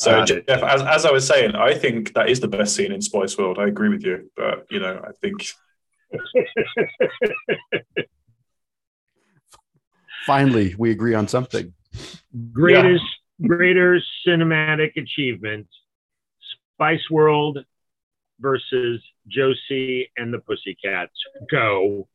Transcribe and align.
So, 0.00 0.12
Uh, 0.12 0.24
Jeff, 0.24 0.48
as, 0.48 0.80
as 0.80 1.04
I 1.04 1.12
was 1.12 1.26
saying, 1.26 1.54
I 1.54 1.74
think 1.74 2.14
that 2.14 2.30
is 2.30 2.40
the 2.40 2.48
best 2.48 2.74
scene 2.74 2.90
in 2.90 3.02
Spice 3.02 3.36
World. 3.36 3.58
I 3.58 3.66
agree 3.66 3.90
with 3.90 4.02
you, 4.02 4.30
but 4.34 4.64
you 4.70 4.80
know, 4.80 4.98
I 5.06 5.12
think 5.20 5.46
Finally, 10.24 10.74
we 10.78 10.90
agree 10.90 11.14
on 11.14 11.28
something. 11.28 11.74
Greatest, 12.50 13.04
greater 13.46 14.00
cinematic 14.26 14.96
achievement: 14.96 15.66
Spice 16.74 17.10
World 17.10 17.58
versus 18.38 19.02
Josie 19.28 20.10
and 20.16 20.32
the 20.32 20.38
Pussycats. 20.38 21.12
Go. 21.50 22.08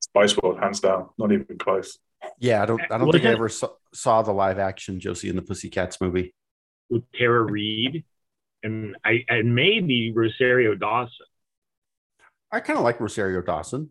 Spice 0.00 0.36
World, 0.36 0.58
hands 0.58 0.80
down, 0.80 1.10
not 1.18 1.30
even 1.30 1.56
close. 1.56 1.98
Yeah, 2.38 2.62
I 2.62 2.66
don't. 2.66 2.80
I 2.90 2.98
don't 2.98 3.06
Was 3.06 3.14
think 3.14 3.26
I 3.26 3.30
ever 3.32 3.48
saw, 3.48 3.68
saw 3.92 4.22
the 4.22 4.32
live 4.32 4.58
action 4.58 5.00
Josie 5.00 5.28
and 5.28 5.36
the 5.38 5.42
Pussycats 5.42 6.00
movie. 6.00 6.34
with 6.88 7.02
Tara 7.12 7.42
Reid 7.42 8.04
and 8.62 8.96
I 9.04 9.24
and 9.28 9.54
maybe 9.54 10.12
Rosario 10.14 10.74
Dawson. 10.74 11.26
I 12.52 12.60
kind 12.60 12.78
of 12.78 12.84
like 12.84 13.00
Rosario 13.00 13.42
Dawson. 13.42 13.90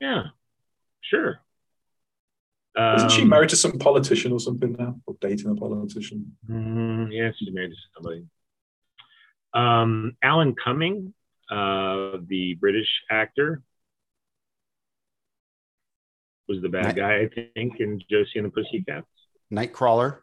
Yeah, 0.00 0.24
sure. 1.02 1.40
Isn't 2.96 3.10
she 3.10 3.22
Um, 3.22 3.28
married 3.28 3.48
to 3.50 3.56
some 3.56 3.78
politician 3.78 4.30
or 4.30 4.38
something 4.38 4.72
now, 4.78 5.00
or 5.06 5.16
dating 5.20 5.50
a 5.50 5.54
politician? 5.56 6.36
mm, 6.48 7.08
yeah, 7.12 7.32
she's 7.36 7.52
married 7.52 7.70
to 7.70 7.76
somebody. 7.96 8.24
Um, 9.52 10.16
Alan 10.22 10.54
Cumming, 10.54 11.12
uh, 11.50 12.18
the 12.28 12.54
British 12.60 12.88
actor, 13.10 13.62
was 16.48 16.60
the 16.62 16.68
bad 16.68 16.84
Nice. 16.86 16.94
guy, 16.94 17.16
I 17.20 17.28
think, 17.54 17.80
in 17.80 18.00
Josie 18.10 18.38
and 18.38 18.46
the 18.46 18.50
Pussycats. 18.50 19.06
Nightcrawler 19.52 20.18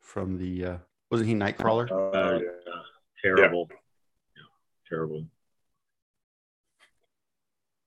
from 0.00 0.38
the 0.38 0.64
uh, 0.64 0.76
wasn't 1.10 1.28
he 1.28 1.34
Nightcrawler? 1.34 1.88
Oh, 1.90 2.10
Uh, 2.10 2.38
yeah. 2.38 2.48
Terrible. 3.22 3.68
Yeah, 4.36 4.42
terrible. 4.88 5.26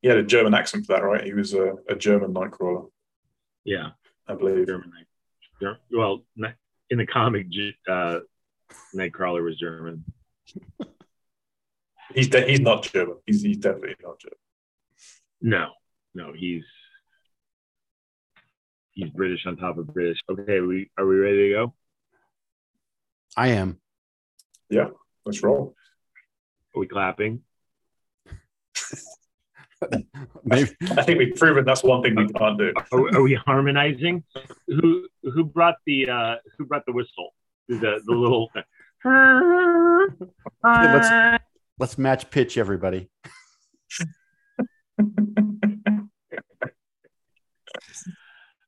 He 0.01 0.07
had 0.09 0.17
a 0.17 0.23
German 0.23 0.53
accent 0.53 0.85
for 0.85 0.93
that, 0.93 1.03
right? 1.03 1.23
He 1.23 1.33
was 1.33 1.53
a, 1.53 1.73
a 1.89 1.95
German 1.95 2.33
nightcrawler, 2.33 2.89
Yeah, 3.63 3.91
I 4.27 4.35
believe. 4.35 4.67
German. 4.67 4.91
Night- 5.61 5.77
Well, 5.91 6.25
in 6.89 6.97
the 6.97 7.05
comic, 7.07 7.49
J- 7.49 7.75
uh, 7.89 8.19
Nightcrawler 8.93 9.43
was 9.43 9.57
German. 9.57 10.03
He's 12.13 12.27
de- 12.27 12.45
he's 12.45 12.59
not 12.59 12.83
German. 12.83 13.17
He's, 13.25 13.41
he's 13.41 13.57
definitely 13.57 13.95
not 14.03 14.19
German. 14.19 14.37
No, 15.41 15.71
no, 16.13 16.33
he's 16.33 16.65
he's 18.93 19.09
British 19.09 19.45
on 19.45 19.57
top 19.57 19.77
of 19.77 19.87
British. 19.93 20.19
Okay, 20.29 20.59
we 20.61 20.89
are 20.97 21.05
we 21.05 21.15
ready 21.17 21.49
to 21.49 21.53
go? 21.53 21.73
I 23.35 23.49
am. 23.49 23.79
Yeah, 24.69 24.89
let's 25.25 25.41
roll. 25.43 25.75
Are 26.75 26.79
we 26.79 26.87
clapping? 26.87 27.41
Maybe 30.45 30.71
I 30.91 31.03
think 31.03 31.19
we've 31.19 31.35
proven 31.35 31.65
that's 31.65 31.83
one 31.83 32.01
thing 32.01 32.15
we 32.15 32.27
can't 32.29 32.57
do. 32.57 32.71
Are, 32.91 33.15
are 33.17 33.21
we 33.21 33.33
harmonizing? 33.33 34.23
Who 34.67 35.07
who 35.23 35.43
brought 35.43 35.75
the 35.85 36.09
uh 36.09 36.35
who 36.57 36.65
brought 36.65 36.85
the 36.85 36.93
whistle? 36.93 37.33
The 37.67 38.01
the 38.05 38.13
little. 38.13 38.49
let's- 40.63 41.41
let's 41.79 41.97
match 41.97 42.29
pitch 42.31 42.57
everybody. 42.57 43.09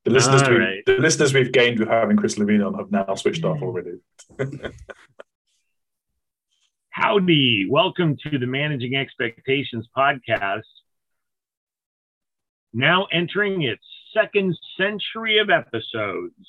The 0.06 0.12
listeners, 0.12 0.48
we, 0.48 0.56
right. 0.56 0.82
the 0.86 0.98
listeners 0.98 1.34
we've 1.34 1.50
gained 1.50 1.80
with 1.80 1.88
having 1.88 2.16
Chris 2.16 2.38
Levine 2.38 2.62
on 2.62 2.74
have 2.74 2.92
now 2.92 3.16
switched 3.16 3.42
off 3.42 3.58
hmm. 3.58 3.64
already. 3.64 3.98
Howdy, 6.90 7.66
welcome 7.68 8.16
to 8.22 8.38
the 8.38 8.46
Managing 8.46 8.94
Expectations 8.94 9.88
podcast. 9.96 10.62
Now 12.72 13.08
entering 13.12 13.62
its 13.62 13.82
second 14.14 14.56
century 14.78 15.38
of 15.38 15.50
episodes. 15.50 16.46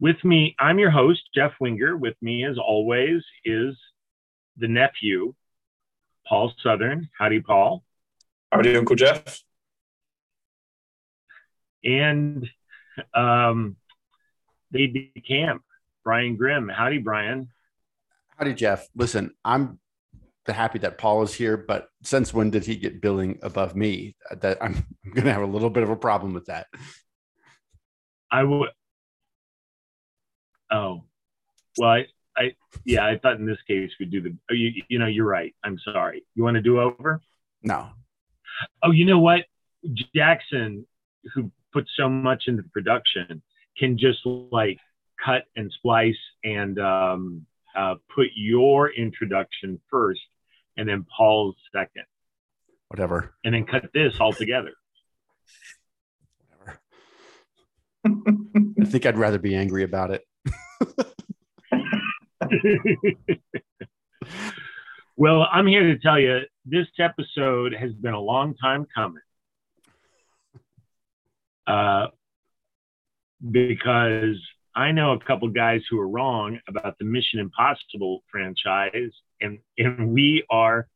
With 0.00 0.24
me, 0.24 0.56
I'm 0.58 0.80
your 0.80 0.90
host, 0.90 1.22
Jeff 1.36 1.52
Wenger. 1.60 1.96
With 1.96 2.16
me, 2.20 2.44
as 2.44 2.58
always, 2.58 3.22
is 3.44 3.76
the 4.56 4.66
nephew, 4.66 5.34
Paul 6.26 6.52
Southern. 6.60 7.10
Howdy, 7.16 7.42
Paul. 7.42 7.84
Howdy, 8.50 8.76
Uncle 8.76 8.96
Jeff. 8.96 9.44
And 11.84 12.48
um, 13.12 13.76
they 14.70 14.86
decamp, 14.88 15.60
Brian 16.02 16.36
Grimm. 16.36 16.68
Howdy, 16.68 16.98
Brian. 16.98 17.48
Howdy, 18.38 18.54
Jeff. 18.54 18.88
Listen, 18.94 19.32
I'm 19.44 19.78
happy 20.46 20.78
that 20.80 20.98
Paul 20.98 21.22
is 21.22 21.34
here, 21.34 21.56
but 21.56 21.88
since 22.02 22.34
when 22.34 22.50
did 22.50 22.64
he 22.66 22.76
get 22.76 23.00
billing 23.00 23.38
above 23.42 23.74
me? 23.76 24.16
That 24.40 24.62
I'm, 24.62 24.74
I'm 25.04 25.12
going 25.12 25.26
to 25.26 25.32
have 25.32 25.42
a 25.42 25.46
little 25.46 25.70
bit 25.70 25.82
of 25.82 25.90
a 25.90 25.96
problem 25.96 26.34
with 26.34 26.46
that. 26.46 26.66
I 28.30 28.42
would. 28.42 28.70
Oh, 30.70 31.04
well, 31.78 31.90
I, 31.90 32.06
I, 32.36 32.52
yeah, 32.84 33.06
I 33.06 33.18
thought 33.18 33.36
in 33.36 33.46
this 33.46 33.62
case 33.68 33.92
we'd 34.00 34.10
do 34.10 34.20
the. 34.20 34.36
oh, 34.50 34.54
You, 34.54 34.82
you 34.88 34.98
know, 34.98 35.06
you're 35.06 35.26
right. 35.26 35.54
I'm 35.62 35.78
sorry. 35.78 36.24
You 36.34 36.42
want 36.42 36.56
to 36.56 36.62
do 36.62 36.80
over? 36.80 37.20
No, 37.62 37.90
Oh, 38.82 38.90
you 38.90 39.04
know 39.04 39.18
what? 39.18 39.44
Jackson, 40.14 40.86
who 41.34 41.50
put 41.74 41.86
so 41.96 42.08
much 42.08 42.44
into 42.46 42.62
production, 42.72 43.42
can 43.76 43.98
just 43.98 44.20
like 44.24 44.78
cut 45.22 45.42
and 45.56 45.70
splice 45.72 46.16
and 46.44 46.78
um, 46.78 47.44
uh, 47.76 47.96
put 48.14 48.28
your 48.34 48.90
introduction 48.90 49.80
first, 49.90 50.20
and 50.76 50.88
then 50.88 51.04
Paul's 51.14 51.56
second, 51.74 52.04
whatever. 52.88 53.34
and 53.44 53.54
then 53.54 53.66
cut 53.66 53.90
this 53.92 54.14
all 54.20 54.32
together. 54.32 54.72
Whatever. 56.48 56.80
I 58.80 58.84
think 58.86 59.04
I'd 59.04 59.18
rather 59.18 59.38
be 59.38 59.54
angry 59.56 59.82
about 59.82 60.10
it. 60.12 60.24
well, 65.16 65.46
I'm 65.50 65.66
here 65.66 65.82
to 65.92 65.98
tell 65.98 66.18
you 66.20 66.40
this 66.64 66.86
episode 66.98 67.74
has 67.74 67.92
been 67.92 68.14
a 68.14 68.20
long 68.20 68.54
time 68.54 68.86
coming. 68.94 69.20
Uh, 71.66 72.06
because 73.50 74.36
I 74.74 74.92
know 74.92 75.12
a 75.12 75.20
couple 75.20 75.48
guys 75.48 75.82
who 75.88 75.98
are 76.00 76.08
wrong 76.08 76.58
about 76.68 76.98
the 76.98 77.04
Mission 77.04 77.40
Impossible 77.40 78.22
franchise, 78.30 79.12
and, 79.40 79.58
and 79.78 80.12
we 80.12 80.44
are 80.50 80.88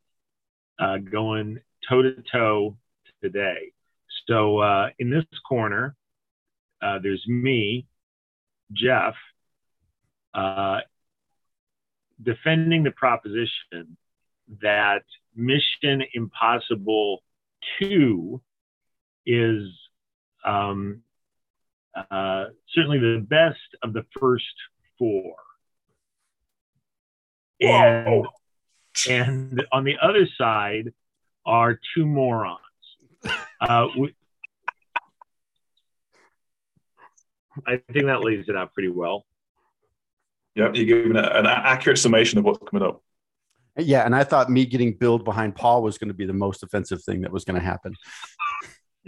uh, 0.78 0.98
going 0.98 1.58
toe 1.88 2.02
to 2.02 2.22
toe 2.30 2.76
today. 3.22 3.72
So, 4.26 4.58
uh, 4.58 4.88
in 4.98 5.10
this 5.10 5.24
corner, 5.48 5.94
uh, 6.82 6.98
there's 7.02 7.24
me, 7.26 7.86
Jeff, 8.72 9.14
uh, 10.34 10.80
defending 12.22 12.82
the 12.82 12.90
proposition 12.90 13.96
that 14.62 15.04
Mission 15.34 16.02
Impossible 16.14 17.22
2 17.80 18.40
is 19.26 19.68
um, 20.44 21.02
uh, 21.94 22.46
certainly 22.68 22.98
the 22.98 23.24
best 23.28 23.58
of 23.82 23.92
the 23.92 24.04
first 24.18 24.44
four. 24.98 25.34
And, 27.60 28.26
and 29.08 29.66
on 29.72 29.84
the 29.84 29.96
other 30.00 30.26
side 30.36 30.92
are 31.44 31.78
two 31.94 32.06
morons. 32.06 32.58
Uh, 33.60 33.88
we, 33.98 34.14
I 37.66 37.82
think 37.92 38.06
that 38.06 38.22
lays 38.22 38.44
it 38.48 38.54
out 38.54 38.72
pretty 38.74 38.90
well. 38.90 39.26
Yep, 40.54 40.76
you're 40.76 40.84
giving 40.86 41.16
a- 41.16 41.20
an 41.20 41.46
accurate 41.46 41.98
summation 41.98 42.38
of 42.38 42.44
what's 42.44 42.58
coming 42.68 42.86
up. 42.86 43.02
Yeah, 43.76 44.04
and 44.04 44.14
I 44.14 44.24
thought 44.24 44.50
me 44.50 44.66
getting 44.66 44.92
billed 44.92 45.24
behind 45.24 45.54
Paul 45.54 45.82
was 45.82 45.98
going 45.98 46.08
to 46.08 46.14
be 46.14 46.26
the 46.26 46.32
most 46.32 46.62
offensive 46.62 47.02
thing 47.02 47.20
that 47.22 47.30
was 47.32 47.44
going 47.44 47.58
to 47.58 47.64
happen. 47.64 47.94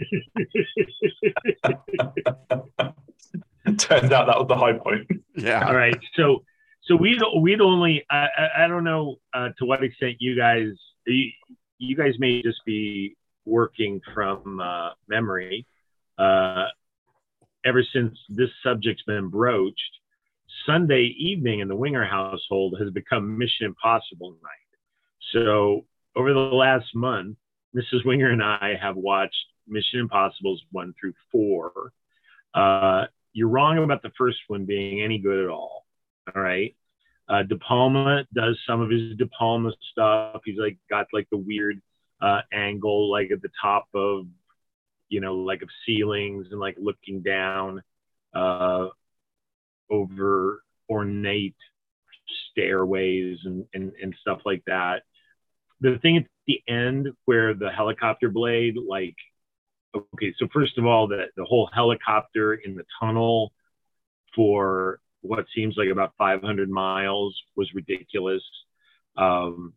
Turned 3.77 4.13
out 4.13 4.27
that 4.27 4.37
was 4.37 4.47
the 4.47 4.55
high 4.55 4.73
point. 4.73 5.07
Yeah. 5.35 5.65
All 5.65 5.75
right. 5.75 5.97
So, 6.15 6.43
so 6.83 6.95
we'd 6.95 7.21
we'd 7.39 7.61
only 7.61 8.05
I 8.09 8.27
I, 8.37 8.65
I 8.65 8.67
don't 8.67 8.83
know 8.83 9.17
uh, 9.33 9.49
to 9.59 9.65
what 9.65 9.83
extent 9.83 10.17
you 10.19 10.35
guys 10.35 10.69
you, 11.05 11.31
you 11.77 11.95
guys 11.95 12.15
may 12.19 12.41
just 12.41 12.59
be 12.65 13.15
working 13.45 14.01
from 14.13 14.59
uh, 14.59 14.89
memory. 15.07 15.65
Uh, 16.17 16.65
ever 17.65 17.83
since 17.93 18.17
this 18.29 18.49
subject's 18.63 19.03
been 19.03 19.29
broached, 19.29 19.99
Sunday 20.65 21.15
evening 21.17 21.59
in 21.59 21.67
the 21.67 21.75
Wenger 21.75 22.05
household 22.05 22.75
has 22.79 22.91
become 22.91 23.37
Mission 23.37 23.67
Impossible 23.67 24.31
night. 24.31 25.33
So 25.33 25.85
over 26.15 26.33
the 26.33 26.39
last 26.39 26.87
month, 26.93 27.37
Mrs. 27.75 28.05
Wenger 28.05 28.31
and 28.31 28.43
I 28.43 28.73
have 28.81 28.95
watched 28.95 29.35
Mission 29.67 29.99
Impossibles 30.01 30.61
one 30.71 30.93
through 30.99 31.13
four. 31.31 31.93
Uh, 32.53 33.05
you're 33.33 33.47
wrong 33.47 33.77
about 33.77 34.01
the 34.01 34.11
first 34.17 34.39
one 34.47 34.65
being 34.65 35.01
any 35.01 35.17
good 35.17 35.43
at 35.43 35.49
all. 35.49 35.85
All 36.35 36.41
right. 36.41 36.75
Uh, 37.29 37.43
De 37.43 37.57
Palma 37.57 38.25
does 38.33 38.57
some 38.67 38.81
of 38.81 38.89
his 38.89 39.15
De 39.17 39.25
Palma 39.27 39.71
stuff. 39.91 40.41
He's 40.43 40.59
like 40.59 40.77
got 40.89 41.07
like 41.13 41.27
the 41.31 41.37
weird 41.37 41.81
uh, 42.21 42.41
angle, 42.51 43.09
like 43.09 43.31
at 43.31 43.41
the 43.41 43.49
top 43.61 43.87
of, 43.93 44.25
you 45.07 45.21
know, 45.21 45.35
like 45.35 45.61
of 45.61 45.69
ceilings 45.85 46.47
and 46.51 46.59
like 46.59 46.75
looking 46.77 47.21
down 47.21 47.81
uh, 48.35 48.87
over 49.89 50.63
ornate 50.89 51.55
stairways 52.51 53.39
and, 53.45 53.65
and, 53.73 53.93
and 54.01 54.13
stuff 54.19 54.39
like 54.45 54.63
that. 54.67 55.03
The 55.79 55.97
thing 56.01 56.17
at 56.17 56.25
the 56.51 56.73
end 56.73 57.09
where 57.25 57.53
the 57.53 57.69
helicopter 57.69 58.29
blade, 58.29 58.75
like, 58.87 59.15
okay, 59.95 60.33
so 60.37 60.47
first 60.53 60.77
of 60.77 60.85
all, 60.85 61.07
the, 61.07 61.25
the 61.35 61.45
whole 61.45 61.69
helicopter 61.73 62.53
in 62.53 62.75
the 62.75 62.83
tunnel 62.99 63.51
for 64.35 64.99
what 65.21 65.45
seems 65.53 65.75
like 65.77 65.89
about 65.89 66.13
500 66.17 66.69
miles 66.69 67.39
was 67.55 67.69
ridiculous. 67.73 68.43
Um, 69.17 69.73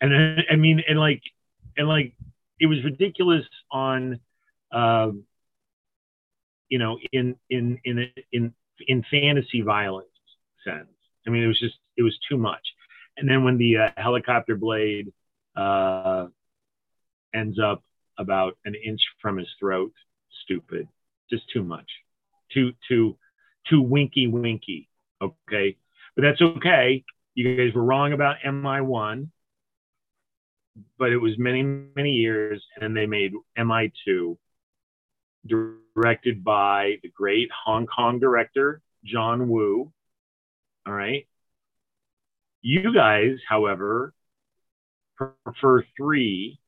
and 0.00 0.44
I 0.50 0.56
mean, 0.56 0.82
and 0.88 0.98
like, 0.98 1.22
and 1.76 1.88
like, 1.88 2.14
it 2.58 2.66
was 2.66 2.82
ridiculous 2.84 3.44
on, 3.70 4.20
um, 4.72 5.24
you 6.68 6.78
know, 6.78 6.98
in 7.12 7.36
in 7.48 7.78
in 7.84 8.10
in 8.32 8.54
in 8.86 9.04
fantasy 9.10 9.60
violence 9.60 10.08
sense. 10.64 10.88
I 11.26 11.30
mean, 11.30 11.42
it 11.42 11.46
was 11.46 11.60
just 11.60 11.76
it 11.96 12.02
was 12.02 12.18
too 12.28 12.36
much. 12.36 12.66
And 13.16 13.28
then 13.28 13.44
when 13.44 13.58
the 13.58 13.78
uh, 13.78 13.90
helicopter 13.96 14.56
blade 14.56 15.12
uh, 15.56 16.26
ends 17.34 17.58
up 17.58 17.82
about 18.18 18.56
an 18.64 18.74
inch 18.74 19.00
from 19.20 19.38
his 19.38 19.48
throat, 19.58 19.92
stupid, 20.44 20.88
just 21.30 21.44
too 21.52 21.62
much, 21.62 21.90
too 22.52 22.72
too 22.88 23.16
too 23.68 23.82
winky 23.82 24.26
winky. 24.26 24.88
Okay, 25.20 25.76
but 26.14 26.22
that's 26.22 26.40
okay. 26.40 27.04
You 27.34 27.56
guys 27.56 27.74
were 27.74 27.84
wrong 27.84 28.12
about 28.12 28.36
MI1, 28.44 29.28
but 30.98 31.12
it 31.12 31.18
was 31.18 31.38
many 31.38 31.62
many 31.62 32.12
years, 32.12 32.64
and 32.80 32.96
they 32.96 33.06
made 33.06 33.32
MI2, 33.58 34.36
directed 35.46 36.44
by 36.44 36.98
the 37.02 37.08
great 37.08 37.48
Hong 37.64 37.86
Kong 37.86 38.18
director 38.18 38.80
John 39.04 39.48
Woo. 39.48 39.92
All 40.86 40.92
right. 40.92 41.26
You 42.62 42.92
guys, 42.92 43.38
however, 43.48 44.12
prefer 45.16 45.84
three, 45.96 46.58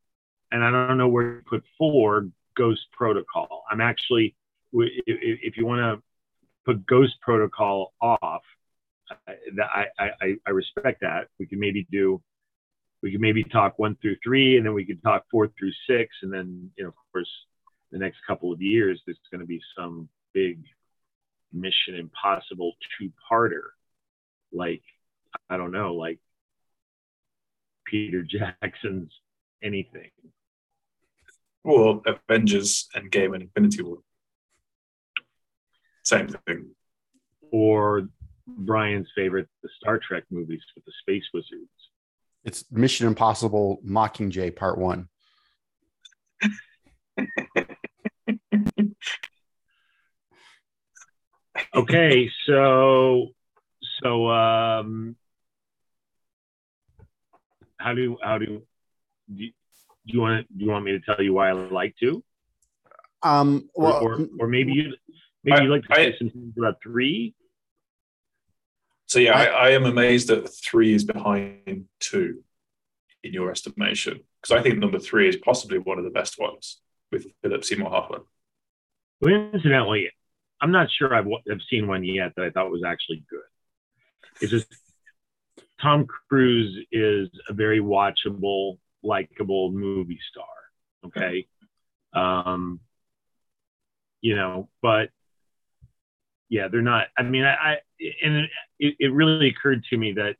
and 0.50 0.64
I 0.64 0.70
don't 0.70 0.98
know 0.98 1.08
where 1.08 1.36
to 1.36 1.42
put 1.48 1.62
four. 1.76 2.28
Ghost 2.56 2.86
Protocol. 2.92 3.62
I'm 3.70 3.80
actually, 3.80 4.34
if 4.72 5.56
you 5.56 5.64
want 5.64 5.78
to 5.78 6.02
put 6.66 6.84
Ghost 6.86 7.14
Protocol 7.20 7.94
off, 8.00 8.42
I, 9.28 9.86
I, 9.96 10.34
I 10.44 10.50
respect 10.50 11.02
that. 11.02 11.28
We 11.38 11.46
can 11.46 11.60
maybe 11.60 11.86
do, 11.92 12.20
we 13.00 13.12
can 13.12 13.20
maybe 13.20 13.44
talk 13.44 13.78
one 13.78 13.96
through 14.02 14.16
three, 14.24 14.56
and 14.56 14.66
then 14.66 14.74
we 14.74 14.84
could 14.84 15.00
talk 15.04 15.24
four 15.30 15.48
through 15.56 15.70
six, 15.88 16.16
and 16.22 16.32
then 16.32 16.70
you 16.76 16.82
know, 16.82 16.88
of 16.88 16.94
course, 17.12 17.30
the 17.92 17.98
next 17.98 18.18
couple 18.26 18.52
of 18.52 18.60
years, 18.60 19.00
there's 19.06 19.18
going 19.30 19.40
to 19.40 19.46
be 19.46 19.60
some 19.76 20.08
big 20.34 20.64
Mission 21.52 21.94
Impossible 21.94 22.72
two-parter, 22.98 23.68
like 24.52 24.82
I 25.48 25.56
don't 25.56 25.72
know, 25.72 25.94
like 25.94 26.18
Peter 27.90 28.22
Jackson's 28.22 29.12
anything. 29.62 30.10
Or 31.64 32.02
Avengers 32.06 32.88
Endgame 32.94 33.34
and 33.34 33.42
Infinity 33.42 33.82
War. 33.82 33.98
Same 36.04 36.28
thing. 36.46 36.70
Or 37.50 38.08
Brian's 38.46 39.08
favorite, 39.14 39.48
the 39.62 39.68
Star 39.80 39.98
Trek 39.98 40.24
movies 40.30 40.62
with 40.74 40.84
the 40.84 40.92
space 41.00 41.24
wizards. 41.34 41.68
It's 42.44 42.64
Mission 42.70 43.06
Impossible 43.06 43.80
Mockingjay 43.86 44.54
Part 44.56 44.78
One. 44.78 45.08
okay, 51.74 52.30
so 52.46 53.28
so 54.02 54.30
um 54.30 55.16
how 57.78 57.94
do 57.94 58.18
how 58.22 58.38
do, 58.38 58.62
do 59.34 59.44
you, 59.44 59.52
do 60.06 60.14
you 60.14 60.20
want 60.20 60.58
do 60.58 60.64
you 60.64 60.70
want 60.70 60.84
me 60.84 60.92
to 60.92 61.00
tell 61.00 61.22
you 61.22 61.32
why 61.32 61.48
I 61.48 61.52
like 61.52 61.96
to? 62.00 62.22
Um, 63.22 63.68
well, 63.74 64.02
or, 64.02 64.14
or, 64.14 64.26
or 64.40 64.46
maybe 64.46 64.72
you 64.72 64.94
maybe 65.42 65.64
you 65.64 65.70
like 65.70 65.82
to 65.82 65.94
say 65.94 66.14
some 66.18 66.30
things 66.30 66.54
about 66.56 66.76
three. 66.82 67.34
So 69.06 69.18
yeah, 69.18 69.32
I, 69.32 69.44
I, 69.44 69.70
am 69.70 69.86
amazed 69.86 70.28
that 70.28 70.46
three 70.48 70.92
is 70.92 71.02
behind 71.02 71.86
two 71.98 72.44
in 73.24 73.32
your 73.32 73.50
estimation 73.50 74.20
because 74.40 74.54
I 74.56 74.62
think 74.62 74.78
number 74.78 74.98
three 74.98 75.28
is 75.28 75.36
possibly 75.36 75.78
one 75.78 75.96
of 75.96 76.04
the 76.04 76.10
best 76.10 76.38
ones 76.38 76.80
with 77.10 77.26
Philip 77.42 77.64
Seymour 77.64 77.90
Hoffman. 77.90 78.20
Well, 79.22 79.50
incidentally, 79.54 80.10
I'm 80.60 80.72
not 80.72 80.88
sure 80.90 81.14
I've, 81.14 81.26
I've 81.26 81.62
seen 81.70 81.88
one 81.88 82.04
yet 82.04 82.32
that 82.36 82.44
I 82.44 82.50
thought 82.50 82.70
was 82.70 82.84
actually 82.84 83.24
good. 83.30 83.40
It's 84.42 84.50
just 84.50 84.66
Tom 85.80 86.06
Cruise 86.28 86.86
is 86.90 87.28
a 87.48 87.52
very 87.52 87.80
watchable, 87.80 88.78
likable 89.02 89.70
movie 89.70 90.18
star. 90.30 90.46
Okay. 91.06 91.46
Um, 92.12 92.80
you 94.20 94.34
know, 94.34 94.68
but 94.82 95.10
yeah, 96.48 96.68
they're 96.68 96.82
not. 96.82 97.08
I 97.16 97.22
mean, 97.22 97.44
I, 97.44 97.54
I 97.54 97.76
and 98.22 98.48
it, 98.78 98.94
it 98.98 99.12
really 99.12 99.48
occurred 99.48 99.84
to 99.90 99.96
me 99.96 100.12
that, 100.12 100.36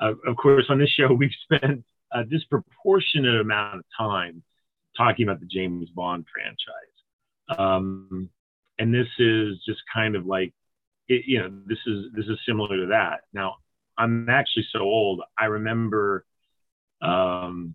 uh, 0.00 0.12
of 0.26 0.36
course, 0.36 0.66
on 0.68 0.78
this 0.78 0.90
show, 0.90 1.12
we've 1.18 1.30
spent 1.42 1.84
a 2.12 2.24
disproportionate 2.24 3.40
amount 3.40 3.78
of 3.78 3.84
time 3.98 4.42
talking 4.96 5.26
about 5.26 5.40
the 5.40 5.46
James 5.46 5.90
Bond 5.90 6.24
franchise. 6.32 7.58
Um, 7.58 8.30
and 8.78 8.92
this 8.92 9.08
is 9.18 9.62
just 9.66 9.80
kind 9.92 10.16
of 10.16 10.26
like, 10.26 10.52
it, 11.08 11.22
you 11.26 11.38
know, 11.38 11.50
this 11.66 11.78
is 11.86 12.06
this 12.14 12.26
is 12.26 12.38
similar 12.46 12.76
to 12.76 12.86
that. 12.86 13.20
Now, 13.32 13.56
I'm 13.98 14.28
actually 14.28 14.66
so 14.72 14.80
old. 14.80 15.22
I 15.38 15.46
remember, 15.46 16.24
um, 17.02 17.74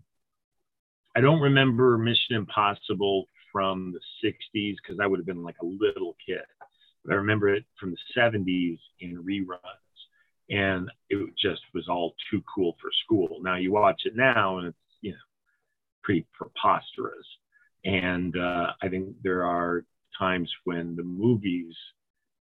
I 1.16 1.20
don't 1.20 1.40
remember 1.40 1.98
Mission 1.98 2.36
Impossible 2.36 3.26
from 3.50 3.92
the 3.92 4.00
60s 4.28 4.76
because 4.82 4.98
I 5.00 5.06
would 5.06 5.18
have 5.18 5.26
been 5.26 5.42
like 5.42 5.58
a 5.62 5.66
little 5.66 6.16
kid. 6.24 6.44
But 7.04 7.12
I 7.12 7.16
remember 7.16 7.48
it 7.48 7.64
from 7.78 7.90
the 7.90 7.98
70s 8.14 8.78
in 9.00 9.22
reruns. 9.22 9.58
And 10.50 10.90
it 11.08 11.18
just 11.40 11.62
was 11.74 11.88
all 11.88 12.14
too 12.30 12.42
cool 12.54 12.76
for 12.80 12.90
school. 13.04 13.38
Now 13.42 13.56
you 13.56 13.72
watch 13.72 14.02
it 14.04 14.16
now 14.16 14.58
and 14.58 14.68
it's, 14.68 14.78
you 15.00 15.12
know, 15.12 15.18
pretty 16.02 16.26
preposterous. 16.32 17.26
And 17.84 18.36
uh, 18.36 18.72
I 18.82 18.88
think 18.88 19.16
there 19.22 19.44
are 19.44 19.84
times 20.18 20.50
when 20.64 20.94
the 20.94 21.02
movies 21.02 21.74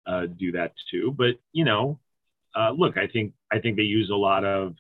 uh, 0.05 0.25
do 0.37 0.51
that 0.53 0.73
too. 0.89 1.13
But, 1.17 1.39
you 1.53 1.65
know, 1.65 1.99
uh, 2.55 2.71
look, 2.71 2.97
I 2.97 3.07
think 3.07 3.33
I 3.51 3.59
think 3.59 3.77
they 3.77 3.83
use 3.83 4.09
a 4.09 4.15
lot 4.15 4.43
of 4.43 4.75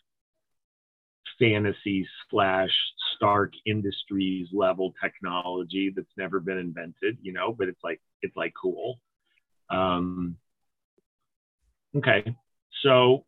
fantasy 1.39 2.07
slash 2.29 2.71
Stark 3.15 3.53
Industries 3.65 4.47
level 4.51 4.93
technology 5.01 5.91
that's 5.95 6.11
never 6.17 6.39
been 6.39 6.57
invented, 6.57 7.17
you 7.21 7.33
know, 7.33 7.53
but 7.57 7.67
it's 7.67 7.83
like 7.83 8.01
it's 8.21 8.35
like 8.35 8.53
cool. 8.59 8.99
Um, 9.69 10.37
okay, 11.95 12.35
so 12.83 13.25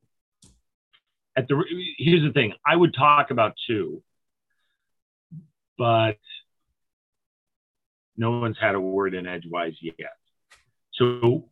at 1.35 1.47
the 1.47 1.63
here's 1.97 2.23
the 2.23 2.33
thing, 2.33 2.53
I 2.65 2.75
would 2.75 2.93
talk 2.93 3.31
about 3.31 3.53
two, 3.67 4.03
but 5.77 6.17
no 8.15 8.39
one's 8.39 8.57
had 8.59 8.75
a 8.75 8.79
word 8.79 9.15
in 9.15 9.25
edgewise 9.25 9.75
yet. 9.81 10.17
So 10.93 11.49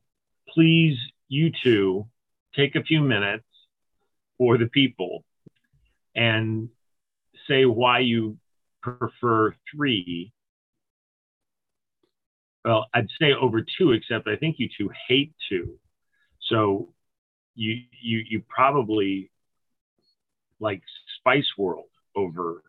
please, 0.49 0.97
you 1.27 1.51
two, 1.63 2.07
take 2.55 2.75
a 2.75 2.83
few 2.83 3.01
minutes 3.01 3.45
for 4.37 4.57
the 4.57 4.67
people 4.67 5.23
and 6.15 6.69
say 7.47 7.65
why 7.65 7.99
you 7.99 8.37
prefer 8.81 9.55
three. 9.73 10.33
Well, 12.65 12.87
I'd 12.93 13.07
say 13.19 13.33
over 13.33 13.61
two, 13.77 13.91
except 13.91 14.27
I 14.27 14.35
think 14.35 14.57
you 14.59 14.69
two 14.77 14.89
hate 15.07 15.33
two. 15.49 15.79
So 16.49 16.93
you 17.55 17.81
you 18.01 18.23
you 18.29 18.43
probably 18.47 19.31
like 20.59 20.81
Spice 21.19 21.47
World 21.57 21.89
over 22.15 22.63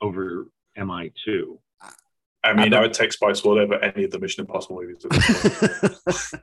over 0.00 0.46
MI2. 0.76 1.58
I 2.42 2.54
mean, 2.54 2.72
I 2.72 2.80
would 2.80 2.94
take 2.94 3.12
Spice 3.12 3.44
World 3.44 3.58
over 3.58 3.74
any 3.74 4.04
of 4.04 4.10
the 4.10 4.18
Mission 4.18 4.42
Impossible 4.42 4.80
movies. 4.80 5.04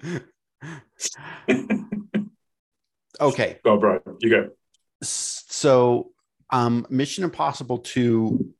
okay. 3.20 3.58
Go, 3.64 3.76
bro. 3.78 4.00
You 4.20 4.30
go. 4.30 4.50
So, 5.02 6.10
um, 6.50 6.86
Mission 6.90 7.24
Impossible 7.24 7.78
2, 7.78 8.54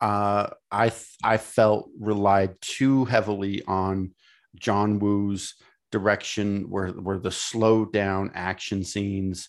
uh, 0.00 0.50
I 0.70 0.92
I 1.24 1.36
felt 1.38 1.90
relied 1.98 2.60
too 2.60 3.04
heavily 3.04 3.62
on 3.66 4.12
John 4.54 5.00
Woo's 5.00 5.54
direction, 5.90 6.70
where 6.70 6.88
where 6.88 7.18
the 7.18 7.32
slow 7.32 7.84
down 7.84 8.30
action 8.34 8.84
scenes, 8.84 9.48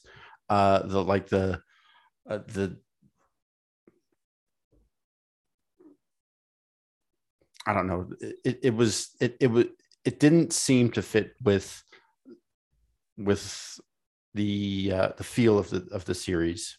uh, 0.49 0.87
the 0.87 1.03
like 1.03 1.27
the 1.27 1.61
uh, 2.27 2.39
the 2.47 2.77
I 7.67 7.73
don't 7.73 7.87
know. 7.87 8.09
It, 8.43 8.59
it 8.63 8.75
was 8.75 9.09
it 9.21 9.37
it 9.39 9.47
was 9.47 9.65
it 10.05 10.19
didn't 10.19 10.53
seem 10.53 10.91
to 10.91 11.01
fit 11.01 11.33
with 11.43 11.83
with 13.17 13.79
the 14.33 14.91
uh, 14.93 15.09
the 15.17 15.23
feel 15.23 15.57
of 15.57 15.69
the 15.69 15.87
of 15.91 16.05
the 16.05 16.15
series 16.15 16.77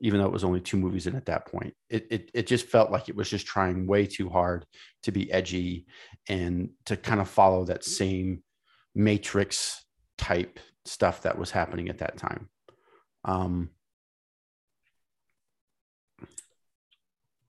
even 0.00 0.20
though 0.20 0.26
it 0.26 0.32
was 0.32 0.44
only 0.44 0.60
two 0.60 0.78
movies 0.78 1.06
in 1.06 1.14
at 1.14 1.26
that 1.26 1.46
point. 1.46 1.74
It, 1.88 2.06
it, 2.10 2.30
it 2.32 2.46
just 2.46 2.66
felt 2.66 2.90
like 2.90 3.08
it 3.08 3.16
was 3.16 3.28
just 3.28 3.46
trying 3.46 3.86
way 3.86 4.06
too 4.06 4.30
hard 4.30 4.64
to 5.02 5.12
be 5.12 5.30
edgy 5.30 5.86
and 6.28 6.70
to 6.86 6.96
kind 6.96 7.20
of 7.20 7.28
follow 7.28 7.64
that 7.66 7.84
same 7.84 8.42
Matrix 8.94 9.84
type 10.16 10.58
stuff 10.86 11.22
that 11.22 11.38
was 11.38 11.50
happening 11.50 11.90
at 11.90 11.98
that 11.98 12.16
time. 12.16 12.48
Um, 13.24 13.70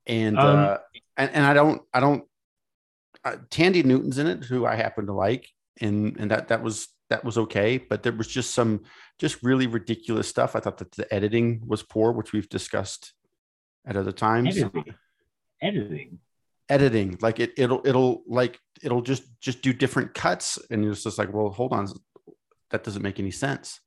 and, 0.05 0.38
um, 0.38 0.60
uh, 0.60 0.77
and, 1.15 1.31
and 1.31 1.45
I 1.45 1.53
don't, 1.53 1.81
I 1.93 2.01
don't, 2.01 2.25
uh, 3.23 3.37
Thandie 3.49 3.85
Newton's 3.85 4.17
in 4.17 4.27
it, 4.27 4.43
who 4.45 4.65
I 4.65 4.75
happen 4.75 5.05
to 5.07 5.13
like. 5.13 5.47
And, 5.79 6.17
and 6.19 6.29
that, 6.31 6.49
that 6.49 6.61
was 6.61 6.89
that 7.11 7.25
was 7.25 7.37
okay, 7.37 7.77
but 7.77 8.03
there 8.03 8.13
was 8.13 8.27
just 8.27 8.51
some 8.51 8.83
just 9.19 9.43
really 9.43 9.67
ridiculous 9.67 10.29
stuff. 10.29 10.55
I 10.55 10.61
thought 10.61 10.77
that 10.77 10.93
the 10.93 11.13
editing 11.13 11.61
was 11.67 11.83
poor, 11.83 12.13
which 12.13 12.31
we've 12.31 12.47
discussed 12.47 13.11
at 13.85 13.97
other 13.97 14.13
times. 14.13 14.57
Editing. 14.57 14.95
Editing. 15.61 16.19
Editing. 16.69 17.17
Like 17.21 17.41
it 17.41 17.51
it'll 17.57 17.85
it'll 17.85 18.23
like 18.27 18.59
it'll 18.81 19.01
just 19.01 19.23
just 19.41 19.61
do 19.61 19.73
different 19.73 20.13
cuts. 20.13 20.57
And 20.69 20.85
it's 20.85 21.03
just 21.03 21.17
like, 21.17 21.33
well, 21.33 21.49
hold 21.49 21.73
on. 21.73 21.87
That 22.69 22.85
doesn't 22.85 23.01
make 23.01 23.19
any 23.19 23.31
sense. 23.31 23.81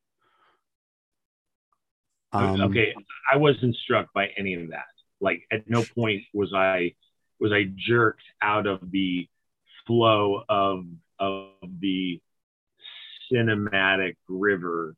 Um, 2.33 2.61
okay. 2.61 2.93
I 3.33 3.37
wasn't 3.37 3.75
struck 3.77 4.13
by 4.13 4.29
any 4.37 4.53
of 4.53 4.69
that. 4.69 4.85
Like 5.23 5.45
at 5.51 5.63
no 5.67 5.83
point 5.95 6.25
was 6.35 6.53
I 6.55 6.93
was 7.45 7.53
I 7.53 7.71
jerked 7.77 8.23
out 8.41 8.67
of 8.67 8.91
the 8.91 9.29
flow 9.87 10.43
of 10.49 10.87
of 11.21 11.51
the 11.79 12.19
cinematic 13.31 14.17
river 14.29 14.97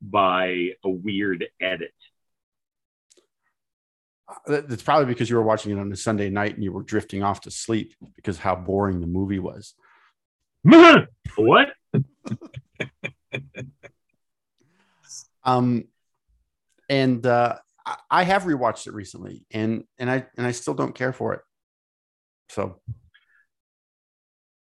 by 0.00 0.70
a 0.82 0.88
weird 0.88 1.44
edit. 1.60 1.92
It's 4.48 4.82
probably 4.82 5.04
because 5.04 5.28
you 5.28 5.36
were 5.36 5.42
watching 5.42 5.72
it 5.72 5.78
on 5.78 5.92
a 5.92 5.96
Sunday 5.96 6.30
night 6.30 6.54
and 6.54 6.64
you 6.64 6.72
were 6.72 6.82
drifting 6.82 7.22
off 7.22 7.42
to 7.42 7.50
sleep 7.50 7.92
because 8.16 8.38
how 8.38 8.56
boring 8.56 9.02
the 9.02 9.06
movie 9.06 9.38
was. 9.38 9.74
what? 11.36 11.68
um, 15.44 15.84
and 16.88 17.26
uh, 17.26 17.56
I 18.10 18.24
have 18.24 18.44
rewatched 18.44 18.86
it 18.86 18.94
recently, 18.94 19.44
and 19.50 19.84
and 19.98 20.10
I 20.10 20.26
and 20.36 20.46
I 20.46 20.52
still 20.52 20.74
don't 20.74 20.94
care 20.94 21.12
for 21.12 21.34
it. 21.34 21.40
So, 22.50 22.80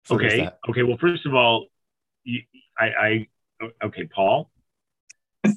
so 0.06 0.16
okay, 0.16 0.50
okay. 0.70 0.84
Well, 0.84 0.98
first 0.98 1.26
of 1.26 1.36
all, 1.36 1.68
you, 2.24 2.42
I, 2.78 2.86
I, 2.86 3.28
okay, 3.86 4.06
Paul. 4.06 4.50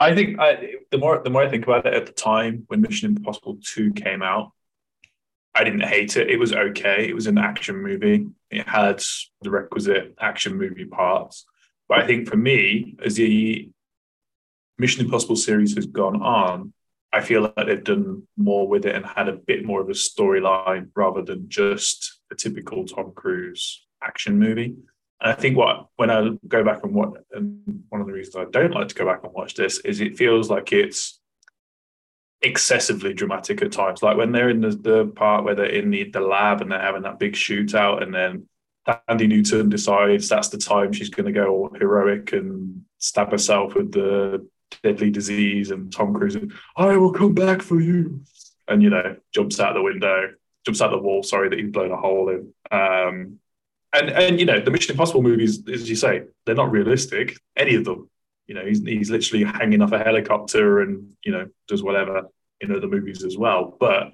I 0.00 0.14
think 0.14 0.40
I, 0.40 0.74
the 0.90 0.98
more 0.98 1.22
the 1.22 1.30
more 1.30 1.42
I 1.42 1.48
think 1.48 1.64
about 1.64 1.86
it 1.86 1.94
at 1.94 2.06
the 2.06 2.12
time 2.12 2.64
when 2.66 2.80
Mission 2.80 3.16
Impossible 3.16 3.58
Two 3.64 3.92
came 3.92 4.22
out, 4.22 4.50
I 5.54 5.62
didn't 5.62 5.84
hate 5.84 6.16
it. 6.16 6.28
It 6.28 6.38
was 6.38 6.52
okay. 6.52 7.08
It 7.08 7.14
was 7.14 7.28
an 7.28 7.38
action 7.38 7.76
movie. 7.76 8.26
It 8.50 8.68
had 8.68 9.02
the 9.42 9.50
requisite 9.50 10.14
action 10.20 10.56
movie 10.58 10.84
parts. 10.84 11.46
But 11.88 12.00
I 12.00 12.06
think 12.06 12.28
for 12.28 12.36
me, 12.36 12.96
as 13.04 13.16
the 13.16 13.70
Mission 14.78 15.04
Impossible 15.04 15.36
series 15.36 15.74
has 15.76 15.86
gone 15.86 16.20
on, 16.22 16.72
I 17.12 17.20
feel 17.20 17.42
like 17.42 17.66
they've 17.66 17.84
done 17.84 18.26
more 18.36 18.66
with 18.66 18.86
it 18.86 18.94
and 18.94 19.06
had 19.06 19.28
a 19.28 19.34
bit 19.34 19.64
more 19.64 19.80
of 19.80 19.88
a 19.88 19.92
storyline 19.92 20.88
rather 20.96 21.22
than 21.22 21.48
just 21.48 22.20
a 22.32 22.34
typical 22.34 22.84
Tom 22.84 23.12
Cruise 23.14 23.86
action 24.02 24.38
movie. 24.38 24.74
And 25.20 25.32
I 25.32 25.34
think 25.34 25.56
what 25.56 25.86
when 25.96 26.10
I 26.10 26.28
go 26.48 26.64
back 26.64 26.80
and 26.82 26.92
watch, 26.92 27.14
and 27.32 27.84
one 27.88 28.00
of 28.00 28.08
the 28.08 28.12
reasons 28.12 28.36
I 28.36 28.50
don't 28.50 28.72
like 28.72 28.88
to 28.88 28.94
go 28.94 29.06
back 29.06 29.20
and 29.22 29.32
watch 29.32 29.54
this 29.54 29.78
is 29.80 30.00
it 30.00 30.18
feels 30.18 30.50
like 30.50 30.72
it's 30.72 31.20
excessively 32.42 33.14
dramatic 33.14 33.62
at 33.62 33.72
times. 33.72 34.02
Like 34.02 34.16
when 34.16 34.32
they're 34.32 34.50
in 34.50 34.60
the, 34.60 34.70
the 34.70 35.06
part 35.06 35.44
where 35.44 35.54
they're 35.54 35.66
in 35.66 35.90
the, 35.90 36.10
the 36.10 36.20
lab 36.20 36.60
and 36.60 36.70
they're 36.70 36.80
having 36.80 37.02
that 37.02 37.20
big 37.20 37.34
shootout, 37.34 38.02
and 38.02 38.12
then 38.12 38.48
Thandie 38.86 39.28
Newton 39.28 39.68
decides 39.68 40.28
that's 40.28 40.48
the 40.48 40.58
time 40.58 40.92
she's 40.92 41.10
going 41.10 41.26
to 41.26 41.32
go 41.32 41.46
all 41.48 41.70
heroic 41.78 42.32
and 42.32 42.82
stab 42.98 43.30
herself 43.30 43.74
with 43.74 43.92
the 43.92 44.46
deadly 44.82 45.10
disease, 45.10 45.70
and 45.70 45.92
Tom 45.92 46.14
Cruise, 46.14 46.36
I 46.76 46.96
will 46.96 47.12
come 47.12 47.34
back 47.34 47.62
for 47.62 47.80
you, 47.80 48.22
and 48.68 48.82
you 48.82 48.90
know 48.90 49.16
jumps 49.32 49.60
out 49.60 49.74
the 49.74 49.82
window, 49.82 50.30
jumps 50.64 50.80
out 50.80 50.90
the 50.90 50.98
wall. 50.98 51.22
Sorry 51.22 51.48
that 51.48 51.58
he's 51.58 51.70
blown 51.70 51.92
a 51.92 51.96
hole 51.96 52.28
in. 52.30 52.52
Um, 52.70 53.38
and 53.94 54.10
and 54.10 54.40
you 54.40 54.46
know 54.46 54.60
the 54.60 54.70
Mission 54.70 54.92
Impossible 54.92 55.22
movies, 55.22 55.62
as 55.68 55.88
you 55.88 55.96
say, 55.96 56.22
they're 56.44 56.54
not 56.54 56.70
realistic. 56.70 57.36
Any 57.56 57.76
of 57.76 57.84
them. 57.84 58.10
You 58.46 58.54
know, 58.54 58.66
he's 58.66 58.82
he's 58.82 59.10
literally 59.10 59.44
hanging 59.44 59.80
off 59.80 59.92
a 59.92 59.98
helicopter 59.98 60.80
and 60.80 61.12
you 61.24 61.32
know 61.32 61.48
does 61.68 61.82
whatever 61.82 62.28
in 62.60 62.74
other 62.74 62.88
movies 62.88 63.24
as 63.24 63.38
well. 63.38 63.76
But 63.78 64.12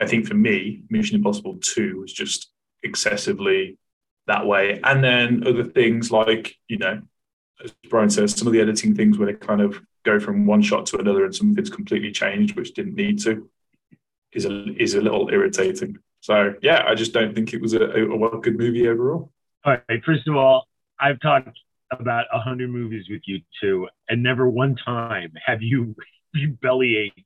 I 0.00 0.06
think 0.06 0.26
for 0.26 0.34
me, 0.34 0.82
Mission 0.90 1.16
Impossible 1.16 1.56
Two 1.62 2.00
was 2.00 2.12
just 2.12 2.50
excessively 2.82 3.78
that 4.26 4.46
way. 4.46 4.80
And 4.82 5.02
then 5.02 5.46
other 5.46 5.64
things 5.64 6.10
like 6.10 6.56
you 6.68 6.78
know, 6.78 7.02
as 7.62 7.72
Brian 7.88 8.10
says, 8.10 8.34
some 8.34 8.46
of 8.46 8.52
the 8.52 8.60
editing 8.60 8.94
things 8.94 9.18
where 9.18 9.26
they 9.26 9.34
kind 9.34 9.60
of 9.60 9.80
go 10.04 10.18
from 10.18 10.46
one 10.46 10.62
shot 10.62 10.86
to 10.86 10.98
another 10.98 11.24
and 11.24 11.34
something's 11.34 11.70
completely 11.70 12.12
changed, 12.12 12.56
which 12.56 12.74
didn't 12.74 12.94
need 12.94 13.20
to, 13.22 13.48
is 14.32 14.44
a 14.44 14.64
is 14.80 14.94
a 14.94 15.00
little 15.00 15.28
irritating. 15.30 15.96
So 16.20 16.54
yeah, 16.62 16.84
I 16.86 16.94
just 16.94 17.12
don't 17.12 17.34
think 17.34 17.52
it 17.52 17.60
was 17.60 17.74
a, 17.74 17.84
a 17.84 18.16
well 18.16 18.38
good 18.38 18.58
movie 18.58 18.88
overall. 18.88 19.30
All 19.64 19.76
right. 19.88 20.02
First 20.04 20.26
of 20.26 20.36
all, 20.36 20.66
I've 21.00 21.20
talked 21.20 21.58
about 21.92 22.26
a 22.32 22.40
hundred 22.40 22.70
movies 22.70 23.06
with 23.08 23.22
you 23.26 23.40
too, 23.60 23.88
and 24.08 24.22
never 24.22 24.48
one 24.48 24.76
time 24.76 25.32
have 25.44 25.62
you 25.62 25.94
you 26.34 26.56
bellyached 26.62 27.24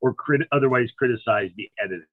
or 0.00 0.14
crit- 0.14 0.48
otherwise 0.52 0.88
criticized 0.98 1.54
the 1.56 1.70
editing. 1.82 2.04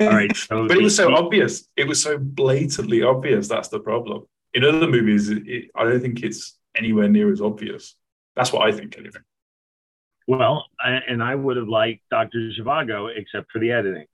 All 0.00 0.08
right. 0.08 0.34
So 0.36 0.66
but 0.68 0.76
it 0.76 0.82
was 0.82 0.96
so 0.96 1.14
obvious. 1.14 1.66
It 1.76 1.88
was 1.88 2.02
so 2.02 2.18
blatantly 2.18 3.02
obvious. 3.02 3.48
That's 3.48 3.68
the 3.68 3.80
problem. 3.80 4.26
In 4.54 4.64
other 4.64 4.88
movies, 4.88 5.30
it, 5.30 5.70
I 5.74 5.84
don't 5.84 6.00
think 6.00 6.22
it's 6.22 6.58
anywhere 6.76 7.08
near 7.08 7.32
as 7.32 7.40
obvious. 7.40 7.94
That's 8.36 8.52
what 8.52 8.66
I 8.66 8.72
think, 8.72 8.96
anyway. 8.98 9.20
Well, 10.26 10.66
I, 10.80 10.98
and 11.08 11.22
I 11.22 11.34
would 11.34 11.56
have 11.56 11.68
liked 11.68 12.02
Dr. 12.10 12.50
Zhivago, 12.58 13.08
except 13.16 13.50
for 13.50 13.58
the 13.58 13.72
editing 13.72 14.06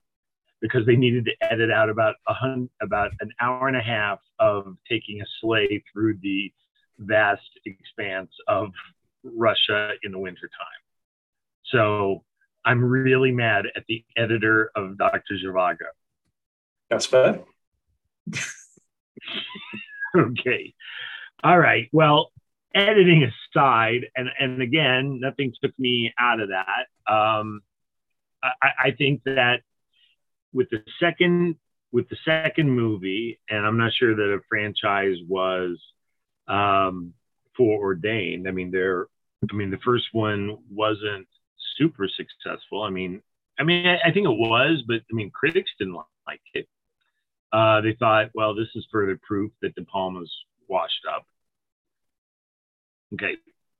because 0.61 0.85
they 0.85 0.95
needed 0.95 1.25
to 1.25 1.31
edit 1.51 1.71
out 1.71 1.89
about 1.89 2.15
a 2.27 2.33
hun- 2.33 2.69
about 2.81 3.11
an 3.19 3.31
hour 3.39 3.67
and 3.67 3.77
a 3.77 3.81
half 3.81 4.19
of 4.39 4.75
taking 4.89 5.21
a 5.21 5.25
sleigh 5.39 5.83
through 5.91 6.17
the 6.21 6.51
vast 6.99 7.59
expanse 7.65 8.31
of 8.47 8.71
Russia 9.23 9.91
in 10.03 10.11
the 10.11 10.19
wintertime. 10.19 10.81
So 11.65 12.23
I'm 12.65 12.83
really 12.83 13.31
mad 13.31 13.65
at 13.75 13.83
the 13.87 14.03
editor 14.17 14.71
of 14.75 14.97
Dr. 14.97 15.35
Zhivago. 15.35 15.85
That's 16.89 17.05
fair. 17.05 17.43
okay. 20.17 20.73
All 21.43 21.57
right. 21.59 21.87
Well, 21.91 22.31
editing 22.73 23.23
aside, 23.23 24.07
and, 24.15 24.29
and 24.39 24.61
again, 24.61 25.19
nothing 25.19 25.53
took 25.61 25.77
me 25.79 26.13
out 26.19 26.39
of 26.39 26.49
that. 26.49 27.11
Um, 27.11 27.61
I, 28.43 28.69
I 28.85 28.91
think 28.91 29.23
that 29.25 29.61
with 30.53 30.69
the 30.69 30.83
second 30.99 31.55
with 31.91 32.09
the 32.09 32.17
second 32.25 32.69
movie, 32.69 33.39
and 33.49 33.65
I'm 33.65 33.77
not 33.77 33.93
sure 33.93 34.15
that 34.15 34.33
a 34.33 34.39
franchise 34.49 35.17
was 35.27 35.79
um, 36.47 37.13
foreordained. 37.55 38.47
I 38.47 38.51
mean, 38.51 38.71
there. 38.71 39.07
I 39.49 39.55
mean, 39.55 39.71
the 39.71 39.79
first 39.85 40.07
one 40.11 40.57
wasn't 40.69 41.27
super 41.77 42.07
successful. 42.07 42.81
I 42.83 42.89
mean, 42.89 43.21
I 43.59 43.63
mean, 43.63 43.85
I, 43.85 44.09
I 44.09 44.11
think 44.11 44.25
it 44.25 44.37
was, 44.37 44.83
but 44.87 45.01
I 45.09 45.13
mean, 45.13 45.31
critics 45.31 45.71
didn't 45.79 45.95
like 46.27 46.41
it. 46.53 46.67
Uh, 47.51 47.81
they 47.81 47.93
thought, 47.93 48.29
well, 48.33 48.55
this 48.55 48.67
is 48.75 48.85
further 48.91 49.19
proof 49.21 49.51
that 49.61 49.75
De 49.75 49.83
Palma's 49.85 50.31
washed 50.67 51.05
up. 51.09 51.25
Okay, 53.13 53.37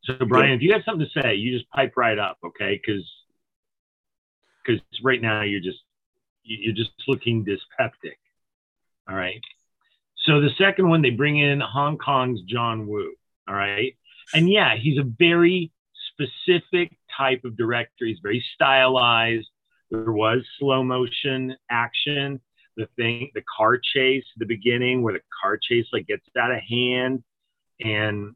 so 0.07 0.25
Brian, 0.25 0.53
if 0.53 0.61
you 0.61 0.71
have 0.71 0.83
something 0.85 1.05
to 1.13 1.21
say, 1.21 1.35
you 1.35 1.57
just 1.57 1.69
pipe 1.69 1.93
right 1.97 2.17
up, 2.17 2.37
okay? 2.43 2.79
Because 2.81 3.05
because 4.65 4.81
right 5.03 5.21
now 5.21 5.41
you're 5.41 5.61
just 5.61 5.79
you're 6.43 6.75
just 6.75 6.91
looking 7.07 7.43
dyspeptic. 7.43 8.17
All 9.09 9.15
right. 9.15 9.41
So 10.25 10.41
the 10.41 10.49
second 10.57 10.89
one, 10.89 11.01
they 11.01 11.09
bring 11.09 11.37
in 11.37 11.59
Hong 11.59 11.97
Kong's 11.97 12.41
John 12.41 12.87
Woo. 12.87 13.13
All 13.47 13.55
right. 13.55 13.95
And 14.33 14.49
yeah, 14.49 14.75
he's 14.77 14.97
a 14.97 15.03
very 15.03 15.71
specific 16.11 16.97
type 17.17 17.43
of 17.43 17.57
director. 17.57 18.05
He's 18.05 18.19
very 18.21 18.43
stylized. 18.55 19.47
There 19.91 20.11
was 20.11 20.45
slow 20.59 20.83
motion 20.83 21.55
action. 21.69 22.41
The 22.77 22.87
thing, 22.95 23.31
the 23.33 23.41
car 23.57 23.77
chase, 23.79 24.23
the 24.37 24.45
beginning 24.45 25.01
where 25.01 25.13
the 25.13 25.21
car 25.41 25.57
chase 25.61 25.87
like 25.91 26.05
gets 26.07 26.23
out 26.39 26.51
of 26.51 26.59
hand, 26.61 27.23
and 27.83 28.35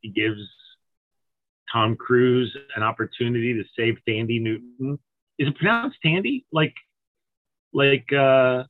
he 0.00 0.10
gives 0.10 0.40
Tom 1.72 1.94
Cruise 1.96 2.56
an 2.74 2.82
opportunity 2.82 3.54
to 3.54 3.64
save 3.76 3.98
Thandie 4.06 4.40
Newton. 4.42 4.98
Is 5.38 5.48
it 5.48 5.56
pronounced 5.56 5.98
Tandy? 6.04 6.46
Like, 6.52 6.74
like 7.72 8.12
uh, 8.12 8.64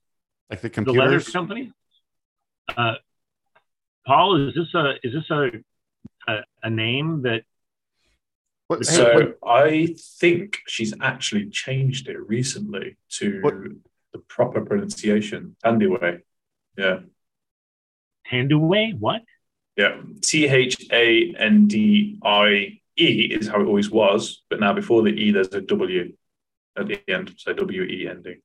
Like 0.50 0.61
the 0.61 0.68
the 0.68 0.92
leather 0.92 1.20
computers. 1.20 1.28
company? 1.30 1.73
Uh, 2.76 2.94
Paul, 4.06 4.49
is 4.49 4.54
this 4.54 4.75
a 4.75 4.94
is 5.02 5.14
this 5.14 5.30
a 5.30 5.50
a, 6.28 6.40
a 6.64 6.68
name 6.70 7.23
that 7.23 7.42
What, 8.68 8.80
hey, 8.80 8.85
So 8.85 9.14
what- 9.14 9.38
I 9.46 9.94
think 10.20 10.58
she's 10.66 10.92
actually 11.00 11.49
changed 11.50 12.08
it 12.08 12.18
recently 12.28 12.96
to 13.18 13.40
What- 13.40 13.54
the 14.16 14.23
proper 14.28 14.64
pronunciation, 14.64 15.56
Thandiwe. 15.64 16.20
Yeah, 16.76 17.00
Tanduay? 18.30 18.99
What? 18.99 19.23
yeah. 19.76 20.00
T 20.23 20.46
H 20.46 20.87
A 20.90 21.35
N 21.38 21.66
D 21.68 22.18
I 22.23 22.80
E 22.99 23.28
is 23.30 23.49
how 23.49 23.61
it 23.61 23.66
always 23.66 23.90
was, 23.90 24.42
but 24.50 24.61
now 24.61 24.73
before 24.73 25.02
the 25.02 25.11
E, 25.11 25.30
there's 25.32 25.49
a 25.54 25.61
W 25.61 26.12
at 26.78 26.87
the 26.87 27.00
end, 27.08 27.35
so 27.37 27.52
W 27.52 27.82
E 27.82 28.08
ending. 28.08 28.40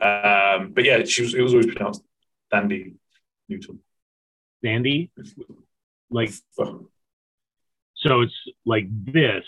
Um, 0.00 0.72
but 0.74 0.84
yeah, 0.84 1.04
she 1.04 1.22
was. 1.22 1.34
It 1.34 1.40
was 1.42 1.52
always 1.54 1.66
pronounced 1.66 2.02
Dandy 2.50 2.94
Newton. 3.48 3.80
Sandy? 4.64 5.10
Like 6.10 6.30
so 7.94 8.20
it's 8.20 8.34
like 8.64 8.86
this 9.04 9.44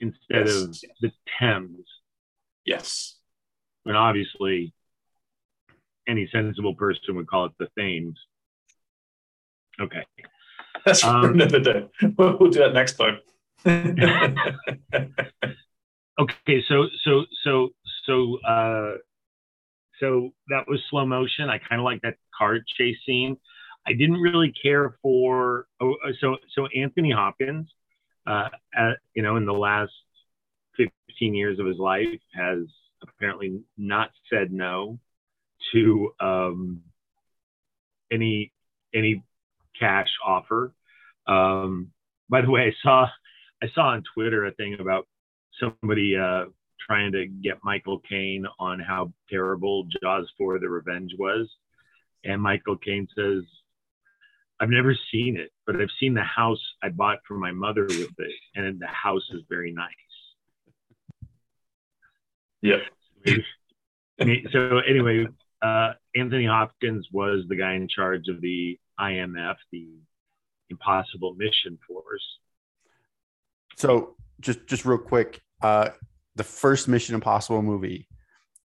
instead 0.00 0.46
Yes. 0.46 0.54
of 0.54 0.76
the 1.00 1.12
Thames. 1.38 1.86
yes. 2.64 3.17
And 3.88 3.96
obviously 3.96 4.72
any 6.06 6.28
sensible 6.32 6.74
person 6.74 7.16
would 7.16 7.26
call 7.26 7.46
it 7.46 7.52
the 7.58 7.68
Thames. 7.76 8.18
Okay. 9.80 10.04
That's 10.84 11.02
for 11.02 11.08
Um, 11.08 11.24
another 11.34 11.60
day. 11.60 11.88
We'll, 12.16 12.36
we'll 12.38 12.50
do 12.50 12.60
that 12.60 12.74
next 12.74 12.96
time. 12.96 13.18
Okay, 16.20 16.64
so 16.68 16.88
so 17.04 17.24
so 17.44 17.68
so 18.04 18.38
uh 18.40 18.94
so 20.00 20.30
that 20.48 20.66
was 20.66 20.80
slow 20.90 21.06
motion. 21.06 21.48
I 21.48 21.58
kind 21.58 21.80
of 21.80 21.84
like 21.84 22.02
that 22.02 22.16
car 22.36 22.58
chase 22.76 22.96
scene. 23.06 23.36
I 23.86 23.92
didn't 23.92 24.20
really 24.20 24.52
care 24.52 24.96
for 25.00 25.66
oh, 25.80 25.92
uh, 26.04 26.10
so 26.20 26.36
so 26.54 26.66
Anthony 26.66 27.12
Hopkins, 27.12 27.68
uh, 28.26 28.48
uh, 28.76 28.92
you 29.14 29.22
know, 29.22 29.36
in 29.36 29.46
the 29.46 29.52
last 29.52 29.92
15 30.76 31.34
years 31.34 31.60
of 31.60 31.66
his 31.66 31.78
life, 31.78 32.08
has 32.34 32.64
apparently 33.02 33.62
not 33.76 34.10
said 34.30 34.52
no 34.52 34.98
to 35.72 36.12
um, 36.20 36.82
any 38.10 38.52
any 38.94 39.22
cash 39.78 40.08
offer. 40.26 40.72
Um, 41.26 41.92
by 42.28 42.40
the 42.40 42.50
way, 42.50 42.62
I 42.62 42.72
saw 42.82 43.06
I 43.62 43.68
saw 43.74 43.88
on 43.88 44.02
Twitter 44.14 44.44
a 44.46 44.52
thing 44.52 44.76
about 44.80 45.06
somebody 45.60 46.16
uh, 46.16 46.46
trying 46.88 47.12
to 47.12 47.26
get 47.26 47.58
Michael 47.64 48.00
Caine 48.08 48.46
on 48.58 48.80
how 48.80 49.12
terrible 49.30 49.86
Jaws 50.02 50.30
4 50.38 50.58
The 50.58 50.68
Revenge 50.68 51.12
was. 51.18 51.48
And 52.24 52.42
Michael 52.42 52.76
Caine 52.76 53.08
says, 53.16 53.44
I've 54.60 54.70
never 54.70 54.96
seen 55.12 55.36
it, 55.36 55.52
but 55.66 55.80
I've 55.80 55.88
seen 56.00 56.14
the 56.14 56.22
house 56.22 56.60
I 56.82 56.88
bought 56.88 57.18
for 57.26 57.36
my 57.36 57.52
mother 57.52 57.84
with 57.84 58.10
it, 58.18 58.34
and 58.56 58.80
the 58.80 58.86
house 58.86 59.22
is 59.32 59.42
very 59.48 59.72
nice. 59.72 59.88
Yeah. 62.62 62.76
So 64.52 64.78
anyway, 64.78 65.26
uh, 65.62 65.92
Anthony 66.16 66.46
Hopkins 66.46 67.08
was 67.12 67.44
the 67.48 67.56
guy 67.56 67.74
in 67.74 67.88
charge 67.88 68.28
of 68.28 68.40
the 68.40 68.78
IMF, 68.98 69.56
the 69.72 69.88
Impossible 70.70 71.34
Mission 71.34 71.78
Force. 71.86 72.38
so 73.76 74.16
just 74.40 74.66
just 74.66 74.84
real 74.84 74.98
quick, 74.98 75.40
uh, 75.62 75.90
the 76.36 76.44
first 76.44 76.88
Mission 76.88 77.14
Impossible 77.14 77.62
movie 77.62 78.08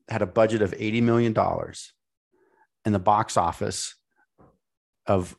had 0.09 0.23
a 0.23 0.27
budget 0.27 0.63
of 0.63 0.75
eighty 0.79 1.01
million 1.01 1.33
dollars, 1.33 1.93
and 2.85 2.95
the 2.95 2.99
box 2.99 3.37
office 3.37 3.95
of 5.07 5.37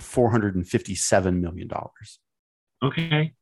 four 0.00 0.30
hundred 0.30 0.54
and 0.56 0.66
fifty-seven 0.66 1.40
million 1.40 1.68
dollars. 1.68 2.18
Okay. 2.82 3.34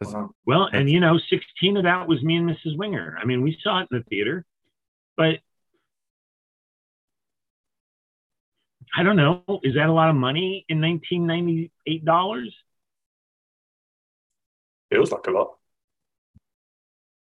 Wow. 0.00 0.30
Well, 0.46 0.68
and 0.72 0.88
you 0.88 1.00
know, 1.00 1.18
16 1.18 1.76
of 1.76 1.84
that 1.84 2.08
was 2.08 2.22
me 2.22 2.36
and 2.36 2.48
Mrs. 2.48 2.76
Wenger. 2.76 3.18
I 3.20 3.26
mean, 3.26 3.42
we 3.42 3.56
saw 3.62 3.80
it 3.80 3.88
in 3.90 3.98
the 3.98 4.04
theater, 4.04 4.46
but 5.16 5.40
I 8.96 9.02
don't 9.02 9.16
know. 9.16 9.42
Is 9.62 9.74
that 9.74 9.88
a 9.88 9.92
lot 9.92 10.10
of 10.10 10.16
money 10.16 10.64
in 10.68 10.80
1998 10.80 12.04
dollars? 12.04 12.54
Feels 14.90 15.12
like 15.12 15.26
a 15.26 15.30
lot. 15.30 15.56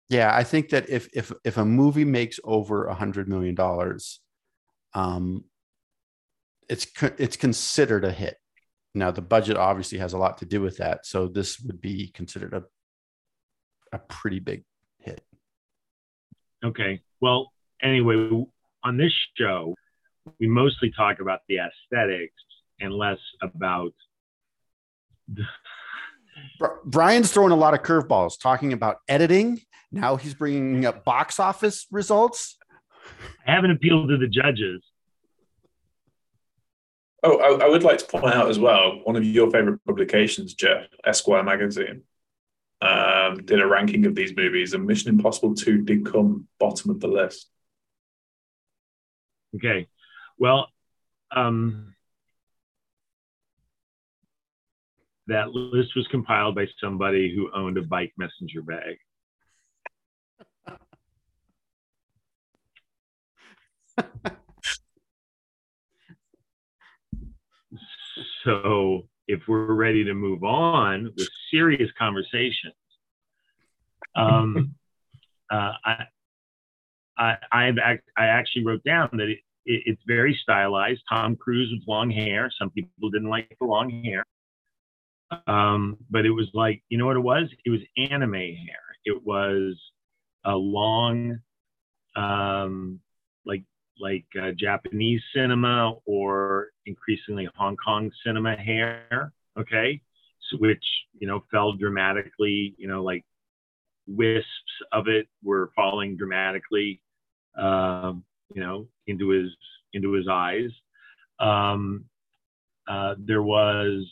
Yeah, 0.10 0.34
I 0.34 0.44
think 0.44 0.70
that 0.70 0.90
if 0.90 1.08
if 1.14 1.32
if 1.44 1.58
a 1.58 1.66
movie 1.66 2.06
makes 2.06 2.40
over 2.44 2.86
a 2.88 2.96
hundred 2.96 3.28
million 3.28 3.54
dollars, 3.54 4.22
um, 4.94 5.44
it's 6.68 6.88
it's 7.20 7.38
considered 7.38 8.04
a 8.06 8.12
hit. 8.12 8.38
Now 8.96 9.12
the 9.12 9.22
budget 9.22 9.58
obviously 9.58 10.00
has 10.00 10.14
a 10.14 10.18
lot 10.18 10.40
to 10.40 10.46
do 10.46 10.62
with 10.62 10.78
that, 10.78 11.06
so 11.06 11.28
this 11.28 11.60
would 11.60 11.82
be 11.82 12.08
considered 12.08 12.54
a 12.54 12.64
a 13.92 14.00
pretty 14.00 14.40
big 14.40 14.64
hit. 15.00 15.22
Okay. 16.64 17.02
Well, 17.22 17.52
anyway, 17.82 18.46
on 18.84 18.98
this 18.98 19.14
show, 19.38 19.74
we 20.40 20.48
mostly 20.48 20.92
talk 20.96 21.20
about 21.20 21.40
the 21.48 21.58
aesthetics 21.58 22.34
and 22.80 22.94
less 22.94 23.18
about 23.42 23.94
Bri- 26.60 26.70
Brian's 26.86 27.32
throwing 27.32 27.52
a 27.52 27.56
lot 27.56 27.74
of 27.74 27.82
curveballs, 27.82 28.40
talking 28.40 28.74
about 28.74 28.98
editing. 29.08 29.62
Now 29.92 30.16
he's 30.16 30.34
bringing 30.34 30.86
up 30.86 31.04
box 31.04 31.40
office 31.40 31.88
results. 31.92 32.58
I 33.48 33.52
haven't 33.54 33.72
appealed 33.72 34.10
to 34.10 34.18
the 34.18 34.28
judges. 34.28 34.84
Oh, 37.22 37.38
I, 37.40 37.66
I 37.66 37.70
would 37.70 37.84
like 37.84 37.98
to 38.00 38.06
point 38.06 38.34
out 38.34 38.50
as 38.50 38.60
well, 38.60 39.02
one 39.04 39.16
of 39.16 39.26
your 39.26 39.52
favorite 39.52 39.84
publications, 39.86 40.54
Jeff, 40.54 40.88
Esquire 41.06 41.44
magazine, 41.44 42.04
um, 42.82 43.44
did 43.44 43.60
a 43.60 43.68
ranking 43.68 44.06
of 44.06 44.16
these 44.16 44.36
movies, 44.36 44.74
and 44.74 44.86
Mission 44.86 45.10
Impossible 45.10 45.54
2 45.54 45.82
did 45.82 46.06
come 46.06 46.48
bottom 46.60 46.92
of 46.92 47.02
the 47.02 47.08
list. 47.08 47.50
Okay. 49.56 49.88
Well, 50.38 50.70
um, 51.36 51.94
that 55.28 55.52
list 55.52 55.96
was 55.96 56.08
compiled 56.08 56.56
by 56.56 56.68
somebody 56.82 57.34
who 57.36 57.52
owned 57.54 57.78
a 57.78 57.82
bike 57.82 58.14
messenger 58.18 58.62
bag. 58.62 58.98
so 68.44 69.08
if 69.28 69.42
we're 69.48 69.74
ready 69.74 70.04
to 70.04 70.14
move 70.14 70.44
on 70.44 71.12
with 71.18 71.30
serious 71.52 71.90
conversations, 71.98 72.74
um, 74.16 74.76
uh, 75.52 75.74
I, 75.86 76.04
I, 77.18 77.38
I've 77.52 77.78
act, 77.78 78.10
I 78.18 78.26
actually 78.26 78.66
wrote 78.66 78.84
down 78.84 79.10
that 79.14 79.28
it, 79.28 79.40
it, 79.66 79.84
it's 79.86 80.02
very 80.08 80.38
stylized. 80.42 81.02
Tom 81.10 81.36
Cruise 81.36 81.72
with 81.72 81.88
long 81.88 82.10
hair. 82.10 82.52
Some 82.58 82.70
people 82.70 83.10
didn't 83.10 83.30
like 83.30 83.56
the 83.60 83.68
long 83.68 84.04
hair, 84.04 84.26
um, 85.48 85.98
but 86.10 86.26
it 86.26 86.32
was 86.32 86.48
like 86.54 86.82
you 86.90 86.98
know 86.98 87.06
what 87.06 87.18
it 87.18 87.22
was? 87.22 87.50
It 87.66 87.70
was 87.70 87.82
anime 87.98 88.34
hair. 88.34 88.84
It 89.06 89.24
was 89.24 89.80
a 90.46 90.56
long, 90.56 91.40
um, 92.16 93.00
like 94.00 94.26
uh, 94.42 94.52
Japanese 94.58 95.22
cinema 95.36 95.94
or 96.06 96.70
increasingly 96.86 97.48
Hong 97.56 97.78
Kong 97.78 98.12
cinema 98.26 98.56
hair. 98.56 99.34
Okay, 99.58 100.02
so, 100.50 100.58
which 100.58 100.84
you 101.20 101.28
know 101.28 101.44
fell 101.52 101.74
dramatically. 101.74 102.76
You 102.78 102.88
know, 102.88 103.04
like 103.04 103.26
wisps 104.08 104.46
of 104.92 105.08
it 105.08 105.28
were 105.44 105.72
falling 105.76 106.18
dramatically 106.18 107.02
um, 107.58 108.24
you 108.54 108.62
know, 108.62 108.88
into 109.08 109.30
his 109.30 109.50
into 109.94 110.14
his 110.14 110.28
eyes. 110.30 110.70
Um, 111.40 112.06
uh, 112.88 113.16
there 113.20 113.44
was, 113.44 114.10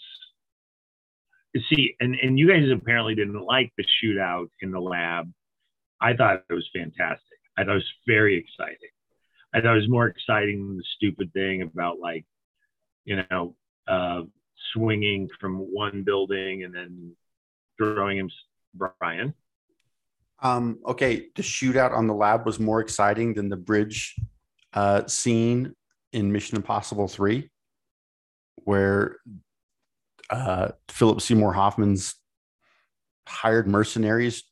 see, 1.69 1.95
and 1.99 2.15
and 2.21 2.37
you 2.37 2.47
guys 2.49 2.63
apparently 2.71 3.15
didn't 3.15 3.43
like 3.43 3.71
the 3.77 3.85
shootout 4.03 4.49
in 4.61 4.71
the 4.71 4.79
lab. 4.79 5.31
I 5.99 6.13
thought 6.13 6.43
it 6.49 6.53
was 6.53 6.69
fantastic. 6.75 7.39
I 7.57 7.63
thought 7.63 7.71
it 7.71 7.75
was 7.75 7.93
very 8.05 8.37
exciting. 8.37 8.89
I 9.53 9.61
thought 9.61 9.73
it 9.73 9.81
was 9.81 9.89
more 9.89 10.07
exciting 10.07 10.67
than 10.67 10.77
the 10.77 10.83
stupid 10.95 11.31
thing 11.33 11.61
about 11.61 11.99
like, 11.99 12.25
you 13.05 13.21
know, 13.29 13.55
uh, 13.87 14.21
swinging 14.73 15.29
from 15.39 15.57
one 15.57 16.03
building 16.03 16.63
and 16.63 16.73
then 16.73 17.15
throwing 17.77 18.17
him, 18.17 18.29
Brian. 18.73 19.33
Um, 20.39 20.79
okay, 20.85 21.27
the 21.35 21.41
shootout 21.41 21.93
on 21.93 22.07
the 22.07 22.13
lab 22.13 22.45
was 22.45 22.59
more 22.59 22.79
exciting 22.79 23.33
than 23.33 23.49
the 23.49 23.57
bridge 23.57 24.15
uh, 24.73 25.07
scene 25.07 25.73
in 26.13 26.31
Mission 26.31 26.57
Impossible 26.57 27.07
3, 27.07 27.49
where 28.65 29.17
uh, 30.29 30.69
Philip 30.89 31.21
Seymour 31.21 31.53
Hoffman's 31.53 32.15
hired 33.27 33.67
mercenaries 33.67 34.43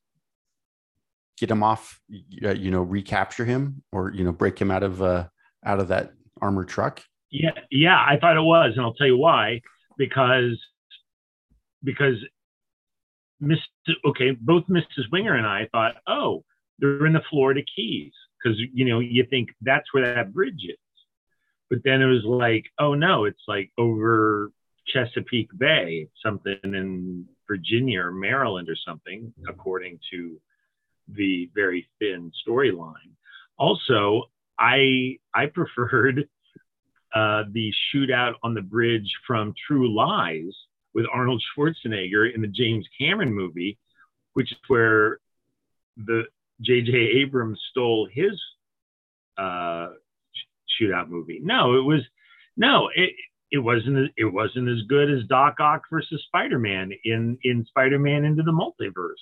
get 1.37 1.51
him 1.51 1.63
off, 1.63 1.99
uh, 2.43 2.51
you 2.51 2.71
know, 2.71 2.81
recapture 2.81 3.45
him 3.45 3.83
or, 3.91 4.11
you 4.11 4.23
know, 4.23 4.31
break 4.31 4.59
him 4.59 4.71
out 4.71 4.83
of 4.83 5.01
uh, 5.01 5.27
out 5.65 5.79
of 5.79 5.89
that 5.89 6.13
armored 6.41 6.67
truck. 6.67 7.01
Yeah, 7.31 7.51
yeah, 7.71 7.97
I 7.97 8.17
thought 8.19 8.37
it 8.37 8.41
was, 8.41 8.73
and 8.75 8.85
I'll 8.85 8.93
tell 8.93 9.07
you 9.07 9.17
why. 9.17 9.61
Because 9.97 10.59
because 11.83 12.15
Miss 13.39 13.59
okay, 14.05 14.31
both 14.31 14.63
Mrs. 14.67 15.11
Wenger 15.11 15.35
and 15.35 15.47
I 15.47 15.67
thought, 15.71 15.95
oh, 16.07 16.43
they're 16.79 17.05
in 17.05 17.13
the 17.13 17.21
Florida 17.29 17.61
Keys 17.75 18.13
because 18.41 18.59
you 18.73 18.85
know 18.85 18.99
you 18.99 19.25
think 19.29 19.49
that's 19.61 19.93
where 19.93 20.15
that 20.15 20.33
bridge 20.33 20.63
is, 20.67 20.77
but 21.69 21.79
then 21.83 22.01
it 22.01 22.05
was 22.05 22.23
like, 22.23 22.65
oh 22.79 22.93
no, 22.93 23.25
it's 23.25 23.43
like 23.47 23.71
over 23.77 24.51
Chesapeake 24.87 25.49
Bay, 25.57 26.07
something 26.23 26.57
in 26.63 27.25
Virginia 27.47 28.01
or 28.01 28.11
Maryland 28.11 28.69
or 28.69 28.75
something, 28.75 29.33
according 29.47 29.99
to 30.11 30.39
the 31.07 31.49
very 31.53 31.87
thin 31.99 32.31
storyline. 32.47 33.13
Also, 33.57 34.23
I 34.59 35.17
I 35.33 35.47
preferred 35.47 36.27
uh, 37.13 37.43
the 37.51 37.71
shootout 37.93 38.33
on 38.43 38.53
the 38.53 38.61
bridge 38.61 39.11
from 39.25 39.53
True 39.67 39.93
Lies 39.93 40.53
with 40.93 41.05
Arnold 41.11 41.43
Schwarzenegger 41.57 42.33
in 42.33 42.41
the 42.41 42.47
James 42.47 42.87
Cameron 42.97 43.33
movie, 43.33 43.77
which 44.33 44.51
is 44.51 44.57
where 44.67 45.19
the 45.97 46.23
J.J. 46.61 46.93
Abrams 46.93 47.59
stole 47.71 48.07
his 48.11 48.39
uh, 49.37 49.89
shootout 50.79 51.09
movie. 51.09 51.39
No, 51.43 51.75
it 51.77 51.83
was 51.83 52.01
no, 52.57 52.89
it 52.95 53.11
it 53.51 53.59
wasn't 53.59 54.11
it 54.17 54.25
wasn't 54.25 54.69
as 54.69 54.81
good 54.87 55.09
as 55.11 55.27
Doc 55.27 55.59
Ock 55.59 55.83
versus 55.91 56.23
Spider 56.27 56.59
Man 56.59 56.91
in 57.03 57.37
in 57.43 57.65
Spider 57.65 57.99
Man 57.99 58.25
into 58.25 58.43
the 58.43 58.51
Multiverse. 58.51 59.13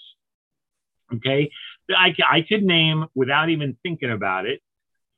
Okay, 1.16 1.50
I 1.90 2.14
I 2.30 2.42
could 2.48 2.64
name 2.64 3.06
without 3.16 3.50
even 3.50 3.78
thinking 3.84 4.12
about 4.12 4.46
it 4.46 4.62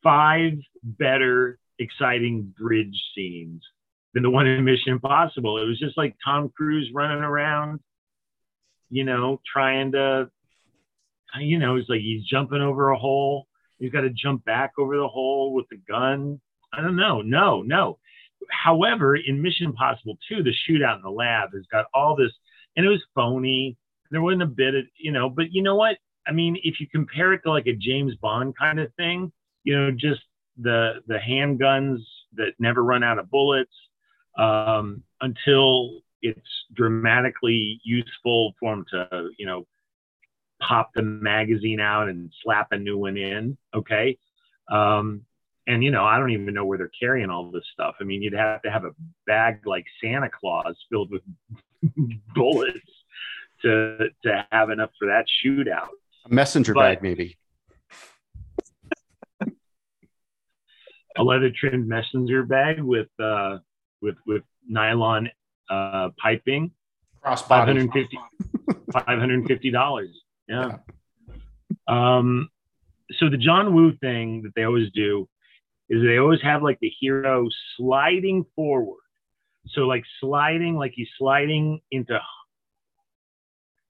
five 0.05 0.53
better 0.83 1.57
exciting 1.79 2.53
bridge 2.57 2.95
scenes 3.13 3.63
than 4.13 4.23
the 4.23 4.29
one 4.29 4.47
in 4.47 4.63
Mission 4.63 4.93
Impossible. 4.93 5.57
It 5.57 5.65
was 5.65 5.79
just 5.79 5.97
like 5.97 6.15
Tom 6.23 6.51
Cruise 6.55 6.89
running 6.93 7.23
around, 7.23 7.79
you 8.89 9.03
know, 9.03 9.41
trying 9.51 9.91
to, 9.93 10.29
you 11.39 11.57
know, 11.57 11.75
it's 11.75 11.89
like 11.89 12.01
he's 12.01 12.23
jumping 12.23 12.61
over 12.61 12.91
a 12.91 12.97
hole. 12.97 13.47
He's 13.79 13.91
got 13.91 14.01
to 14.01 14.09
jump 14.09 14.45
back 14.45 14.73
over 14.77 14.95
the 14.95 15.07
hole 15.07 15.53
with 15.53 15.65
the 15.69 15.77
gun. 15.77 16.39
I 16.71 16.81
don't 16.81 16.95
know. 16.95 17.21
No, 17.21 17.61
no. 17.61 17.97
However, 18.49 19.15
in 19.15 19.41
Mission 19.41 19.65
Impossible 19.65 20.17
2, 20.29 20.43
the 20.43 20.53
shootout 20.69 20.97
in 20.97 21.01
the 21.01 21.09
lab 21.09 21.49
has 21.53 21.65
got 21.71 21.85
all 21.93 22.15
this, 22.15 22.31
and 22.77 22.85
it 22.85 22.89
was 22.89 23.03
phony. 23.15 23.75
There 24.11 24.21
wasn't 24.21 24.43
a 24.43 24.47
bit 24.47 24.75
of, 24.75 24.85
you 24.97 25.11
know, 25.11 25.29
but 25.29 25.51
you 25.51 25.61
know 25.61 25.75
what? 25.75 25.97
I 26.27 26.31
mean, 26.31 26.57
if 26.63 26.79
you 26.79 26.87
compare 26.87 27.33
it 27.33 27.41
to 27.43 27.51
like 27.51 27.67
a 27.67 27.73
James 27.73 28.15
Bond 28.15 28.55
kind 28.57 28.79
of 28.79 28.93
thing, 28.95 29.31
you 29.63 29.77
know, 29.77 29.91
just 29.91 30.21
the 30.57 31.01
the 31.07 31.17
handguns 31.17 31.99
that 32.33 32.53
never 32.59 32.83
run 32.83 33.03
out 33.03 33.19
of 33.19 33.29
bullets, 33.29 33.73
um, 34.37 35.03
until 35.21 36.01
it's 36.21 36.49
dramatically 36.73 37.79
useful 37.83 38.53
for 38.59 38.75
them 38.75 38.85
to, 38.91 39.29
you 39.37 39.45
know, 39.45 39.65
pop 40.61 40.91
the 40.95 41.01
magazine 41.01 41.79
out 41.79 42.09
and 42.09 42.31
slap 42.43 42.67
a 42.71 42.77
new 42.77 42.97
one 42.97 43.17
in. 43.17 43.57
Okay. 43.73 44.17
Um, 44.71 45.21
and 45.67 45.83
you 45.83 45.91
know, 45.91 46.05
I 46.05 46.17
don't 46.17 46.31
even 46.31 46.53
know 46.53 46.65
where 46.65 46.77
they're 46.77 46.91
carrying 46.99 47.29
all 47.29 47.51
this 47.51 47.65
stuff. 47.73 47.95
I 47.99 48.03
mean, 48.03 48.21
you'd 48.21 48.33
have 48.33 48.61
to 48.63 48.71
have 48.71 48.85
a 48.85 48.91
bag 49.25 49.65
like 49.65 49.85
Santa 50.01 50.29
Claus 50.29 50.75
filled 50.89 51.11
with 51.11 51.21
bullets 52.35 52.79
to 53.61 54.09
to 54.23 54.47
have 54.51 54.69
enough 54.69 54.91
for 54.99 55.07
that 55.07 55.25
shootout. 55.43 55.89
A 56.25 56.33
messenger 56.33 56.73
but, 56.73 56.81
bag, 56.81 57.03
maybe. 57.03 57.37
a 61.17 61.23
leather 61.23 61.49
trimmed 61.49 61.87
messenger 61.87 62.43
bag 62.43 62.81
with 62.81 63.07
uh, 63.21 63.57
with 64.01 64.15
with 64.25 64.43
nylon 64.67 65.29
uh, 65.69 66.09
piping. 66.21 66.71
Crossbody. 67.23 68.07
$550 68.91 69.71
dollars. 69.73 70.09
Yeah. 70.47 70.77
yeah. 71.27 72.17
Um, 72.17 72.49
so 73.19 73.29
the 73.29 73.37
John 73.37 73.73
Woo 73.73 73.93
thing 73.97 74.43
that 74.43 74.53
they 74.55 74.63
always 74.63 74.91
do 74.91 75.27
is 75.89 76.03
they 76.03 76.17
always 76.17 76.41
have 76.41 76.61
like 76.63 76.79
the 76.79 76.91
hero 76.99 77.47
sliding 77.77 78.45
forward. 78.55 79.01
So 79.69 79.81
like 79.81 80.03
sliding, 80.19 80.75
like 80.75 80.91
he's 80.95 81.07
sliding 81.17 81.81
into 81.91 82.19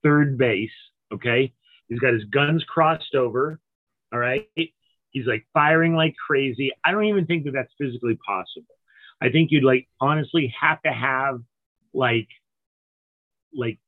third 0.02 0.38
base. 0.38 0.70
Okay. 1.12 1.52
He's 1.88 1.98
got 1.98 2.14
his 2.14 2.24
guns 2.24 2.64
crossed 2.64 3.14
over. 3.14 3.60
All 4.12 4.18
right. 4.18 4.48
He's 5.10 5.26
like 5.26 5.46
firing 5.54 5.94
like 5.94 6.14
crazy. 6.26 6.72
I 6.84 6.90
don't 6.90 7.04
even 7.04 7.26
think 7.26 7.44
that 7.44 7.52
that's 7.52 7.72
physically 7.78 8.18
possible. 8.26 8.66
I 9.20 9.30
think 9.30 9.50
you'd 9.50 9.64
like 9.64 9.88
honestly 10.00 10.54
have 10.60 10.82
to 10.82 10.92
have 10.92 11.40
like 11.94 12.28
like 13.54 13.78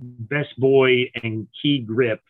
best 0.00 0.58
boy 0.58 1.10
and 1.22 1.46
key 1.60 1.80
grip 1.80 2.20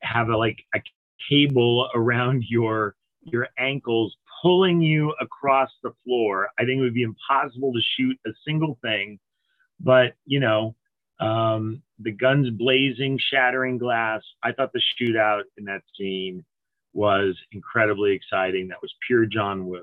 have 0.00 0.28
a 0.28 0.36
like 0.36 0.58
a 0.74 0.80
cable 1.28 1.88
around 1.94 2.44
your 2.48 2.96
your 3.22 3.48
ankles 3.58 4.16
pulling 4.42 4.80
you 4.80 5.14
across 5.20 5.70
the 5.82 5.92
floor. 6.04 6.48
I 6.58 6.64
think 6.64 6.78
it 6.78 6.82
would 6.82 6.94
be 6.94 7.02
impossible 7.02 7.72
to 7.72 7.80
shoot 7.96 8.18
a 8.26 8.30
single 8.44 8.78
thing. 8.82 9.20
But 9.78 10.14
you 10.26 10.40
know, 10.40 10.74
um, 11.22 11.82
the 11.98 12.12
guns 12.12 12.50
blazing, 12.50 13.18
shattering 13.30 13.78
glass. 13.78 14.22
I 14.42 14.52
thought 14.52 14.72
the 14.72 14.82
shootout 15.00 15.42
in 15.56 15.64
that 15.66 15.82
scene 15.96 16.44
was 16.92 17.36
incredibly 17.52 18.12
exciting. 18.12 18.68
That 18.68 18.82
was 18.82 18.92
pure 19.06 19.26
John 19.26 19.66
Woo 19.66 19.82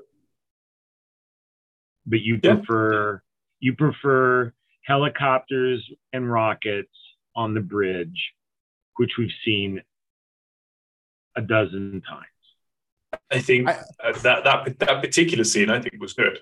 but 2.06 2.20
you 2.20 2.38
yeah. 2.42 2.56
prefer 2.56 3.22
you 3.60 3.74
prefer 3.74 4.52
helicopters 4.84 5.88
and 6.12 6.30
rockets 6.30 6.88
on 7.36 7.54
the 7.54 7.60
bridge, 7.60 8.32
which 8.96 9.12
we've 9.18 9.30
seen 9.44 9.80
a 11.36 11.42
dozen 11.42 12.02
times. 12.08 12.26
I 13.30 13.40
think 13.40 13.68
I, 13.68 13.78
uh, 14.04 14.18
that 14.22 14.44
that 14.44 14.78
that 14.78 15.02
particular 15.02 15.44
scene 15.44 15.70
I 15.70 15.80
think 15.80 16.00
was 16.00 16.12
good. 16.12 16.38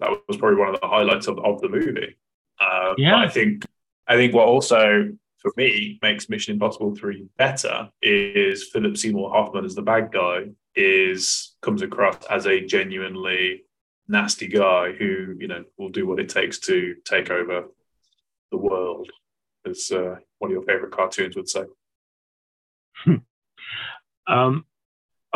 That 0.00 0.10
was 0.28 0.38
probably 0.38 0.58
one 0.58 0.74
of 0.74 0.80
the 0.80 0.86
highlights 0.86 1.26
of, 1.26 1.38
of 1.38 1.60
the 1.60 1.68
movie. 1.68 2.16
Uh, 2.58 2.94
yeah, 2.96 3.16
I 3.16 3.28
think 3.28 3.64
I 4.10 4.16
think 4.16 4.34
what 4.34 4.48
also 4.48 5.08
for 5.38 5.52
me 5.56 6.00
makes 6.02 6.28
Mission 6.28 6.54
Impossible 6.54 6.96
Three 6.96 7.28
better 7.38 7.88
is 8.02 8.68
Philip 8.72 8.96
Seymour 8.96 9.30
Hoffman 9.30 9.64
as 9.64 9.76
the 9.76 9.82
bad 9.82 10.10
guy 10.12 10.46
is 10.74 11.54
comes 11.62 11.80
across 11.80 12.24
as 12.26 12.46
a 12.46 12.60
genuinely 12.60 13.62
nasty 14.08 14.48
guy 14.48 14.90
who 14.90 15.36
you 15.38 15.46
know 15.46 15.64
will 15.78 15.90
do 15.90 16.08
what 16.08 16.18
it 16.18 16.28
takes 16.28 16.58
to 16.58 16.96
take 17.04 17.30
over 17.30 17.66
the 18.50 18.58
world, 18.58 19.08
as 19.64 19.92
uh, 19.92 20.16
one 20.40 20.50
of 20.50 20.54
your 20.54 20.62
favorite 20.64 20.90
cartoons 20.90 21.36
would 21.36 21.48
say. 21.48 21.62
um, 24.26 24.64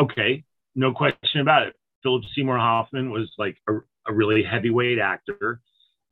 okay, 0.01 0.43
no 0.75 0.91
question 0.91 1.39
about 1.39 1.65
it. 1.65 1.75
Philip 2.03 2.23
Seymour 2.35 2.57
Hoffman 2.57 3.09
was 3.09 3.31
like 3.37 3.55
a, 3.69 3.75
a 4.05 4.13
really 4.13 4.43
heavyweight 4.43 4.99
actor. 4.99 5.61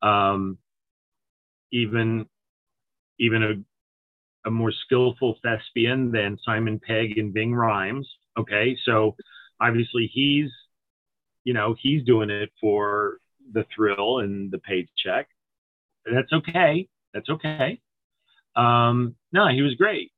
Um, 0.02 0.58
even 1.74 2.28
even 3.20 3.44
a, 3.44 4.48
a 4.48 4.52
more 4.52 4.72
skillful 4.86 5.38
thespian 5.44 6.12
than 6.12 6.38
Simon 6.46 6.80
Pegg 6.80 7.18
and 7.18 7.34
Ving 7.34 7.52
Rhames. 7.52 8.06
Okay, 8.38 8.78
so 8.86 9.16
obviously 9.62 10.10
he's 10.12 10.50
you 11.44 11.54
know, 11.54 11.76
he's 11.80 12.04
doing 12.04 12.30
it 12.30 12.52
for 12.60 13.18
the 13.52 13.66
thrill 13.76 14.20
and 14.20 14.52
the 14.52 14.60
paycheck. 14.60 15.28
That's 16.06 16.32
okay. 16.32 16.88
That's 17.14 17.30
okay. 17.30 17.80
Um, 18.56 19.16
no, 19.32 19.48
he 19.48 19.62
was 19.62 19.76
great. 19.76 20.12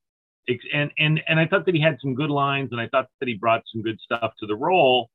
And, 0.74 0.92
and, 1.00 1.22
and 1.28 1.40
I 1.40 1.48
thought 1.48 1.66
that 1.66 1.74
he 1.74 1.82
had 1.82 1.98
some 2.02 2.14
good 2.14 2.30
lines 2.30 2.70
and 2.72 2.80
I 2.80 2.88
thought 2.88 3.08
that 3.20 3.28
he 3.28 3.36
brought 3.36 3.64
some 3.72 3.82
good 3.82 4.00
stuff 4.00 4.34
to 4.40 4.46
the 4.46 4.56
role. 4.56 5.10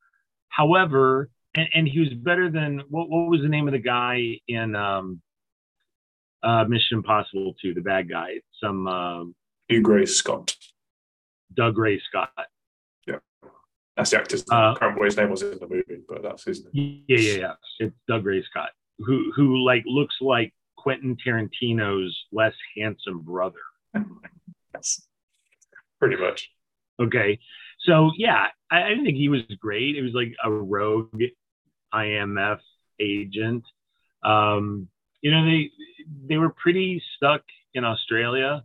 However, 0.49 1.31
and, 1.55 1.69
and 1.75 1.88
he 1.88 2.01
was 2.01 2.12
better 2.14 2.51
than 2.51 2.83
what, 2.88 3.09
what 3.09 3.29
was 3.29 3.43
the 3.43 3.49
name 3.49 3.69
of 3.69 3.73
the 3.73 3.79
guy 3.79 4.40
in 4.49 4.75
um, 4.75 5.21
uh, 6.42 6.64
Mission 6.64 6.98
Impossible 6.98 7.55
2, 7.61 7.74
the 7.74 7.81
bad 7.81 8.09
guy? 8.09 8.40
Some 8.62 8.87
um, 8.87 9.35
Hugh 9.68 9.83
Gray 9.83 10.07
Scott. 10.07 10.55
Dougray 11.55 12.00
Scott. 12.03 12.31
Yeah, 13.07 13.16
that's 13.96 14.11
the 14.11 14.18
actor's 14.18 14.42
uh, 14.50 14.55
I 14.55 14.74
can't 14.79 14.83
remember 14.83 15.05
his 15.05 15.16
name 15.16 15.31
was 15.31 15.42
in 15.42 15.59
the 15.59 15.68
movie, 15.68 16.03
but 16.09 16.22
that's 16.22 16.44
his 16.44 16.64
name. 16.64 17.03
Yeah, 17.09 17.18
yeah, 17.18 17.38
yeah. 17.38 17.53
It's 17.81 17.94
Dougray 18.09 18.44
Scott, 18.44 18.70
who 18.98 19.33
who 19.35 19.64
like 19.64 19.83
looks 19.87 20.16
like 20.20 20.53
Quentin 20.76 21.16
Tarantino's 21.16 22.16
less 22.33 22.55
handsome 22.76 23.20
brother. 23.20 23.59
yes. 24.74 25.03
Pretty 25.98 26.16
much. 26.16 26.50
Okay. 27.00 27.38
So 27.81 28.11
yeah, 28.16 28.46
I, 28.70 28.83
I 28.83 28.88
didn't 28.88 29.05
think 29.05 29.16
he 29.16 29.29
was 29.29 29.42
great. 29.61 29.96
It 29.96 30.03
was 30.03 30.14
like 30.14 30.35
a 30.42 30.50
rogue 30.50 31.22
IMF 31.92 32.61
agent. 32.98 33.64
Um, 34.22 34.88
you 35.22 35.30
know, 35.30 35.44
they 35.44 35.70
they 36.28 36.37
were 36.37 36.50
pretty 36.50 37.02
stuck 37.16 37.42
in 37.74 37.85
Australia. 37.85 38.64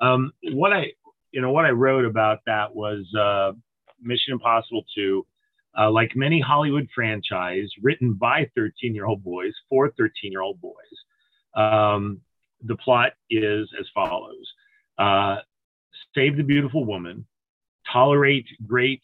Um, 0.00 0.32
what 0.52 0.72
I 0.72 0.92
you 1.32 1.40
know 1.40 1.52
what 1.52 1.64
I 1.64 1.70
wrote 1.70 2.04
about 2.04 2.40
that 2.46 2.74
was 2.74 3.04
uh, 3.18 3.52
Mission 4.00 4.32
Impossible 4.32 4.84
2. 4.94 5.26
Uh, 5.78 5.90
like 5.90 6.16
many 6.16 6.40
Hollywood 6.40 6.88
franchise 6.94 7.68
written 7.82 8.14
by 8.14 8.50
13 8.56 8.94
year 8.94 9.04
old 9.04 9.22
boys 9.22 9.52
for 9.68 9.90
13 9.90 10.32
year 10.32 10.40
old 10.40 10.58
boys, 10.58 10.74
um, 11.54 12.22
the 12.62 12.76
plot 12.76 13.12
is 13.28 13.68
as 13.78 13.86
follows 13.94 14.54
uh, 14.98 15.36
Save 16.14 16.36
the 16.38 16.42
beautiful 16.42 16.84
woman, 16.84 17.26
tolerate 17.92 18.46
great 18.66 19.02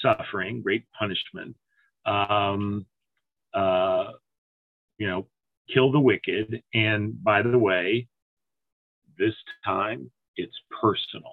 suffering, 0.00 0.62
great 0.62 0.84
punishment, 0.98 1.56
um, 2.06 2.86
uh, 3.52 4.12
you 4.96 5.06
know, 5.06 5.26
kill 5.72 5.92
the 5.92 6.00
wicked. 6.00 6.62
And 6.72 7.22
by 7.22 7.42
the 7.42 7.58
way, 7.58 8.08
this 9.18 9.34
time 9.64 10.10
it's 10.36 10.56
personal. 10.80 11.32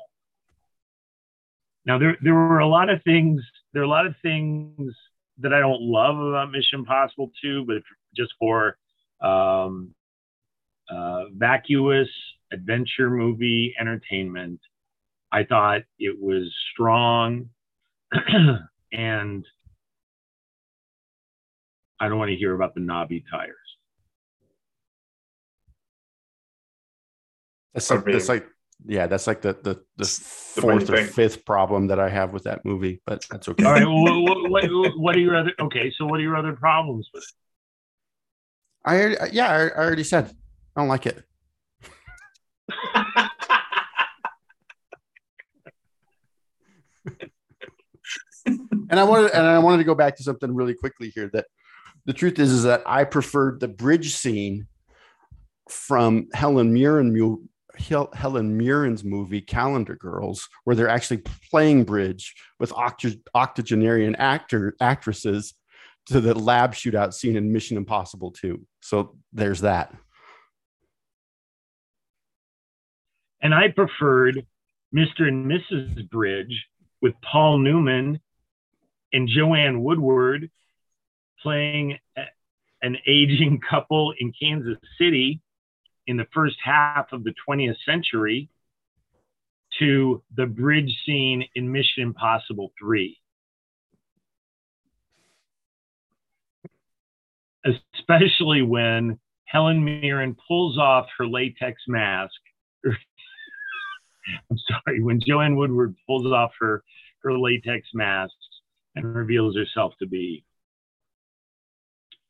Now 1.86 1.98
there 1.98 2.17
there 2.22 2.34
were 2.34 2.60
a 2.60 2.67
lot 2.67 2.89
of 2.89 3.02
things. 3.04 3.41
There 3.74 3.82
are 3.82 3.86
a 3.86 3.89
lot 3.89 4.06
of 4.06 4.15
things 4.22 4.94
that 5.39 5.54
I 5.54 5.60
don't 5.60 5.82
love 5.82 6.17
about 6.17 6.52
Mission 6.52 6.80
Impossible 6.80 7.32
2, 7.41 7.65
but 7.65 7.82
just 8.15 8.34
for 8.38 8.78
um, 9.22 9.94
uh, 10.89 11.24
vacuous 11.34 12.10
adventure 12.52 13.10
movie 13.10 13.74
entertainment, 13.80 14.60
I 15.32 15.44
thought 15.46 15.82
it 15.98 16.15
was 16.20 16.54
strong 16.74 17.50
and 18.91 19.46
I 22.00 22.10
don't 22.10 22.17
want 22.17 22.30
to 22.30 22.36
hear 22.36 22.54
about 22.54 22.74
the 22.74 22.82
knobby 22.82 23.24
tires. 23.32 23.56
That's 27.73 27.89
like, 27.89 28.05
that's 28.05 28.29
like 28.29 28.47
yeah, 28.86 29.07
that's 29.07 29.27
like 29.27 29.41
the 29.41 29.53
the, 29.62 29.81
the 29.97 30.05
fourth 30.05 30.89
or 30.89 31.03
fifth 31.03 31.45
problem 31.45 31.88
that 31.88 31.99
I 31.99 32.10
have 32.10 32.34
with 32.34 32.43
that 32.43 32.65
movie, 32.65 33.01
but 33.05 33.25
that's 33.29 33.47
okay. 33.49 33.63
All 33.63 33.73
right, 33.73 33.86
what, 33.86 34.51
what, 34.51 34.91
what, 34.97 35.15
are 35.15 35.19
your 35.19 35.36
other? 35.36 35.53
Okay, 35.60 35.91
so 35.97 36.05
what 36.05 36.19
are 36.19 36.23
your 36.23 36.36
other 36.36 36.53
problems 36.53 37.07
with 37.13 37.23
it? 37.23 37.29
I 38.84 39.15
uh, 39.15 39.27
yeah, 39.31 39.49
I, 39.49 39.67
I 39.67 39.86
already 39.86 40.03
said 40.03 40.31
I 40.75 40.81
don't 40.81 40.89
like 40.89 41.05
it. 41.05 41.23
and 48.89 48.99
I 48.99 49.03
wanted 49.03 49.31
and 49.31 49.45
I 49.45 49.60
wanted 49.60 49.77
to 49.77 49.84
go 49.84 49.95
back 49.95 50.17
to 50.17 50.23
something 50.23 50.53
really 50.53 50.73
quickly 50.73 51.12
here. 51.13 51.29
That 51.34 51.45
the 52.05 52.13
truth 52.13 52.39
is 52.39 52.51
is 52.51 52.63
that 52.63 52.81
I 52.86 53.03
preferred 53.03 53.60
the 53.60 53.67
bridge 53.67 54.15
scene 54.15 54.67
from 55.69 56.27
Helen 56.34 56.73
Mirren 56.73 57.13
Helen 57.82 58.58
Mirren's 58.58 59.04
movie 59.04 59.41
Calendar 59.41 59.96
Girls, 59.96 60.48
where 60.63 60.76
they're 60.76 60.89
actually 60.89 61.24
playing 61.50 61.84
bridge 61.84 62.36
with 62.60 62.72
octogenarian 62.74 64.15
actor 64.15 64.76
actresses 64.80 65.54
to 66.08 66.22
the 66.22 66.34
lab 66.34 66.74
shootout 66.74 67.13
scene 67.13 67.36
in 67.36 67.52
Mission 67.52 67.78
Impossible 67.78 68.32
2. 68.32 68.60
So 68.82 69.15
there's 69.34 69.62
that. 69.62 69.94
And 73.41 73.54
I 73.54 73.70
preferred 73.70 74.46
Mr. 74.96 75.28
and 75.28 75.50
Mrs. 75.50 76.10
Bridge 76.10 76.65
with 77.02 77.13
Paul 77.24 77.58
Newman 77.60 78.20
and 79.13 79.28
Joanne 79.28 79.84
Woodward 79.84 80.50
playing 81.41 81.98
an 82.84 82.98
aging 83.08 83.60
couple 83.67 84.13
in 84.20 84.32
Kansas 84.39 84.78
City 84.98 85.41
in 86.07 86.17
the 86.17 86.27
first 86.33 86.57
half 86.63 87.11
of 87.11 87.23
the 87.23 87.33
20th 87.47 87.77
century 87.85 88.49
to 89.79 90.21
the 90.35 90.45
bridge 90.45 90.91
scene 91.05 91.45
in 91.55 91.71
Mission 91.71 92.03
Impossible 92.03 92.71
3. 92.79 93.17
Especially 97.95 98.61
when 98.61 99.19
Helen 99.45 99.83
Mirren 99.83 100.35
pulls 100.47 100.77
off 100.77 101.05
her 101.17 101.27
latex 101.27 101.81
mask. 101.87 102.33
I'm 102.85 104.57
sorry, 104.67 105.01
when 105.01 105.19
Joanne 105.19 105.55
Woodward 105.55 105.95
pulls 106.07 106.25
off 106.31 106.51
her, 106.59 106.83
her 107.23 107.37
latex 107.37 107.87
mask 107.93 108.33
and 108.95 109.15
reveals 109.15 109.55
herself 109.55 109.93
to 109.99 110.07
be 110.07 110.43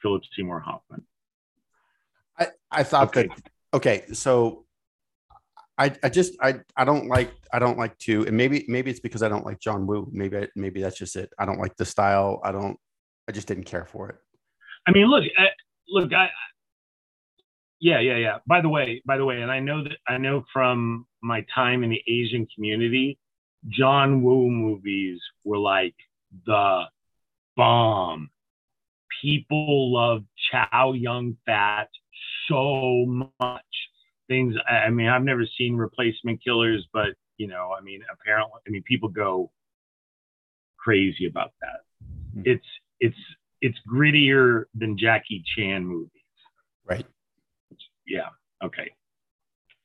Philip 0.01 0.23
Seymour 0.35 0.59
Hoffman. 0.59 1.03
I, 2.37 2.47
I 2.71 2.83
thought 2.83 3.09
okay. 3.09 3.27
that 3.27 3.51
okay, 3.73 4.05
so 4.13 4.65
I, 5.77 5.95
I 6.03 6.09
just 6.09 6.35
I, 6.41 6.59
I 6.75 6.85
don't 6.85 7.07
like 7.07 7.31
I 7.51 7.59
don't 7.59 7.77
like 7.77 7.97
to 7.99 8.27
and 8.27 8.37
maybe 8.37 8.65
maybe 8.67 8.91
it's 8.91 8.99
because 8.99 9.23
I 9.23 9.29
don't 9.29 9.45
like 9.45 9.59
John 9.59 9.87
Woo. 9.87 10.07
Maybe 10.11 10.47
maybe 10.55 10.81
that's 10.81 10.97
just 10.97 11.15
it. 11.15 11.33
I 11.39 11.45
don't 11.45 11.59
like 11.59 11.75
the 11.75 11.85
style. 11.85 12.39
I 12.43 12.51
don't 12.51 12.77
I 13.27 13.31
just 13.31 13.47
didn't 13.47 13.63
care 13.63 13.85
for 13.85 14.09
it. 14.09 14.15
I 14.87 14.91
mean 14.91 15.07
look 15.07 15.23
I, 15.37 15.47
look 15.87 16.13
I 16.13 16.29
yeah 17.79 17.99
yeah 17.99 18.17
yeah. 18.17 18.37
By 18.45 18.61
the 18.61 18.69
way 18.69 19.01
by 19.05 19.17
the 19.17 19.25
way 19.25 19.41
and 19.41 19.51
I 19.51 19.59
know 19.59 19.83
that 19.83 19.97
I 20.07 20.17
know 20.17 20.43
from 20.53 21.07
my 21.23 21.45
time 21.53 21.83
in 21.83 21.89
the 21.89 22.01
Asian 22.07 22.47
community 22.53 23.17
John 23.67 24.21
Woo 24.21 24.51
movies 24.51 25.19
were 25.43 25.57
like 25.57 25.95
the 26.45 26.83
bomb. 27.55 28.29
People 29.21 29.93
love 29.93 30.23
Chow 30.51 30.93
Yun 30.93 31.37
Fat 31.45 31.89
so 32.47 33.05
much. 33.39 33.65
Things. 34.27 34.55
I 34.69 34.89
mean, 34.89 35.07
I've 35.07 35.23
never 35.23 35.45
seen 35.57 35.75
replacement 35.75 36.41
killers, 36.41 36.87
but 36.93 37.09
you 37.37 37.47
know, 37.47 37.75
I 37.77 37.81
mean, 37.81 38.01
apparently, 38.13 38.61
I 38.65 38.69
mean, 38.69 38.83
people 38.83 39.09
go 39.09 39.51
crazy 40.77 41.25
about 41.25 41.51
that. 41.61 42.07
Mm-hmm. 42.35 42.41
It's 42.45 42.65
it's 43.01 43.17
it's 43.61 43.77
grittier 43.91 44.65
than 44.73 44.97
Jackie 44.97 45.43
Chan 45.55 45.85
movies. 45.85 46.11
Right. 46.85 47.05
Yeah. 48.07 48.29
Okay. 48.63 48.91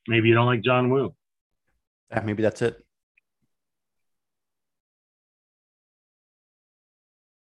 Maybe 0.09 0.29
you 0.29 0.35
don't 0.35 0.47
like 0.47 0.63
John 0.63 0.91
Woo. 0.91 1.15
Yeah, 2.11 2.21
maybe 2.21 2.43
that's 2.43 2.63
it. 2.63 2.87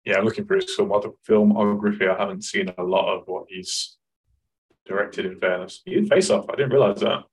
Yeah, 0.06 0.18
I'm 0.18 0.26
looking 0.26 0.46
for 0.46 0.56
his 0.56 0.76
filmography, 0.78 2.10
I 2.10 2.20
haven't 2.20 2.44
seen 2.44 2.74
a 2.78 2.84
lot 2.84 3.16
of 3.16 3.24
what 3.28 3.46
he's 3.50 3.98
directed. 4.92 5.26
In 5.26 5.40
fairness, 5.40 5.82
he 5.86 5.96
did 5.96 6.08
Face 6.08 6.30
Off. 6.30 6.46
I 6.50 6.56
didn't 6.56 6.72
realize 6.72 7.00
that. 7.00 7.24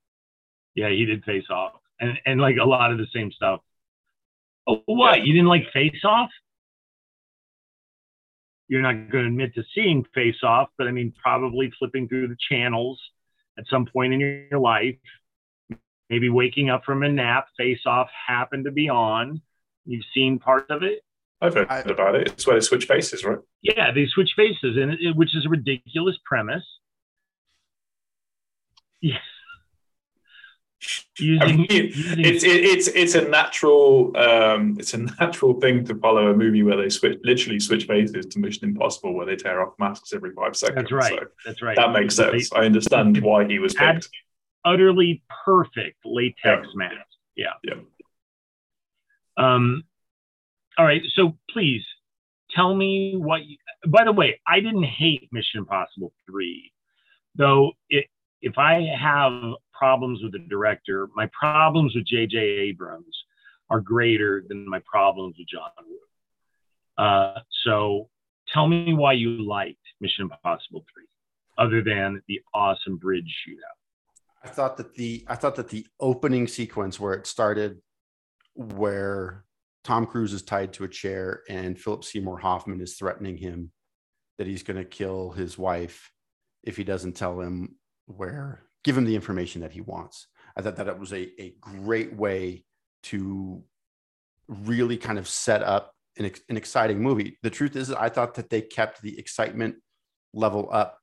Yeah, 0.75 0.89
he 0.89 1.05
did 1.05 1.23
Face 1.23 1.45
Off, 1.49 1.73
and 1.99 2.17
and 2.25 2.39
like 2.39 2.57
a 2.57 2.65
lot 2.65 2.91
of 2.91 2.97
the 2.97 3.07
same 3.13 3.31
stuff. 3.31 3.61
Oh, 4.67 4.81
what 4.85 5.19
yeah. 5.19 5.23
you 5.23 5.33
didn't 5.33 5.47
like 5.47 5.63
Face 5.73 6.03
Off? 6.03 6.29
You're 8.67 8.83
not 8.83 9.11
going 9.11 9.23
to 9.23 9.29
admit 9.29 9.55
to 9.55 9.63
seeing 9.73 10.05
Face 10.13 10.43
Off, 10.43 10.69
but 10.77 10.87
I 10.87 10.91
mean, 10.91 11.13
probably 11.21 11.71
flipping 11.79 12.07
through 12.07 12.27
the 12.27 12.37
channels 12.49 12.99
at 13.57 13.65
some 13.69 13.85
point 13.85 14.13
in 14.13 14.19
your 14.19 14.59
life, 14.59 14.95
maybe 16.09 16.29
waking 16.29 16.69
up 16.69 16.83
from 16.85 17.03
a 17.03 17.09
nap, 17.09 17.47
Face 17.57 17.81
Off 17.85 18.09
happened 18.27 18.65
to 18.65 18.71
be 18.71 18.87
on. 18.87 19.41
You've 19.85 20.05
seen 20.13 20.39
part 20.39 20.69
of 20.69 20.83
it. 20.83 21.01
I've 21.41 21.53
heard 21.53 21.67
I, 21.69 21.79
about 21.79 22.15
it. 22.15 22.27
It's 22.27 22.45
where 22.45 22.55
they 22.55 22.61
switch 22.61 22.85
faces, 22.85 23.23
right? 23.23 23.39
Yeah, 23.61 23.91
they 23.91 24.05
switch 24.07 24.31
faces, 24.35 24.77
and 24.77 24.91
it, 24.91 25.15
which 25.15 25.35
is 25.35 25.45
a 25.45 25.49
ridiculous 25.49 26.17
premise. 26.25 26.65
Yes. 29.01 29.21
Using, 31.19 31.41
I 31.41 31.51
mean, 31.51 31.67
using, 31.69 32.25
it's 32.25 32.43
it, 32.45 32.63
it's 32.63 32.87
it's 32.87 33.15
a 33.15 33.27
natural 33.27 34.15
um, 34.15 34.75
it's 34.79 34.93
a 34.93 34.99
natural 34.99 35.59
thing 35.59 35.83
to 35.83 35.95
follow 35.95 36.31
a 36.31 36.33
movie 36.33 36.63
where 36.63 36.77
they 36.77 36.87
switch 36.87 37.19
literally 37.25 37.59
switch 37.59 37.85
faces 37.85 38.25
to 38.27 38.39
Mission 38.39 38.69
Impossible 38.69 39.13
where 39.13 39.25
they 39.25 39.35
tear 39.35 39.61
off 39.61 39.73
masks 39.77 40.13
every 40.13 40.31
five 40.31 40.55
seconds. 40.55 40.83
That's 40.83 40.91
right. 40.93 41.19
So 41.19 41.25
that's 41.45 41.61
right. 41.61 41.75
That 41.75 41.91
makes 41.91 42.15
sense. 42.15 42.49
They, 42.49 42.57
I 42.57 42.63
understand 42.63 43.21
why 43.21 43.45
he 43.45 43.59
was 43.59 43.73
picked. 43.73 44.07
Utterly 44.63 45.21
perfect 45.43 45.97
latex 46.05 46.39
yeah. 46.45 46.63
mask. 46.75 47.07
Yeah. 47.35 47.53
Yeah. 47.63 47.73
Um. 49.37 49.83
All 50.77 50.85
right. 50.85 51.01
So 51.13 51.37
please 51.49 51.83
tell 52.55 52.73
me 52.73 53.15
what. 53.17 53.43
You, 53.43 53.57
by 53.85 54.05
the 54.05 54.13
way, 54.13 54.39
I 54.47 54.61
didn't 54.61 54.83
hate 54.83 55.27
Mission 55.33 55.59
Impossible 55.59 56.13
three, 56.25 56.71
though 57.35 57.73
it 57.89 58.05
if 58.41 58.57
I 58.57 58.87
have 58.99 59.33
problems 59.73 60.21
with 60.23 60.33
the 60.33 60.39
director, 60.49 61.07
my 61.15 61.29
problems 61.37 61.95
with 61.95 62.05
J.J. 62.05 62.37
Abrams 62.37 63.23
are 63.69 63.81
greater 63.81 64.43
than 64.47 64.67
my 64.67 64.81
problems 64.89 65.35
with 65.37 65.47
John 65.47 65.71
Woo. 65.87 67.03
Uh, 67.03 67.39
so 67.63 68.09
tell 68.53 68.67
me 68.67 68.93
why 68.93 69.13
you 69.13 69.47
liked 69.47 69.77
Mission 70.01 70.23
Impossible 70.23 70.85
3, 70.93 71.03
other 71.57 71.83
than 71.83 72.21
the 72.27 72.39
awesome 72.53 72.97
bridge 72.97 73.33
shootout. 73.47 73.77
I 74.43 74.49
thought 74.49 74.77
that 74.77 74.95
the 74.95 75.25
I 75.27 75.35
thought 75.35 75.55
that 75.57 75.69
the 75.69 75.85
opening 75.99 76.47
sequence 76.47 76.99
where 76.99 77.13
it 77.13 77.27
started 77.27 77.81
where 78.55 79.43
Tom 79.83 80.05
Cruise 80.05 80.33
is 80.33 80.43
tied 80.43 80.73
to 80.73 80.85
a 80.85 80.89
chair 80.89 81.43
and 81.49 81.79
Philip 81.79 82.03
Seymour 82.03 82.39
Hoffman 82.39 82.81
is 82.81 82.95
threatening 82.95 83.37
him 83.37 83.71
that 84.37 84.47
he's 84.47 84.63
going 84.63 84.77
to 84.77 84.85
kill 84.85 85.31
his 85.31 85.57
wife 85.57 86.11
if 86.63 86.77
he 86.77 86.83
doesn't 86.85 87.13
tell 87.17 87.39
him 87.41 87.75
where, 88.15 88.63
give 88.83 88.97
him 88.97 89.05
the 89.05 89.15
information 89.15 89.61
that 89.61 89.71
he 89.71 89.81
wants. 89.81 90.27
I 90.55 90.61
thought 90.61 90.77
that 90.77 90.87
it 90.87 90.99
was 90.99 91.13
a, 91.13 91.29
a 91.39 91.53
great 91.59 92.13
way 92.13 92.65
to 93.03 93.63
really 94.47 94.97
kind 94.97 95.19
of 95.19 95.27
set 95.27 95.61
up 95.63 95.93
an, 96.17 96.31
an 96.49 96.57
exciting 96.57 97.01
movie. 97.01 97.37
The 97.43 97.49
truth 97.49 97.75
is, 97.75 97.91
I 97.91 98.09
thought 98.09 98.35
that 98.35 98.49
they 98.49 98.61
kept 98.61 99.01
the 99.01 99.17
excitement 99.17 99.75
level 100.33 100.69
up 100.71 100.97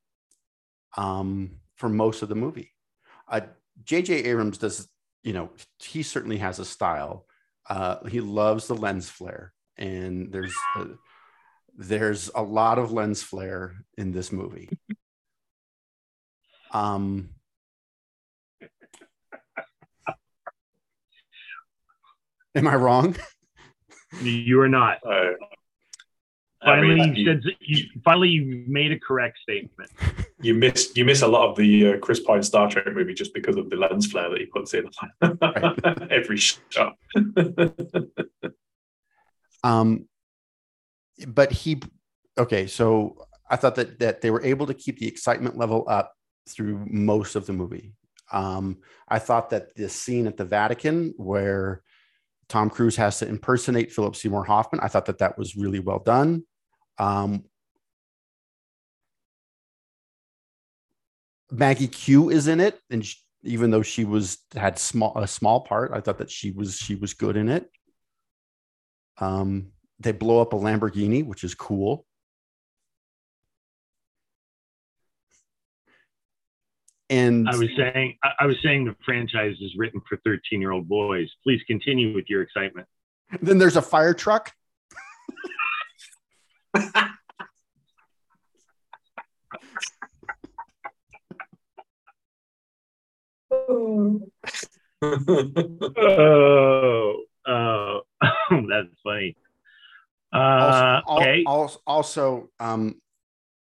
um, 0.95 1.59
for 1.75 1.89
most 1.89 2.21
of 2.21 2.29
the 2.29 2.35
movie. 2.35 2.73
J.J. 3.83 4.23
Uh, 4.23 4.27
Abrams 4.29 4.57
does, 4.57 4.87
you 5.23 5.33
know, 5.33 5.49
he 5.79 6.03
certainly 6.03 6.37
has 6.37 6.59
a 6.59 6.65
style. 6.65 7.25
Uh, 7.69 8.05
he 8.05 8.21
loves 8.21 8.67
the 8.67 8.75
lens 8.75 9.09
flare, 9.09 9.53
and 9.77 10.31
there's 10.31 10.55
a, 10.77 10.85
there's 11.77 12.29
a 12.33 12.41
lot 12.41 12.79
of 12.79 12.91
lens 12.91 13.21
flare 13.21 13.75
in 13.97 14.11
this 14.11 14.31
movie. 14.31 14.69
Um, 16.71 17.29
am 22.55 22.67
I 22.67 22.75
wrong? 22.75 23.15
You 24.21 24.61
are 24.61 24.69
not. 24.69 24.99
Uh, 25.05 25.31
finally, 26.63 27.01
I 27.01 27.05
mean, 27.05 27.15
you 27.15 27.25
said 27.25 27.41
you, 27.59 27.85
finally 28.03 28.29
you 28.29 28.63
made 28.67 28.91
a 28.91 28.99
correct 28.99 29.39
statement. 29.39 29.91
You 30.39 30.53
miss 30.53 30.91
you 30.95 31.03
miss 31.03 31.23
a 31.23 31.27
lot 31.27 31.49
of 31.49 31.55
the 31.55 31.93
uh, 31.93 31.97
Chris 31.97 32.19
Pine 32.19 32.43
Star 32.43 32.69
Trek 32.69 32.85
movie 32.93 33.15
just 33.15 33.33
because 33.33 33.55
of 33.55 33.71
the 33.71 33.75
lens 33.75 34.05
flare 34.05 34.29
that 34.29 34.39
he 34.39 34.45
puts 34.45 34.75
in 34.75 34.87
every 36.11 36.37
shot. 36.37 36.93
um, 39.63 40.07
but 41.27 41.51
he, 41.51 41.81
okay, 42.37 42.67
so 42.67 43.25
I 43.49 43.55
thought 43.55 43.73
that 43.77 43.97
that 43.97 44.21
they 44.21 44.29
were 44.29 44.43
able 44.43 44.67
to 44.67 44.75
keep 44.75 44.99
the 44.99 45.07
excitement 45.07 45.57
level 45.57 45.85
up 45.87 46.13
through 46.47 46.85
most 46.89 47.35
of 47.35 47.45
the 47.45 47.53
movie. 47.53 47.93
Um, 48.31 48.79
I 49.07 49.19
thought 49.19 49.49
that 49.51 49.75
the 49.75 49.89
scene 49.89 50.27
at 50.27 50.37
the 50.37 50.45
Vatican 50.45 51.13
where 51.17 51.83
Tom 52.49 52.69
Cruise 52.69 52.95
has 52.95 53.19
to 53.19 53.27
impersonate 53.27 53.91
Philip 53.91 54.15
Seymour 54.15 54.45
Hoffman. 54.45 54.81
I 54.81 54.87
thought 54.87 55.05
that 55.05 55.19
that 55.19 55.37
was 55.37 55.55
really 55.55 55.79
well 55.79 55.99
done. 55.99 56.43
Um, 56.97 57.45
Maggie 61.51 61.87
Q 61.87 62.29
is 62.29 62.47
in 62.47 62.59
it, 62.59 62.79
and 62.89 63.05
she, 63.05 63.17
even 63.43 63.71
though 63.71 63.81
she 63.81 64.03
was 64.03 64.39
had 64.55 64.79
small 64.79 65.17
a 65.17 65.27
small 65.27 65.61
part, 65.61 65.91
I 65.93 66.01
thought 66.01 66.17
that 66.17 66.31
she 66.31 66.51
was 66.51 66.77
she 66.77 66.95
was 66.95 67.13
good 67.13 67.37
in 67.37 67.49
it. 67.49 67.69
Um, 69.19 69.71
they 69.99 70.11
blow 70.11 70.41
up 70.41 70.53
a 70.53 70.57
Lamborghini, 70.57 71.25
which 71.25 71.43
is 71.43 71.55
cool. 71.55 72.05
And 77.09 77.47
I 77.47 77.55
was 77.55 77.69
saying, 77.77 78.17
I 78.39 78.45
was 78.45 78.57
saying 78.61 78.85
the 78.85 78.95
franchise 79.05 79.55
is 79.61 79.73
written 79.77 80.01
for 80.07 80.17
13 80.25 80.59
year 80.59 80.71
old 80.71 80.89
boys. 80.89 81.29
Please 81.43 81.61
continue 81.67 82.13
with 82.13 82.25
your 82.27 82.41
excitement. 82.41 82.87
Then 83.41 83.57
there's 83.57 83.77
a 83.77 83.81
fire 83.81 84.13
truck. 84.13 84.53
oh, 93.53 94.19
oh, 97.47 98.01
that's 98.21 98.87
funny. 99.03 99.35
Uh, 100.33 100.37
also, 100.37 101.21
okay. 101.21 101.43
Also, 101.45 101.79
also 101.87 102.49
um, 102.59 102.95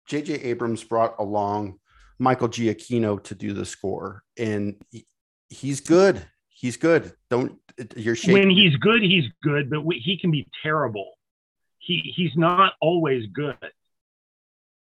J.J. 0.08 0.34
Abrams 0.36 0.84
brought 0.84 1.16
along 1.20 1.80
Michael 2.22 2.50
Giacchino 2.50 3.22
to 3.24 3.34
do 3.34 3.52
the 3.52 3.66
score, 3.66 4.24
and 4.38 4.76
he, 4.92 5.08
he's 5.50 5.82
good. 5.82 6.24
He's 6.50 6.78
good. 6.78 7.14
Don't 7.32 7.58
you're 7.96 8.16
shaking. 8.16 8.34
When 8.34 8.50
he's 8.52 8.76
good, 8.76 9.02
he's 9.02 9.26
good, 9.42 9.72
but 9.72 9.82
he 9.90 10.20
can 10.20 10.30
be 10.30 10.48
terrible. 10.62 11.14
He 11.80 12.14
he's 12.16 12.36
not 12.36 12.74
always 12.80 13.26
good. 13.34 13.58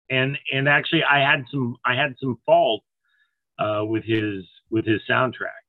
And 0.10 0.38
and 0.52 0.68
actually, 0.68 1.06
I 1.06 1.20
had 1.20 1.46
some 1.50 1.78
I 1.86 1.96
had 1.96 2.16
some 2.20 2.38
fault 2.46 2.84
uh, 3.58 3.86
with 3.86 4.04
his 4.04 4.44
with 4.70 4.86
his 4.86 5.00
soundtrack. 5.10 5.64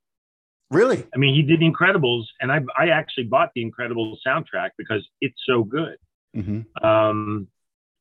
Really? 0.72 1.04
I 1.14 1.18
mean, 1.18 1.36
he 1.36 1.42
did 1.42 1.60
Incredibles, 1.60 2.24
and 2.40 2.50
I 2.50 2.62
I 2.76 2.88
actually 2.88 3.24
bought 3.24 3.50
the 3.54 3.64
Incredibles 3.64 4.16
soundtrack 4.26 4.70
because 4.76 5.06
it's 5.20 5.40
so 5.46 5.62
good. 5.62 5.96
Mm-hmm. 6.36 6.84
Um, 6.84 7.46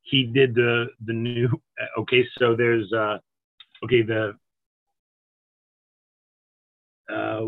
he 0.02 0.24
did 0.24 0.56
the 0.56 0.88
the 1.06 1.14
new. 1.14 1.50
Okay, 1.98 2.28
so 2.38 2.58
there's 2.58 2.92
uh, 2.92 3.20
okay, 3.84 4.02
the 4.02 4.34
uh, 7.14 7.48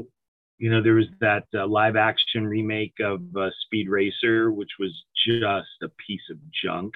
you 0.58 0.70
know 0.70 0.82
there 0.82 0.94
was 0.94 1.08
that 1.20 1.46
uh, 1.56 1.68
live 1.68 1.96
action 1.96 2.46
remake 2.46 2.94
of 3.04 3.22
uh, 3.36 3.50
Speed 3.66 3.90
Racer, 3.90 4.52
which 4.52 4.72
was 4.80 4.92
just 5.28 5.82
a 5.84 5.90
piece 6.06 6.22
of 6.30 6.38
junk, 6.64 6.94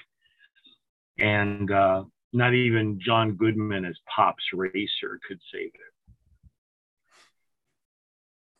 and 1.17 1.71
uh, 1.71 2.03
not 2.33 2.53
even 2.53 2.99
John 3.03 3.35
Goodman 3.35 3.85
as 3.85 3.97
Pops 4.13 4.43
Racer 4.53 5.19
could 5.27 5.39
save 5.51 5.71
it. 5.73 5.81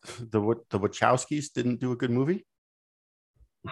The 0.30 0.40
the 0.70 0.78
Wachowskis 0.78 1.52
didn't 1.52 1.80
do 1.80 1.92
a 1.92 1.96
good 1.96 2.10
movie. 2.10 2.46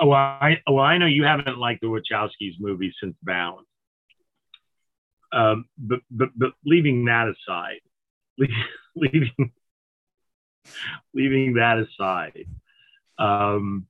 oh, 0.00 0.10
I 0.10 0.62
well 0.66 0.84
I 0.84 0.96
know 0.98 1.06
you 1.06 1.24
haven't 1.24 1.58
liked 1.58 1.82
the 1.82 1.88
Wachowskis 1.88 2.58
movie 2.58 2.92
since 3.00 3.14
Bound. 3.22 3.66
Um, 5.32 5.66
but, 5.78 6.00
but, 6.10 6.28
but 6.36 6.52
leaving 6.64 7.06
that 7.06 7.28
aside, 7.28 7.80
leaving, 8.96 9.52
leaving 11.14 11.54
that 11.54 11.78
aside, 11.78 12.46
um, 13.18 13.86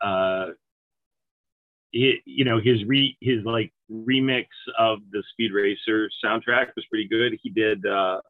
uh, 0.00 0.48
it, 1.92 2.20
you 2.24 2.44
know, 2.44 2.60
his 2.60 2.84
re, 2.84 3.16
his 3.20 3.44
like 3.44 3.72
remix 3.90 4.46
of 4.78 4.98
the 5.10 5.22
Speed 5.32 5.52
Racer 5.52 6.10
soundtrack 6.24 6.68
was 6.76 6.84
pretty 6.90 7.08
good. 7.08 7.38
He 7.42 7.50
did, 7.50 7.84
uh, 7.86 8.20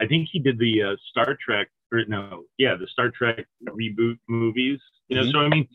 I 0.00 0.06
think 0.06 0.28
he 0.30 0.38
did 0.38 0.58
the 0.58 0.82
uh, 0.82 0.96
Star 1.10 1.36
Trek, 1.44 1.68
or 1.92 2.04
no, 2.06 2.44
yeah, 2.58 2.74
the 2.78 2.86
Star 2.88 3.10
Trek 3.10 3.46
reboot 3.68 4.18
movies. 4.28 4.80
You 5.08 5.16
know, 5.16 5.22
mm-hmm. 5.22 5.30
so 5.30 5.38
I 5.38 5.48
mean, 5.48 5.68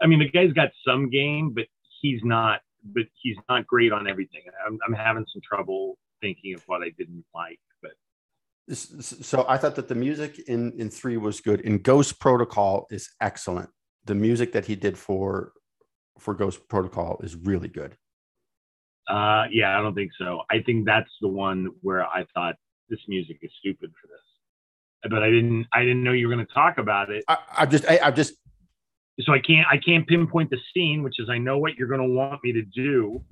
I 0.00 0.06
mean, 0.06 0.18
the 0.18 0.30
guy's 0.30 0.52
got 0.52 0.70
some 0.86 1.10
game, 1.10 1.52
but 1.54 1.66
he's 2.00 2.20
not 2.24 2.60
but 2.94 3.04
he's 3.22 3.36
not 3.48 3.66
great 3.66 3.92
on 3.92 4.08
everything. 4.08 4.42
I'm, 4.66 4.78
I'm 4.86 4.94
having 4.94 5.24
some 5.32 5.42
trouble 5.42 5.98
thinking 6.20 6.54
of 6.54 6.62
what 6.66 6.82
I 6.82 6.90
didn't 6.98 7.24
like. 7.34 7.60
But 7.82 7.92
so 8.74 9.44
I 9.48 9.56
thought 9.56 9.76
that 9.76 9.88
the 9.88 9.94
music 9.94 10.38
in 10.48 10.72
in 10.78 10.90
three 10.90 11.16
was 11.16 11.40
good. 11.40 11.60
In 11.60 11.78
Ghost 11.78 12.18
Protocol 12.18 12.86
is 12.90 13.10
excellent. 13.20 13.70
The 14.04 14.14
music 14.14 14.52
that 14.52 14.66
he 14.66 14.76
did 14.76 14.96
for 14.96 15.52
for 16.18 16.34
Ghost 16.34 16.68
Protocol 16.68 17.20
is 17.22 17.36
really 17.36 17.68
good. 17.68 17.96
Uh, 19.08 19.44
yeah, 19.52 19.78
I 19.78 19.82
don't 19.82 19.94
think 19.94 20.10
so. 20.18 20.40
I 20.50 20.62
think 20.64 20.84
that's 20.84 21.10
the 21.20 21.28
one 21.28 21.68
where 21.82 22.04
I 22.04 22.24
thought 22.34 22.56
this 22.88 22.98
music 23.06 23.38
is 23.42 23.50
stupid 23.60 23.92
for 24.00 24.08
this, 24.08 25.10
but 25.10 25.22
I 25.22 25.30
didn't. 25.30 25.66
I 25.72 25.82
didn't 25.82 26.02
know 26.02 26.12
you 26.12 26.28
were 26.28 26.34
going 26.34 26.46
to 26.46 26.52
talk 26.52 26.78
about 26.78 27.10
it. 27.10 27.24
I, 27.28 27.38
I 27.58 27.66
just, 27.66 27.84
I, 27.88 28.00
I 28.02 28.10
just 28.10 28.34
so 29.20 29.32
I 29.32 29.38
can't 29.38 29.66
I 29.70 29.78
can't 29.78 30.06
pinpoint 30.06 30.50
the 30.50 30.58
scene, 30.74 31.02
which 31.02 31.18
is 31.18 31.28
I 31.30 31.38
know 31.38 31.58
what 31.58 31.74
you're 31.76 31.88
going 31.88 32.00
to 32.00 32.14
want 32.14 32.44
me 32.44 32.52
to 32.52 32.62
do. 32.62 33.22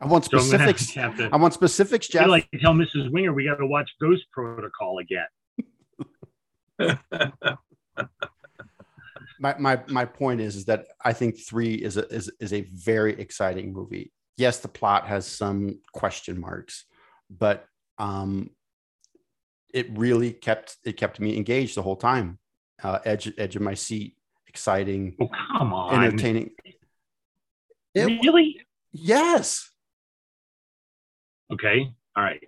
I 0.00 0.06
want 0.06 0.24
specifics. 0.24 0.86
So 0.94 1.12
to, 1.12 1.28
I 1.32 1.36
want 1.36 1.54
specifics, 1.54 2.08
Jeff. 2.08 2.26
Like 2.26 2.48
tell 2.60 2.72
Mrs. 2.72 3.12
Wenger 3.12 3.32
we 3.32 3.44
got 3.44 3.56
to 3.56 3.66
watch 3.66 3.88
Ghost 4.00 4.24
Protocol 4.32 4.98
again. 4.98 5.26
my, 9.38 9.54
my 9.58 9.80
my 9.88 10.04
point 10.04 10.40
is 10.40 10.56
is 10.56 10.64
that 10.64 10.86
I 11.04 11.12
think 11.12 11.38
three 11.38 11.74
is 11.74 11.96
a 11.96 12.12
is, 12.12 12.30
is 12.40 12.52
a 12.52 12.62
very 12.62 13.18
exciting 13.20 13.72
movie. 13.72 14.12
Yes, 14.36 14.58
the 14.58 14.68
plot 14.68 15.06
has 15.06 15.26
some 15.26 15.80
question 15.92 16.40
marks, 16.40 16.84
but 17.30 17.64
um, 17.98 18.50
it 19.72 19.96
really 19.96 20.32
kept 20.32 20.76
it 20.84 20.96
kept 20.96 21.20
me 21.20 21.36
engaged 21.36 21.76
the 21.76 21.82
whole 21.82 21.96
time, 21.96 22.38
uh, 22.82 22.98
edge 23.04 23.32
edge 23.38 23.54
of 23.54 23.62
my 23.62 23.74
seat 23.74 24.15
exciting, 24.56 25.14
oh, 25.20 25.28
come 25.28 25.74
on. 25.74 26.02
entertaining. 26.02 26.50
It, 27.94 28.06
really? 28.06 28.56
Yes. 28.92 29.70
Okay. 31.52 31.92
All 32.16 32.24
right. 32.24 32.42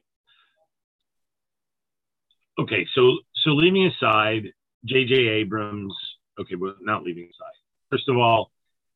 Okay. 2.58 2.86
So, 2.94 3.18
so 3.44 3.50
leaving 3.50 3.86
aside 3.86 4.52
J.J. 4.86 5.14
Abrams. 5.14 5.94
Okay, 6.40 6.54
well, 6.54 6.74
not 6.80 7.02
leaving 7.02 7.24
aside. 7.24 7.54
First 7.90 8.08
of 8.08 8.16
all, 8.16 8.50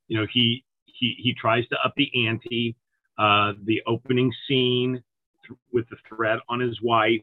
you 0.08 0.18
know 0.18 0.26
he 0.32 0.64
he 0.86 1.14
he 1.18 1.34
tries 1.34 1.66
to 1.68 1.76
up 1.84 1.92
the 1.96 2.10
ante. 2.26 2.76
Uh, 3.18 3.52
the 3.64 3.82
opening 3.86 4.32
scene 4.48 5.02
th- 5.46 5.58
with 5.72 5.86
the 5.90 5.96
threat 6.08 6.38
on 6.48 6.60
his 6.60 6.80
wife 6.82 7.20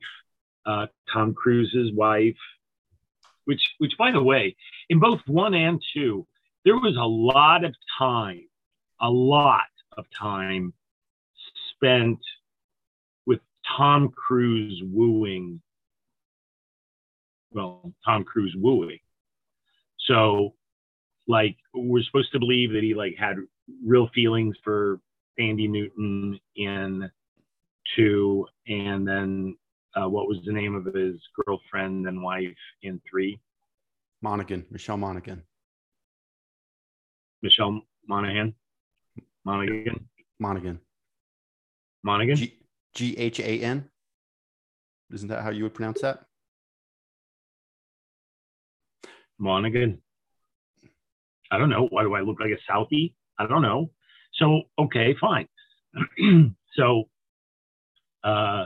uh, 0.65 0.85
Tom 1.11 1.33
Cruise's 1.33 1.91
wife, 1.93 2.35
which, 3.49 3.63
which 3.79 3.93
by 3.97 4.11
the 4.11 4.21
way, 4.21 4.55
in 4.89 4.99
both 4.99 5.21
one 5.25 5.55
and 5.55 5.81
two, 5.91 6.27
there 6.65 6.75
was 6.75 6.95
a 6.95 7.03
lot 7.03 7.65
of 7.65 7.73
time, 7.97 8.47
a 9.01 9.09
lot 9.09 9.71
of 9.97 10.05
time 10.17 10.71
spent 11.71 12.19
with 13.25 13.39
Tom 13.75 14.09
Cruise 14.09 14.79
wooing. 14.85 15.61
Well, 17.51 17.91
Tom 18.05 18.23
Cruise 18.23 18.53
wooing. 18.55 18.99
So, 20.05 20.53
like, 21.27 21.57
we're 21.73 22.03
supposed 22.03 22.31
to 22.33 22.39
believe 22.39 22.71
that 22.73 22.83
he 22.83 22.93
like 22.93 23.15
had 23.17 23.37
real 23.83 24.09
feelings 24.13 24.57
for 24.63 24.99
Thandie 25.39 25.67
Newton 25.67 26.39
in 26.55 27.09
two, 27.95 28.45
and 28.67 29.07
then 29.07 29.57
uh, 29.95 30.07
what 30.07 30.27
was 30.27 30.39
the 30.45 30.51
name 30.51 30.75
of 30.75 30.85
his 30.93 31.15
girlfriend 31.45 32.07
and 32.07 32.21
wife 32.21 32.55
in 32.83 33.01
three? 33.09 33.39
Monaghan, 34.21 34.65
Michelle 34.69 34.97
Monaghan. 34.97 35.43
Michelle 37.41 37.81
Monaghan. 38.07 38.53
Monaghan. 39.45 40.09
Monaghan. 40.39 40.79
Monaghan. 42.03 42.51
G 42.93 43.17
H 43.17 43.39
A 43.39 43.61
N? 43.61 43.89
Isn't 45.11 45.29
that 45.29 45.43
how 45.43 45.49
you 45.49 45.63
would 45.63 45.73
pronounce 45.73 46.01
that? 46.01 46.25
Monaghan. 49.37 50.01
I 51.51 51.57
don't 51.57 51.69
know. 51.69 51.87
Why 51.89 52.03
do 52.03 52.13
I 52.13 52.21
look 52.21 52.39
like 52.39 52.51
a 52.51 52.71
Southie? 52.71 53.13
I 53.39 53.47
don't 53.47 53.61
know. 53.61 53.89
So 54.33 54.63
okay, 54.77 55.15
fine. 55.19 55.47
so 56.73 57.03
uh, 58.23 58.65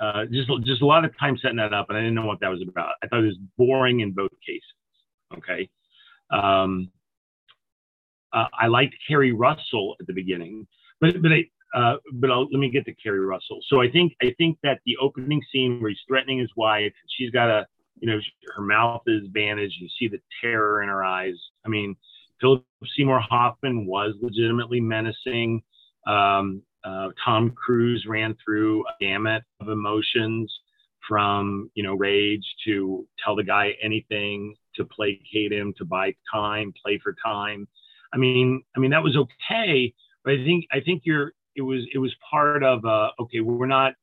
uh, 0.00 0.24
just 0.26 0.50
just 0.64 0.82
a 0.82 0.86
lot 0.86 1.04
of 1.04 1.16
time 1.18 1.36
setting 1.40 1.56
that 1.58 1.72
up, 1.72 1.86
and 1.88 1.96
I 1.96 2.00
didn't 2.00 2.14
know 2.14 2.26
what 2.26 2.40
that 2.40 2.48
was 2.48 2.62
about. 2.62 2.94
I 3.02 3.06
thought 3.06 3.20
it 3.20 3.26
was 3.26 3.38
boring 3.56 4.00
in 4.00 4.12
both 4.12 4.32
cases. 4.46 4.62
Okay. 5.38 5.68
Um, 6.30 6.90
uh, 8.32 8.46
I 8.58 8.66
liked 8.66 8.94
Keri 9.06 9.32
Russell 9.32 9.94
at 10.00 10.06
the 10.06 10.12
beginning, 10.12 10.66
but 11.00 11.22
but 11.22 11.32
I, 11.32 11.44
uh, 11.78 11.96
but 12.14 12.30
I'll, 12.30 12.48
let 12.50 12.58
me 12.58 12.70
get 12.70 12.84
to 12.86 12.94
Keri 12.94 13.20
Russell. 13.20 13.60
So 13.68 13.80
I 13.80 13.90
think 13.90 14.14
I 14.22 14.34
think 14.36 14.58
that 14.62 14.80
the 14.84 14.96
opening 15.00 15.40
scene 15.52 15.80
where 15.80 15.90
he's 15.90 16.00
threatening 16.08 16.38
his 16.38 16.50
wife, 16.56 16.92
she's 17.16 17.30
got 17.30 17.48
a 17.48 17.66
you 18.00 18.08
know 18.08 18.18
her 18.56 18.62
mouth 18.62 19.02
is 19.06 19.28
bandaged, 19.28 19.74
you 19.80 19.88
see 19.98 20.08
the 20.08 20.20
terror 20.40 20.82
in 20.82 20.88
her 20.88 21.04
eyes. 21.04 21.36
I 21.64 21.68
mean, 21.68 21.94
Philip 22.40 22.64
Seymour 22.96 23.20
Hoffman 23.20 23.86
was 23.86 24.14
legitimately 24.20 24.80
menacing. 24.80 25.62
Um, 26.06 26.62
uh, 26.84 27.08
Tom 27.24 27.50
Cruise 27.50 28.04
ran 28.06 28.36
through 28.44 28.84
a 28.86 28.92
gamut 29.00 29.42
of 29.60 29.68
emotions 29.68 30.52
from 31.06 31.70
you 31.74 31.82
know 31.82 31.94
rage 31.94 32.44
to 32.64 33.06
tell 33.22 33.36
the 33.36 33.44
guy 33.44 33.74
anything 33.82 34.54
to 34.74 34.84
placate 34.84 35.52
him 35.52 35.74
to 35.76 35.84
buy 35.84 36.14
time 36.32 36.72
play 36.82 36.98
for 37.02 37.14
time. 37.24 37.68
I 38.12 38.16
mean 38.16 38.62
i 38.76 38.78
mean 38.78 38.92
that 38.92 39.02
was 39.02 39.16
okay 39.16 39.92
but 40.24 40.34
i 40.34 40.44
think 40.44 40.64
i 40.72 40.78
think 40.80 41.02
you're 41.04 41.32
it 41.56 41.62
was 41.62 41.84
it 41.92 41.98
was 41.98 42.14
part 42.30 42.62
of 42.62 42.84
uh 42.84 43.08
okay 43.18 43.40
we're 43.40 43.66
not 43.66 43.94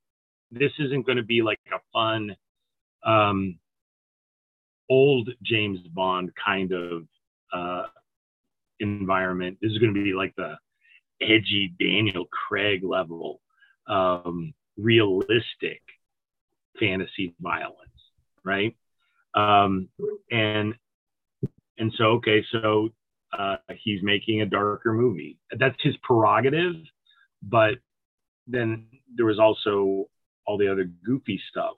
this 0.51 0.71
isn't 0.79 1.05
going 1.05 1.17
to 1.17 1.23
be 1.23 1.41
like 1.41 1.59
a 1.73 1.79
fun 1.93 2.35
um 3.05 3.57
old 4.89 5.29
james 5.43 5.79
bond 5.93 6.29
kind 6.45 6.73
of 6.73 7.07
uh 7.53 7.85
environment. 8.81 9.57
This 9.61 9.71
is 9.71 9.77
going 9.77 9.93
to 9.93 10.03
be 10.03 10.13
like 10.13 10.33
the 10.35 10.55
edgy 11.21 11.73
Daniel 11.79 12.25
Craig 12.25 12.83
level, 12.83 13.41
um, 13.87 14.53
realistic 14.77 15.81
fantasy 16.79 17.35
violence, 17.39 17.77
right? 18.43 18.75
Um, 19.35 19.89
and 20.31 20.73
and 21.77 21.93
so 21.97 22.05
okay, 22.13 22.43
so 22.51 22.89
uh, 23.37 23.57
he's 23.77 24.03
making 24.03 24.41
a 24.41 24.45
darker 24.45 24.93
movie. 24.93 25.37
That's 25.57 25.81
his 25.81 25.95
prerogative, 26.03 26.75
but 27.41 27.75
then 28.47 28.87
there 29.15 29.25
was 29.25 29.39
also 29.39 30.09
all 30.45 30.57
the 30.57 30.71
other 30.71 30.85
goofy 31.05 31.41
stuff. 31.49 31.75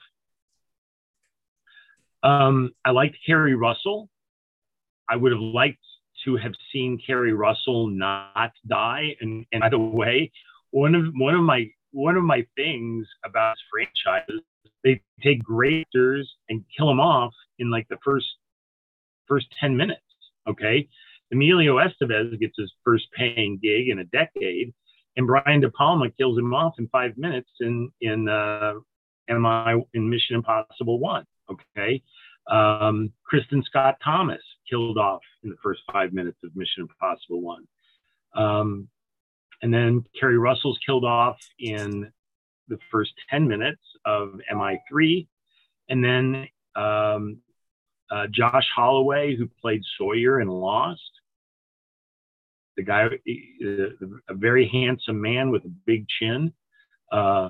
Um, 2.23 2.71
I 2.85 2.91
liked 2.91 3.17
Keri 3.25 3.55
Russell. 3.55 4.09
I 5.09 5.17
would 5.17 5.31
have 5.31 5.41
liked 5.41 5.83
to 6.26 6.36
have 6.38 6.53
seen 6.71 6.99
Keri 7.05 7.34
Russell 7.34 7.88
not 7.88 8.51
die. 8.67 9.15
And, 9.21 9.45
and 9.51 9.61
by 9.61 9.69
the 9.69 9.80
way, 9.80 10.32
one 10.71 10.95
of 10.95 11.05
one 11.15 11.36
of 11.36 11.43
my 11.43 11.69
one 11.91 12.17
of 12.17 12.24
my 12.24 12.45
things 12.55 13.07
about 13.26 13.55
franchises, 13.71 14.41
they 14.84 15.01
take 15.21 15.43
great 15.43 15.88
actors 15.88 16.32
and 16.49 16.63
kill 16.76 16.88
them 16.88 16.99
off 16.99 17.34
in 17.59 17.69
like 17.69 17.88
the 17.89 17.97
first 18.03 18.26
first 19.28 19.47
10 19.59 19.78
minutes. 19.78 20.01
Okay. 20.47 20.88
Emilio 21.32 21.78
Estevez 21.78 22.38
gets 22.39 22.53
his 22.57 22.71
first 22.84 23.05
paying 23.17 23.59
gig 23.61 23.89
in 23.89 23.99
a 23.99 24.03
decade, 24.05 24.74
and 25.17 25.26
Brian 25.26 25.61
De 25.61 25.69
Palma 25.71 26.09
kills 26.11 26.38
him 26.38 26.53
off 26.53 26.74
in 26.78 26.88
five 26.89 27.17
minutes 27.17 27.49
in 27.59 27.91
in 28.01 28.28
uh, 28.30 28.74
MI 29.30 29.84
in 29.93 30.09
Mission 30.09 30.36
Impossible 30.36 30.99
One. 30.99 31.26
Okay, 31.49 32.03
um, 32.49 33.11
Kristin 33.31 33.63
Scott 33.63 33.97
Thomas 34.03 34.41
killed 34.69 34.97
off 34.97 35.21
in 35.43 35.49
the 35.49 35.55
first 35.63 35.81
five 35.91 36.13
minutes 36.13 36.37
of 36.43 36.55
Mission 36.55 36.83
Impossible 36.83 37.41
One. 37.41 37.67
Um, 38.35 38.87
and 39.61 39.73
then 39.73 40.03
Keri 40.19 40.37
Russell's 40.37 40.79
killed 40.85 41.05
off 41.05 41.37
in 41.59 42.11
the 42.67 42.77
first 42.91 43.11
10 43.29 43.47
minutes 43.47 43.81
of 44.05 44.39
MI3. 44.51 45.27
And 45.89 46.03
then 46.03 46.47
um, 46.75 47.37
uh, 48.11 48.27
Josh 48.31 48.67
Holloway, 48.75 49.35
who 49.35 49.47
played 49.61 49.81
Sawyer 49.97 50.41
in 50.41 50.47
Lost, 50.47 51.01
the 52.75 52.83
guy, 52.83 53.05
a 53.05 54.33
very 54.33 54.67
handsome 54.67 55.21
man 55.21 55.51
with 55.51 55.63
a 55.65 55.71
big 55.85 56.07
chin, 56.19 56.51
uh, 57.11 57.49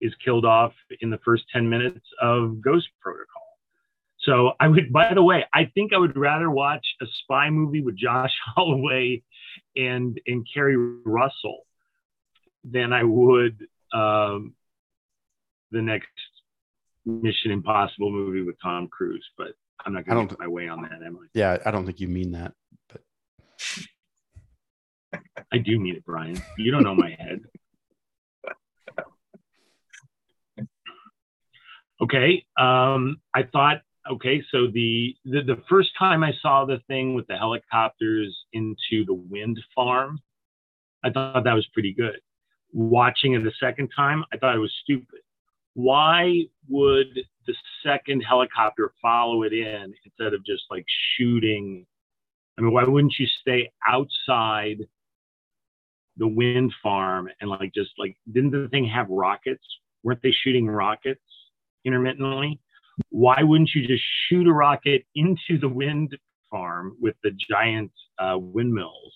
is 0.00 0.14
killed 0.24 0.44
off 0.44 0.72
in 1.00 1.10
the 1.10 1.18
first 1.24 1.44
10 1.52 1.68
minutes 1.68 2.06
of 2.20 2.60
Ghost 2.60 2.88
Protocol. 3.00 3.41
So 4.22 4.52
I 4.60 4.68
would, 4.68 4.92
by 4.92 5.12
the 5.14 5.22
way, 5.22 5.44
I 5.52 5.70
think 5.74 5.92
I 5.92 5.98
would 5.98 6.16
rather 6.16 6.48
watch 6.48 6.86
a 7.00 7.06
spy 7.22 7.50
movie 7.50 7.82
with 7.82 7.96
Josh 7.96 8.32
Holloway 8.54 9.22
and 9.76 10.20
and 10.26 10.46
Keri 10.52 10.76
Russell 11.04 11.62
than 12.64 12.92
I 12.92 13.02
would 13.02 13.58
um, 13.92 14.54
the 15.72 15.82
next 15.82 16.06
Mission 17.04 17.50
Impossible 17.50 18.10
movie 18.12 18.42
with 18.42 18.56
Tom 18.62 18.88
Cruise. 18.88 19.26
But 19.36 19.54
I'm 19.84 19.92
not 19.92 20.06
going 20.06 20.28
to 20.28 20.34
get 20.34 20.40
my 20.40 20.46
way 20.46 20.68
on 20.68 20.82
that, 20.82 21.02
am 21.04 21.18
I? 21.20 21.26
Yeah, 21.34 21.58
I 21.66 21.72
don't 21.72 21.84
think 21.84 21.98
you 21.98 22.06
mean 22.06 22.32
that, 22.32 22.52
but 22.88 23.02
I 25.52 25.58
do 25.58 25.80
mean 25.80 25.96
it, 25.96 26.04
Brian. 26.04 26.40
You 26.56 26.70
don't 26.70 26.84
know 26.84 26.94
my 26.94 27.16
head. 27.18 27.40
Okay. 32.00 32.44
Um, 32.58 33.18
I 33.32 33.44
thought 33.44 33.82
okay, 34.10 34.42
so 34.50 34.66
the, 34.66 35.14
the, 35.24 35.42
the 35.42 35.62
first 35.68 35.90
time 35.98 36.22
I 36.22 36.32
saw 36.40 36.64
the 36.64 36.80
thing 36.88 37.14
with 37.14 37.26
the 37.26 37.36
helicopters 37.36 38.36
into 38.52 39.04
the 39.06 39.14
wind 39.14 39.60
farm, 39.74 40.20
I 41.04 41.10
thought 41.10 41.44
that 41.44 41.54
was 41.54 41.66
pretty 41.72 41.92
good. 41.92 42.20
Watching 42.72 43.34
it 43.34 43.42
the 43.42 43.52
second 43.60 43.90
time, 43.94 44.24
I 44.32 44.38
thought 44.38 44.56
it 44.56 44.60
was 44.60 44.72
stupid. 44.82 45.20
Why 45.74 46.42
would 46.68 47.18
the 47.46 47.54
second 47.84 48.22
helicopter 48.22 48.92
follow 49.00 49.42
it 49.42 49.52
in 49.52 49.94
instead 50.04 50.34
of 50.34 50.44
just 50.44 50.62
like 50.70 50.84
shooting? 51.16 51.86
I 52.58 52.62
mean, 52.62 52.72
why 52.72 52.84
wouldn't 52.84 53.14
you 53.18 53.26
stay 53.40 53.70
outside 53.86 54.78
the 56.18 56.28
wind 56.28 56.72
farm 56.82 57.28
and 57.40 57.48
like 57.48 57.72
just 57.74 57.90
like 57.98 58.16
didn't 58.30 58.50
the 58.50 58.68
thing 58.70 58.86
have 58.86 59.08
rockets? 59.08 59.64
Weren't 60.02 60.22
they 60.22 60.32
shooting 60.44 60.66
rockets 60.66 61.20
intermittently? 61.84 62.60
Why 63.08 63.42
wouldn't 63.42 63.70
you 63.74 63.86
just 63.86 64.04
shoot 64.28 64.46
a 64.46 64.52
rocket 64.52 65.04
into 65.14 65.58
the 65.58 65.68
wind 65.68 66.16
farm 66.50 66.96
with 67.00 67.14
the 67.22 67.30
giant 67.30 67.92
uh, 68.18 68.36
windmills? 68.38 69.14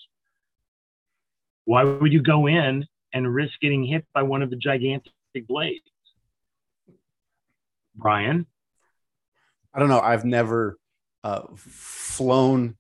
Why 1.65 1.85
would 1.85 2.13
you 2.13 2.23
go 2.23 2.47
in 2.47 2.87
and 3.13 3.35
risk 3.35 3.61
getting 3.61 3.85
hit 3.85 4.07
by 4.15 4.23
one 4.23 4.43
of 4.43 4.51
the 4.51 4.57
gigantic 4.57 5.13
blades? 5.49 5.85
Brian? 7.95 8.47
I 9.75 9.79
don't 9.79 9.89
know. 9.89 10.01
I've 10.01 10.25
never 10.25 10.79
uh, 11.25 11.43
flown 11.57 12.77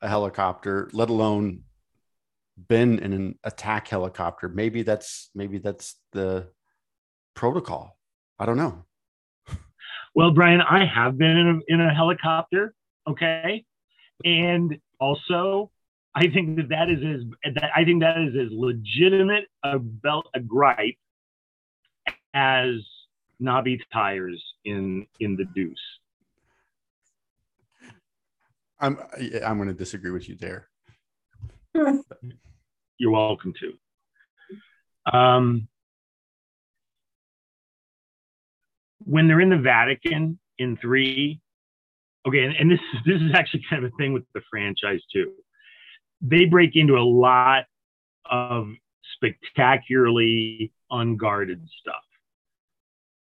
a 0.00 0.08
helicopter, 0.08 0.88
let 0.92 1.10
alone 1.10 1.64
been 2.68 2.98
in 2.98 3.12
an 3.12 3.38
attack 3.44 3.88
helicopter. 3.88 4.48
Maybe 4.48 4.82
that's 4.82 5.30
maybe 5.34 5.58
that's 5.58 5.96
the 6.12 6.48
protocol. 7.34 7.96
I 8.38 8.46
don't 8.46 8.56
know. 8.56 8.84
Well, 10.18 10.32
Brian, 10.32 10.60
I 10.60 10.84
have 10.84 11.16
been 11.16 11.36
in 11.36 11.46
a, 11.46 11.74
in 11.74 11.80
a 11.80 11.94
helicopter. 11.94 12.74
Okay. 13.06 13.64
And 14.24 14.76
also, 14.98 15.70
I 16.12 16.22
think 16.22 16.56
that 16.56 16.70
that 16.70 16.90
is 16.90 16.98
as 17.04 17.54
that 17.54 17.70
I 17.72 17.84
think 17.84 18.00
that 18.00 18.18
is 18.18 18.34
as 18.34 18.50
legitimate 18.50 19.44
a 19.62 19.78
belt 19.78 20.26
a 20.34 20.40
gripe 20.40 20.96
as 22.34 22.84
knobby 23.38 23.80
tires 23.92 24.42
in 24.64 25.06
in 25.20 25.36
the 25.36 25.44
deuce. 25.54 25.78
I'm 28.80 28.98
I'm 29.46 29.56
going 29.56 29.68
to 29.68 29.72
disagree 29.72 30.10
with 30.10 30.28
you 30.28 30.34
there. 30.34 30.68
You're 32.98 33.12
welcome 33.12 33.54
to. 33.60 35.16
Um, 35.16 35.68
when 39.08 39.26
they're 39.26 39.40
in 39.40 39.48
the 39.48 39.56
Vatican 39.56 40.38
in 40.58 40.76
three, 40.76 41.40
okay, 42.26 42.44
and, 42.44 42.54
and 42.56 42.70
this 42.70 42.80
this 43.06 43.20
is 43.22 43.32
actually 43.34 43.64
kind 43.68 43.84
of 43.84 43.92
a 43.92 43.96
thing 43.96 44.12
with 44.12 44.24
the 44.34 44.42
franchise 44.50 45.00
too. 45.12 45.32
They 46.20 46.44
break 46.44 46.76
into 46.76 46.98
a 46.98 47.02
lot 47.02 47.64
of 48.30 48.68
spectacularly 49.14 50.72
unguarded 50.90 51.66
stuff. 51.80 52.02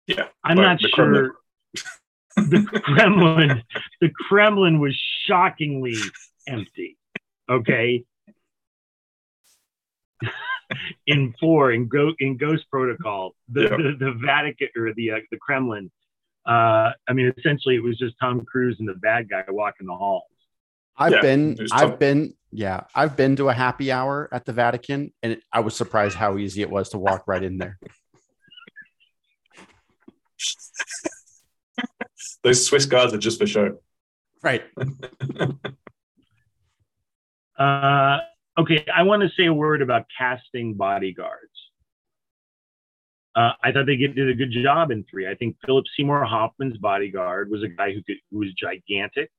Yeah, 0.07 0.27
I'm 0.43 0.57
not 0.57 0.79
the 0.81 0.89
sure. 0.89 1.35
the 2.35 2.81
Kremlin, 2.83 3.63
the 4.01 4.09
Kremlin 4.27 4.79
was 4.79 4.99
shockingly 5.25 5.95
empty. 6.47 6.97
Okay. 7.49 8.03
In 11.07 11.33
four, 11.39 11.71
in 11.71 11.87
Go 11.87 12.13
in 12.19 12.37
Ghost 12.37 12.65
Protocol, 12.71 13.35
the, 13.49 13.63
Yeah. 13.63 13.69
the, 13.77 13.95
the 13.99 14.11
Vatican 14.25 14.69
or 14.77 14.93
the 14.93 15.11
uh, 15.11 15.19
the 15.31 15.37
Kremlin. 15.37 15.91
Uh, 16.45 16.91
I 17.07 17.13
mean, 17.13 17.33
essentially, 17.37 17.75
it 17.75 17.83
was 17.83 17.97
just 17.97 18.15
Tom 18.21 18.45
Cruise 18.45 18.77
and 18.79 18.87
the 18.87 18.93
bad 18.95 19.29
guy 19.29 19.43
walking 19.49 19.85
the 19.87 19.95
halls. 19.95 20.23
I've 20.95 21.11
Yeah, 21.13 21.21
been 21.21 21.55
there's 21.55 21.71
I've 21.71 21.89
some- 21.89 21.97
been 21.97 22.33
yeah, 22.51 22.85
I've 22.95 23.15
been 23.17 23.35
to 23.35 23.49
a 23.49 23.53
happy 23.53 23.91
hour 23.91 24.29
at 24.31 24.45
the 24.45 24.53
Vatican 24.53 25.11
and 25.21 25.33
it, 25.33 25.43
I 25.51 25.59
was 25.59 25.75
surprised 25.75 26.15
how 26.15 26.37
easy 26.37 26.61
it 26.61 26.69
was 26.69 26.89
to 26.89 26.97
walk 26.97 27.23
right 27.27 27.43
in 27.43 27.57
there. 27.57 27.77
Those 32.43 32.65
Swiss 32.65 32.85
guards 32.85 33.13
are 33.13 33.17
just 33.17 33.39
for 33.39 33.47
show. 33.47 33.79
Right. 34.41 34.63
Uh, 37.57 38.19
okay, 38.57 38.85
I 38.93 39.03
want 39.03 39.21
to 39.23 39.29
say 39.37 39.45
a 39.45 39.53
word 39.53 39.81
about 39.81 40.05
casting 40.17 40.73
bodyguards. 40.73 41.51
Uh, 43.35 43.51
I 43.63 43.71
thought 43.71 43.85
they 43.85 43.97
did 43.97 44.29
a 44.29 44.33
good 44.33 44.51
job 44.51 44.89
in 44.89 45.05
three. 45.09 45.29
I 45.29 45.35
think 45.35 45.57
Philip 45.65 45.85
Seymour 45.95 46.25
Hoffman's 46.25 46.77
bodyguard 46.77 47.51
was 47.51 47.61
a 47.61 47.67
guy 47.67 47.93
who 47.93 48.01
could, 48.01 48.17
who 48.31 48.39
was 48.39 48.49
gigantic. 48.59 49.29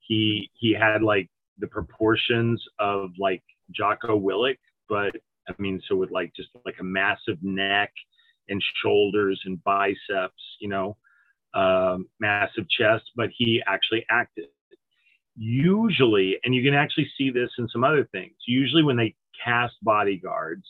He 0.00 0.50
he 0.54 0.72
had 0.72 1.02
like 1.02 1.28
the 1.58 1.68
proportions 1.68 2.62
of 2.80 3.10
like 3.18 3.42
Jocko 3.70 4.18
Willink, 4.18 4.58
but 4.88 5.12
I 5.48 5.54
mean, 5.58 5.80
so 5.88 5.94
with 5.94 6.10
like 6.10 6.32
just 6.34 6.48
like 6.64 6.76
a 6.80 6.84
massive 6.84 7.38
neck 7.42 7.92
and 8.48 8.62
shoulders 8.82 9.40
and 9.44 9.62
biceps, 9.62 10.42
you 10.60 10.68
know, 10.68 10.96
um, 11.54 12.08
massive 12.18 12.68
chest, 12.68 13.04
but 13.14 13.28
he 13.36 13.62
actually 13.66 14.04
acted 14.10 14.46
usually, 15.38 16.36
and 16.44 16.54
you 16.54 16.62
can 16.62 16.74
actually 16.74 17.08
see 17.16 17.30
this 17.30 17.50
in 17.58 17.68
some 17.68 17.84
other 17.84 18.08
things, 18.10 18.34
usually 18.46 18.82
when 18.82 18.96
they 18.96 19.14
cast 19.44 19.74
bodyguards, 19.82 20.64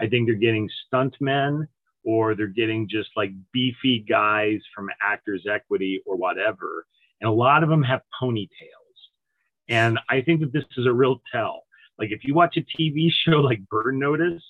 I 0.00 0.08
think 0.08 0.26
they're 0.26 0.34
getting 0.36 0.68
stuntmen 0.92 1.66
or 2.04 2.34
they're 2.34 2.46
getting 2.46 2.88
just 2.88 3.10
like 3.16 3.30
beefy 3.52 4.04
guys 4.08 4.60
from 4.74 4.88
Actors 5.02 5.46
Equity 5.50 6.02
or 6.06 6.16
whatever. 6.16 6.86
And 7.20 7.28
a 7.28 7.32
lot 7.32 7.62
of 7.62 7.68
them 7.68 7.82
have 7.82 8.02
ponytails. 8.22 8.48
And 9.68 9.98
I 10.08 10.20
think 10.20 10.40
that 10.40 10.52
this 10.52 10.64
is 10.76 10.86
a 10.86 10.92
real 10.92 11.20
tell. 11.32 11.62
Like 11.98 12.10
if 12.10 12.24
you 12.24 12.34
watch 12.34 12.56
a 12.56 12.80
TV 12.80 13.08
show 13.24 13.36
like 13.40 13.60
Burn 13.70 13.98
Notice, 13.98 14.42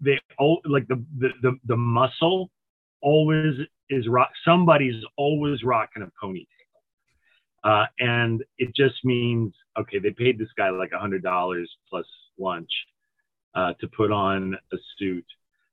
they 0.00 0.18
all 0.38 0.60
like 0.64 0.86
the 0.86 1.04
the 1.18 1.30
the, 1.42 1.58
the 1.66 1.76
muscle 1.76 2.50
always 3.02 3.54
is 3.90 4.06
rock 4.06 4.30
somebody's 4.44 5.02
always 5.16 5.64
rocking 5.64 6.02
a 6.02 6.24
ponytail. 6.24 6.46
Uh, 7.64 7.86
and 7.98 8.44
it 8.58 8.74
just 8.74 9.04
means 9.04 9.52
okay, 9.78 9.98
they 9.98 10.10
paid 10.10 10.38
this 10.38 10.48
guy 10.56 10.70
like 10.70 10.92
a 10.92 10.98
hundred 10.98 11.22
dollars 11.22 11.70
plus 11.88 12.06
lunch 12.38 12.70
uh, 13.54 13.72
to 13.80 13.88
put 13.88 14.12
on 14.12 14.54
a 14.72 14.76
suit. 14.98 15.26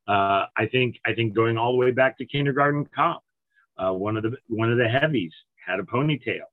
Uh, 0.08 0.46
I 0.58 0.68
think 0.72 0.98
I 1.06 1.14
think 1.14 1.34
going 1.34 1.58
all 1.58 1.72
the 1.72 1.78
way 1.78 1.92
back 1.92 2.18
to 2.18 2.26
Kindergarten 2.26 2.88
Cop, 2.96 3.24
uh, 3.78 3.92
one 3.92 4.18
of 4.18 4.24
the 4.24 4.36
one 4.48 4.72
of 4.72 4.78
the 4.78 4.88
heavies 4.88 5.34
had 5.66 5.80
a 5.80 5.84
ponytail. 5.84 6.46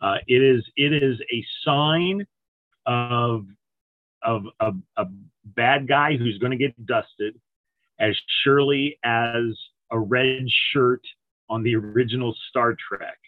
Uh, 0.00 0.16
it 0.26 0.42
is 0.42 0.64
it 0.76 0.92
is 0.92 1.18
a 1.32 1.44
sign 1.64 2.26
of 2.86 3.46
of 4.22 4.44
a, 4.60 4.72
a 4.96 5.06
bad 5.44 5.88
guy 5.88 6.16
who's 6.16 6.38
going 6.38 6.50
to 6.50 6.56
get 6.56 6.86
dusted 6.86 7.38
as 7.98 8.16
surely 8.42 8.98
as 9.04 9.56
a 9.90 9.98
red 9.98 10.44
shirt 10.72 11.02
on 11.48 11.62
the 11.62 11.74
original 11.74 12.34
Star 12.48 12.76
Trek 12.88 13.18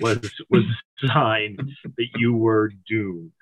was 0.00 0.18
was 0.50 0.64
a 1.02 1.08
sign 1.08 1.56
that 1.96 2.08
you 2.16 2.34
were 2.34 2.70
doomed. 2.88 3.32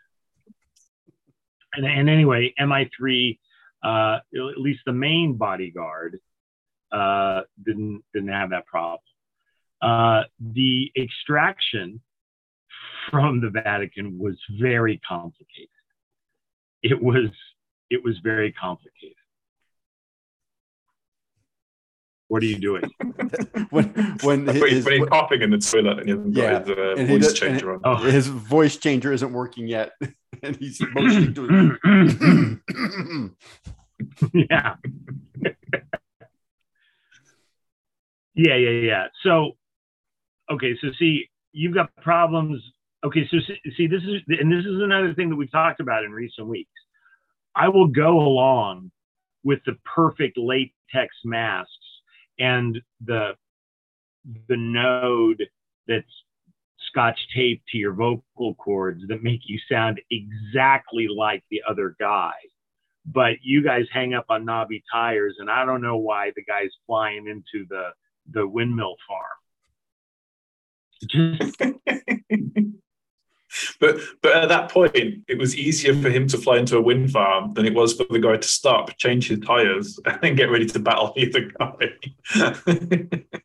And, 1.75 1.85
and 1.87 2.09
anyway, 2.09 2.55
MI3, 2.59 3.39
uh, 3.85 4.19
at 4.35 4.59
least 4.59 4.81
the 4.87 4.93
main 4.93 5.35
bodyguard, 5.35 6.19
uh, 6.93 7.43
didn't 7.65 8.03
didn't 8.15 8.31
have 8.31 8.51
that 8.51 8.67
problem. 8.67 9.01
Uh, 9.83 10.23
the 10.41 10.91
extraction 10.97 12.01
from 13.11 13.41
the 13.41 13.51
Vatican 13.51 14.19
was 14.19 14.37
very 14.59 15.01
complicated. 15.07 15.69
It 16.83 17.01
was 17.01 17.29
it 17.91 18.03
was 18.03 18.19
very 18.23 18.53
complicated. 18.53 19.17
What 22.29 22.43
are 22.43 22.47
you 22.47 22.59
doing? 22.59 22.83
when 23.71 23.89
when 24.23 24.45
When, 24.47 24.47
he's- 24.49 24.71
his, 24.71 24.85
when 24.85 24.99
he's 25.01 25.09
coughing 25.09 25.43
in 25.43 25.51
the 25.51 25.59
toilet 25.59 26.01
and 26.01 26.09
he 26.09 26.15
hasn't 26.17 26.37
Yeah, 26.37 26.53
got 26.65 26.67
his 26.99 27.09
uh, 27.09 27.13
voice 27.13 27.23
does- 27.23 27.35
changer 27.39 27.73
on. 27.75 27.81
Oh. 27.85 27.97
his 27.97 28.27
voice 28.27 28.77
changer 28.77 29.13
isn't 29.13 29.33
working 29.33 29.69
yet 29.69 29.93
and 30.43 30.57
he's 30.57 30.81
mostly 30.95 31.29
doing 31.29 31.77
yeah. 34.35 34.75
yeah, 38.35 38.57
yeah, 38.57 38.71
yeah. 38.71 39.05
So, 39.23 39.53
okay, 40.51 40.77
so 40.81 40.89
see, 40.99 41.29
you've 41.53 41.75
got 41.75 41.95
problems. 41.97 42.63
Okay, 43.05 43.27
so 43.31 43.39
see, 43.47 43.59
see, 43.77 43.87
this 43.87 44.03
is, 44.03 44.21
and 44.41 44.51
this 44.53 44.65
is 44.65 44.83
another 44.83 45.15
thing 45.15 45.31
that 45.31 45.37
we've 45.37 45.51
talked 45.51 45.81
about 45.81 46.05
in 46.05 46.13
recent 46.13 46.47
weeks. 46.49 46.71
I 47.55 47.69
will 47.69 47.87
go 47.89 48.19
along 48.19 48.91
with 49.45 49.61
the 49.65 49.77
perfect 49.95 50.37
latex 50.37 51.15
masks 51.25 51.71
and 52.39 52.81
the 53.05 53.33
the 54.49 54.57
node 54.57 55.45
that's 55.87 56.25
scotch 56.89 57.19
taped 57.35 57.67
to 57.69 57.79
your 57.79 57.93
vocal 57.93 58.55
cords 58.57 59.03
that 59.09 59.23
make 59.23 59.41
you 59.45 59.59
sound 59.71 60.01
exactly 60.11 61.07
like 61.09 61.45
the 61.51 61.61
other 61.69 61.95
guy. 61.99 62.33
But 63.05 63.35
you 63.43 63.63
guys 63.63 63.87
hang 63.93 64.15
up 64.15 64.27
on 64.29 64.45
knobby 64.45 64.83
tires 64.93 65.37
and 65.39 65.49
i 65.51 65.65
don't 65.65 65.83
know 65.83 65.97
why 65.97 66.33
the 66.35 66.45
guy's 66.45 66.73
flying 66.87 67.27
into 67.29 67.67
the 67.69 67.91
the 68.33 68.47
windmill 68.47 68.97
farm. 69.07 69.39
just 71.09 71.57
but 73.81 73.99
but 74.23 74.37
at 74.37 74.49
that 74.49 74.71
point, 74.71 74.95
it 75.29 75.39
was 75.39 75.57
easier 75.57 75.95
for 75.95 76.11
him 76.11 76.27
to 76.29 76.39
fly 76.39 76.59
into 76.59 76.77
a 76.77 76.83
wind 76.83 77.11
farm 77.11 77.55
than 77.55 77.67
it 77.67 77.75
was 77.75 77.95
for 77.95 78.07
the 78.11 78.19
guy 78.19 78.37
to 78.37 78.49
stop, 78.49 78.97
change 78.99 79.29
his 79.29 79.41
tires, 79.41 79.99
and 80.07 80.19
then 80.21 80.35
get 80.35 80.51
ready 80.51 80.67
to 80.67 80.79
battle 80.79 81.13
the 81.15 81.29
other 81.29 81.51
guy. 81.59 83.23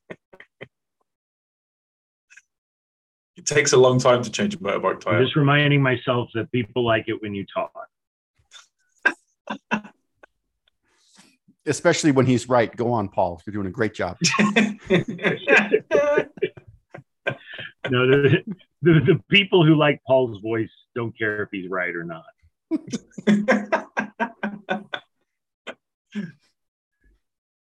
it 3.42 3.46
takes 3.48 3.74
a 3.74 3.78
long 3.78 4.00
time 4.00 4.22
to 4.24 4.30
change 4.30 4.54
a 4.54 4.58
motorbike 4.60 4.94
I'm 4.94 5.00
tire. 5.00 5.24
just 5.24 5.36
reminding 5.36 5.82
myself 5.82 6.30
that 6.36 6.52
people 6.52 6.86
like 6.86 7.06
it 7.08 7.20
when 7.22 7.34
you 7.34 7.44
talk 7.52 7.72
especially 11.66 12.12
when 12.12 12.28
he's 12.28 12.48
right 12.48 12.76
go 12.76 12.92
on 12.92 13.10
paul 13.10 13.42
you're 13.46 13.54
doing 13.54 13.66
a 13.66 13.72
great 13.72 13.96
job 13.96 14.18
no 17.90 18.06
the, 18.08 18.44
the, 18.82 19.00
the 19.06 19.22
people 19.30 19.66
who 19.66 19.76
like 19.76 20.02
paul's 20.06 20.42
voice 20.42 20.70
don't 20.96 21.18
care 21.18 21.44
if 21.44 21.50
he's 21.52 21.70
right 21.70 21.96
or 21.96 22.04
not 22.04 22.24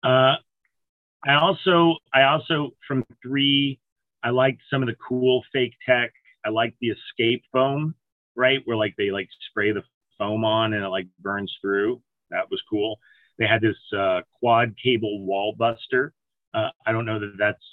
Uh, 0.02 0.34
I 1.26 1.34
also, 1.34 1.96
I 2.14 2.22
also 2.22 2.70
from 2.86 3.04
three, 3.22 3.78
I 4.22 4.30
liked 4.30 4.62
some 4.70 4.82
of 4.82 4.88
the 4.88 4.96
cool 5.06 5.42
fake 5.52 5.74
tech. 5.86 6.12
I 6.44 6.48
liked 6.48 6.76
the 6.80 6.88
escape 6.88 7.44
foam, 7.52 7.94
right, 8.34 8.60
where 8.64 8.76
like 8.76 8.94
they 8.96 9.10
like 9.10 9.28
spray 9.48 9.72
the 9.72 9.82
foam 10.18 10.44
on 10.44 10.72
and 10.72 10.84
it 10.84 10.88
like 10.88 11.06
burns 11.18 11.54
through. 11.60 12.00
That 12.30 12.50
was 12.50 12.62
cool. 12.68 12.98
They 13.38 13.46
had 13.46 13.60
this 13.60 13.76
uh, 13.96 14.20
quad 14.38 14.74
cable 14.82 15.24
wall 15.24 15.54
buster. 15.56 16.14
Uh, 16.54 16.70
I 16.86 16.92
don't 16.92 17.06
know 17.06 17.18
that 17.18 17.34
that's 17.38 17.64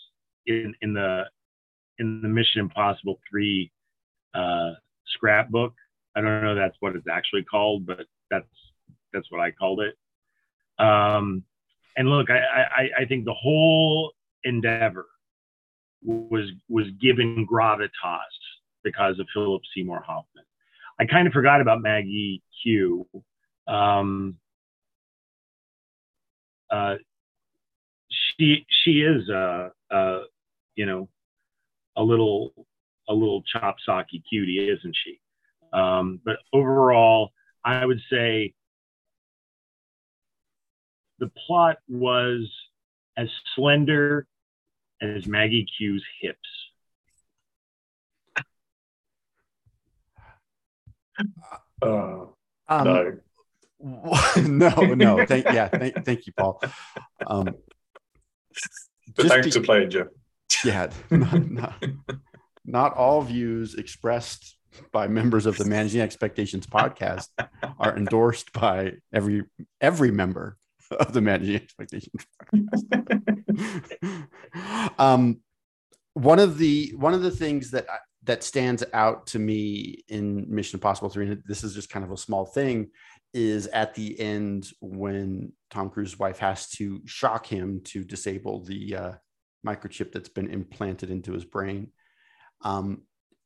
in 0.45 0.73
in 0.81 0.93
the 0.93 1.23
in 2.00 2.22
the 2.22 2.28
Mission 2.28 2.62
Impossible 2.62 3.20
three 3.30 3.72
uh, 4.34 4.74
scrapbook. 5.08 5.74
I 6.16 6.22
don't 6.22 6.43
know 6.43 6.56
that's 6.56 6.78
what 6.80 6.95
it's 6.95 7.08
actually 7.08 7.43
called, 7.43 7.86
but 7.86 8.06
that's 8.30 8.45
that's 9.14 9.32
what 9.32 9.41
I 9.41 9.52
called 9.52 9.82
it. 9.82 9.95
Um, 10.84 11.43
and 11.95 12.10
look, 12.10 12.30
I, 12.30 12.38
I, 12.38 12.89
I 13.02 13.06
think 13.06 13.26
the 13.26 13.34
whole 13.34 14.14
endeavor 14.43 15.08
was 16.04 16.50
was 16.70 16.86
given 17.02 17.48
gravitas 17.52 17.89
because 18.84 19.20
of 19.20 19.28
Philip 19.34 19.62
Seymour 19.76 20.02
Hoffman. 20.06 20.45
I 21.00 21.06
kind 21.06 21.28
of 21.28 21.34
forgot 21.34 21.62
about 21.62 21.82
Maggie 21.82 22.41
Q. 22.64 23.08
Um, 23.68 24.38
uh, 26.70 26.95
she 28.10 28.66
she 28.84 29.02
is 29.02 29.28
a, 29.30 29.72
a 29.91 30.22
you 30.76 30.86
know 30.86 31.10
a 31.98 32.04
little 32.04 32.54
a 33.10 33.14
little 33.14 33.41
chop 33.43 33.78
socky 33.88 34.22
cutie, 34.30 34.70
isn't 34.70 34.95
she? 35.04 35.20
Um, 35.74 36.22
but 36.24 36.38
overall, 36.54 37.32
I 37.66 37.86
would 37.86 38.00
say 38.10 38.54
the 41.20 41.32
plot 41.45 41.78
was 41.89 42.50
as 43.18 43.28
slender 43.56 44.28
as 45.02 45.26
Maggie 45.26 45.66
Q's 45.78 46.04
hips. 46.22 46.39
Uh, 51.82 52.26
Um, 52.70 52.84
no. 52.84 53.18
no, 54.48 54.93
no. 54.93 55.26
Thank, 55.26 55.45
yeah, 55.45 55.68
thank, 55.70 56.04
thank 56.04 56.28
you, 56.28 56.34
Paul. 56.38 56.62
Um, 57.26 57.56
But 59.16 59.26
thanks 59.28 59.48
be- 59.48 59.52
for 59.52 59.62
playing, 59.62 59.89
Jeff. 59.91 60.08
Yeah, 60.64 60.89
not, 61.12 61.49
not, 61.49 61.84
not 62.66 62.95
all 62.95 63.22
views 63.22 63.76
expressed 63.76 64.58
by 64.91 65.08
members 65.08 65.45
of 65.45 65.58
the 65.58 65.66
Managing 65.66 66.01
Expectations 66.01 66.68
podcast 66.68 67.30
are 67.80 67.97
endorsed 67.97 68.53
by 68.53 68.93
every 69.14 69.43
every 69.82 70.12
member 70.12 70.58
of 70.91 71.14
the 71.14 71.22
Managing 71.22 71.55
Expectations. 71.55 72.26
um, 74.99 75.39
one 76.14 76.39
of 76.39 76.58
the 76.58 76.93
one 76.97 77.14
of 77.14 77.22
the 77.22 77.32
things 77.32 77.72
that 77.72 77.88
that 78.24 78.43
stands 78.43 78.84
out 78.93 79.28
to 79.28 79.39
me 79.39 80.03
in 80.10 80.45
Mission 80.53 80.78
Impossible 80.78 81.10
Three, 81.10 81.30
and 81.30 81.41
this 81.45 81.64
is 81.64 81.74
just 81.74 81.89
kind 81.89 82.05
of 82.05 82.12
a 82.12 82.18
small 82.18 82.45
thing, 82.45 82.89
is 83.34 83.68
at 83.68 83.95
the 83.95 84.20
end 84.20 84.68
when 84.82 85.53
Tom 85.70 85.89
Cruise's 85.89 86.20
wife 86.20 86.39
has 86.39 86.70
to 86.72 87.01
shock 87.05 87.45
him 87.45 87.82
to 87.86 88.03
disable 88.03 88.64
the 88.64 88.95
uh, 88.95 89.12
microchip 89.66 90.12
that's 90.12 90.30
been 90.30 90.49
implanted 90.49 91.10
into 91.10 91.34
his 91.34 91.45
brain. 91.45 91.91
Um, 92.62 93.03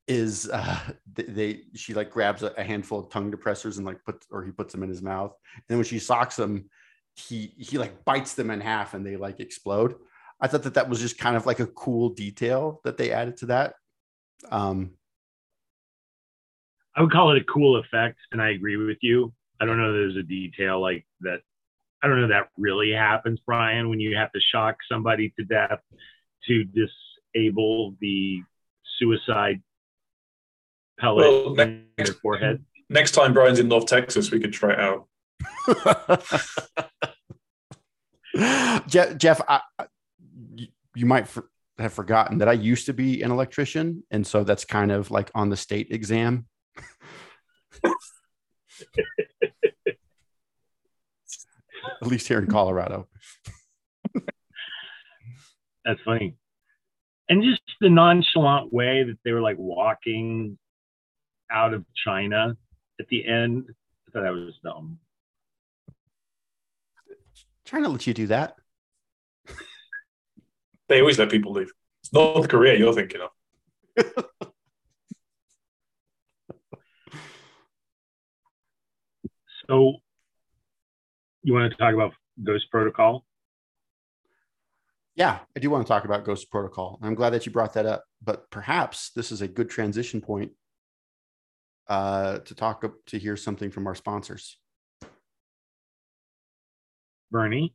is 0.07 0.49
uh, 0.53 0.79
they 1.15 1.61
she 1.75 1.93
like 1.93 2.11
grabs 2.11 2.43
a, 2.43 2.63
handful 2.63 2.99
of 2.99 3.09
tongue 3.09 3.31
depressors 3.31 3.77
and 3.77 3.85
like 3.85 4.03
puts 4.03 4.27
or 4.31 4.43
he 4.43 4.51
puts 4.51 4.73
them 4.73 4.83
in 4.83 4.89
his 4.89 5.01
mouth, 5.01 5.33
and 5.55 5.63
then 5.67 5.77
when 5.77 5.85
she 5.85 5.99
socks 5.99 6.35
them, 6.35 6.69
he 7.15 7.53
he 7.57 7.77
like 7.77 8.03
bites 8.05 8.33
them 8.33 8.51
in 8.51 8.61
half 8.61 8.93
and 8.93 9.05
they 9.05 9.17
like 9.17 9.39
explode. 9.39 9.95
I 10.39 10.47
thought 10.47 10.63
that 10.63 10.73
that 10.73 10.89
was 10.89 10.99
just 10.99 11.19
kind 11.19 11.35
of 11.35 11.45
like 11.45 11.59
a 11.59 11.67
cool 11.67 12.09
detail 12.09 12.81
that 12.83 12.97
they 12.97 13.11
added 13.11 13.37
to 13.37 13.45
that. 13.47 13.75
Um, 14.49 14.91
I 16.95 17.01
would 17.01 17.11
call 17.11 17.31
it 17.31 17.41
a 17.41 17.45
cool 17.45 17.77
effect, 17.77 18.17
and 18.31 18.41
I 18.41 18.49
agree 18.49 18.75
with 18.75 18.97
you. 19.01 19.33
I 19.59 19.65
don't 19.65 19.77
know. 19.77 19.93
There's 19.93 20.17
a 20.17 20.23
detail 20.23 20.81
like 20.81 21.05
that. 21.21 21.41
I 22.03 22.07
don't 22.07 22.19
know 22.21 22.27
that 22.29 22.49
really 22.57 22.91
happens, 22.91 23.39
Brian, 23.45 23.89
when 23.89 23.99
you 23.99 24.15
have 24.15 24.31
to 24.31 24.39
shock 24.39 24.77
somebody 24.89 25.33
to 25.37 25.45
death 25.45 25.79
to 26.47 26.63
disable 26.63 27.95
the 28.01 28.41
suicide 28.97 29.61
pellet 30.99 31.27
Well, 31.27 31.59
in 31.59 31.85
next- 31.97 32.11
their 32.11 32.19
forehead. 32.21 32.65
Next 32.89 33.11
time 33.11 33.33
Brian's 33.33 33.59
in 33.59 33.67
North 33.69 33.85
Texas, 33.85 34.31
we 34.31 34.39
could 34.39 34.51
try 34.53 34.73
it 34.73 34.79
out. 34.79 35.07
Jeff, 38.87 39.17
Jeff 39.17 39.41
I, 39.47 39.61
I- 39.79 39.85
you, 40.55 40.67
you 40.95 41.05
might 41.05 41.27
for, 41.27 41.49
have 41.77 41.93
forgotten 41.93 42.39
that 42.39 42.49
I 42.49 42.53
used 42.53 42.85
to 42.87 42.93
be 42.93 43.21
an 43.21 43.31
electrician, 43.31 44.03
and 44.11 44.25
so 44.27 44.43
that's 44.43 44.65
kind 44.65 44.91
of 44.91 45.09
like 45.11 45.31
on 45.35 45.49
the 45.49 45.57
state 45.57 45.87
exam. 45.91 46.47
At 52.01 52.07
least 52.07 52.27
here 52.27 52.39
in 52.39 52.47
Colorado. 52.47 53.07
That's 55.85 55.99
funny. 56.05 56.35
And 57.29 57.43
just 57.43 57.61
the 57.79 57.89
nonchalant 57.89 58.73
way 58.73 59.03
that 59.03 59.17
they 59.23 59.31
were 59.31 59.41
like 59.41 59.57
walking 59.57 60.57
out 61.51 61.73
of 61.73 61.85
China 62.05 62.55
at 62.99 63.07
the 63.07 63.25
end. 63.25 63.65
I 64.07 64.11
thought 64.11 64.23
that 64.23 64.33
was 64.33 64.53
dumb. 64.63 64.99
Trying 67.65 67.83
to 67.83 67.89
let 67.89 68.05
you 68.05 68.13
do 68.13 68.27
that. 68.27 68.55
They 70.89 70.99
always 70.99 71.17
let 71.17 71.31
people 71.31 71.53
leave. 71.53 71.71
It's 72.03 72.11
North 72.11 72.49
Korea 72.49 72.77
you're 72.77 72.93
thinking 72.93 73.21
of. 73.21 74.25
So 79.71 79.97
you 81.43 81.53
want 81.53 81.71
to 81.71 81.77
talk 81.77 81.93
about 81.93 82.13
Ghost 82.43 82.69
Protocol? 82.71 83.25
Yeah, 85.15 85.39
I 85.55 85.59
do 85.59 85.69
want 85.69 85.85
to 85.85 85.87
talk 85.87 86.05
about 86.05 86.23
Ghost 86.23 86.49
Protocol. 86.49 86.99
I'm 87.01 87.15
glad 87.15 87.31
that 87.31 87.45
you 87.45 87.51
brought 87.51 87.73
that 87.73 87.85
up, 87.85 88.05
but 88.23 88.49
perhaps 88.49 89.11
this 89.15 89.31
is 89.31 89.41
a 89.41 89.47
good 89.47 89.69
transition 89.69 90.21
point 90.21 90.51
uh, 91.87 92.39
to 92.39 92.55
talk 92.55 92.85
to 93.07 93.19
hear 93.19 93.35
something 93.35 93.71
from 93.71 93.87
our 93.87 93.95
sponsors. 93.95 94.57
Bernie? 97.29 97.73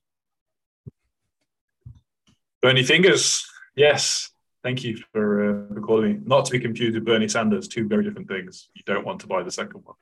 Bernie 2.62 2.84
Fingers. 2.84 3.46
Yes. 3.74 4.30
Thank 4.62 4.82
you 4.82 4.98
for, 5.12 5.68
uh, 5.70 5.74
for 5.74 5.80
calling 5.80 6.04
me. 6.04 6.20
Not 6.24 6.46
to 6.46 6.52
be 6.52 6.58
confused 6.58 6.94
with 6.94 7.04
Bernie 7.04 7.28
Sanders, 7.28 7.68
two 7.68 7.86
very 7.86 8.02
different 8.02 8.28
things. 8.28 8.70
You 8.74 8.82
don't 8.86 9.06
want 9.06 9.20
to 9.20 9.26
buy 9.26 9.42
the 9.42 9.50
second 9.50 9.82
one. 9.84 9.94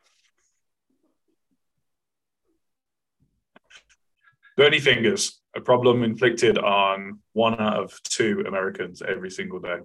Bernie 4.56 4.78
Fingers, 4.78 5.40
a 5.56 5.60
problem 5.60 6.04
inflicted 6.04 6.58
on 6.58 7.18
one 7.32 7.60
out 7.60 7.82
of 7.82 8.00
two 8.04 8.44
Americans 8.46 9.02
every 9.02 9.30
single 9.30 9.58
day. 9.58 9.78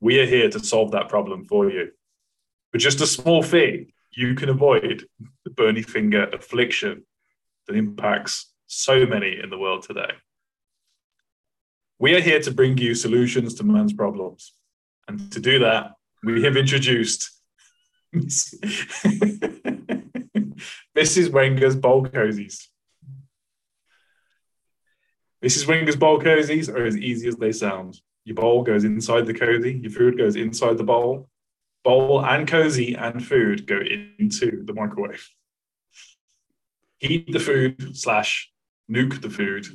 We 0.00 0.20
are 0.20 0.26
here 0.26 0.50
to 0.50 0.58
solve 0.60 0.92
that 0.92 1.08
problem 1.08 1.46
for 1.46 1.70
you. 1.70 1.90
For 2.72 2.78
just 2.78 3.00
a 3.00 3.06
small 3.06 3.42
fee, 3.42 3.94
you 4.12 4.34
can 4.34 4.48
avoid 4.48 5.06
the 5.44 5.50
Bernie 5.50 5.82
finger 5.82 6.24
affliction 6.24 7.04
that 7.66 7.76
impacts 7.76 8.52
so 8.66 9.06
many 9.06 9.38
in 9.42 9.50
the 9.50 9.58
world 9.58 9.82
today. 9.82 10.12
We 11.98 12.14
are 12.14 12.20
here 12.20 12.40
to 12.40 12.50
bring 12.50 12.78
you 12.78 12.94
solutions 12.94 13.54
to 13.54 13.64
man's 13.64 13.92
problems. 13.92 14.54
And 15.08 15.32
to 15.32 15.40
do 15.40 15.58
that, 15.60 15.92
we 16.22 16.42
have 16.42 16.56
introduced 16.56 17.30
Mrs. 18.14 18.70
Wenger's 21.32 21.76
Bowl 21.76 22.06
Cozies. 22.06 22.69
Mrs. 25.44 25.66
Wenger's 25.66 25.96
Bowl 25.96 26.20
Cozies 26.20 26.68
are 26.72 26.84
as 26.84 26.96
easy 26.96 27.28
as 27.28 27.36
they 27.36 27.52
sound. 27.52 28.00
Your 28.24 28.34
bowl 28.36 28.62
goes 28.62 28.84
inside 28.84 29.26
the 29.26 29.34
cozy, 29.34 29.80
your 29.82 29.90
food 29.90 30.18
goes 30.18 30.36
inside 30.36 30.76
the 30.78 30.84
bowl. 30.84 31.28
Bowl 31.82 32.24
and 32.24 32.46
cozy 32.46 32.94
and 32.94 33.24
food 33.24 33.66
go 33.66 33.80
into 34.18 34.62
the 34.64 34.74
microwave. 34.74 35.26
Heat 36.98 37.32
the 37.32 37.40
food 37.40 37.96
slash 37.96 38.52
nuke 38.90 39.22
the 39.22 39.30
food 39.30 39.66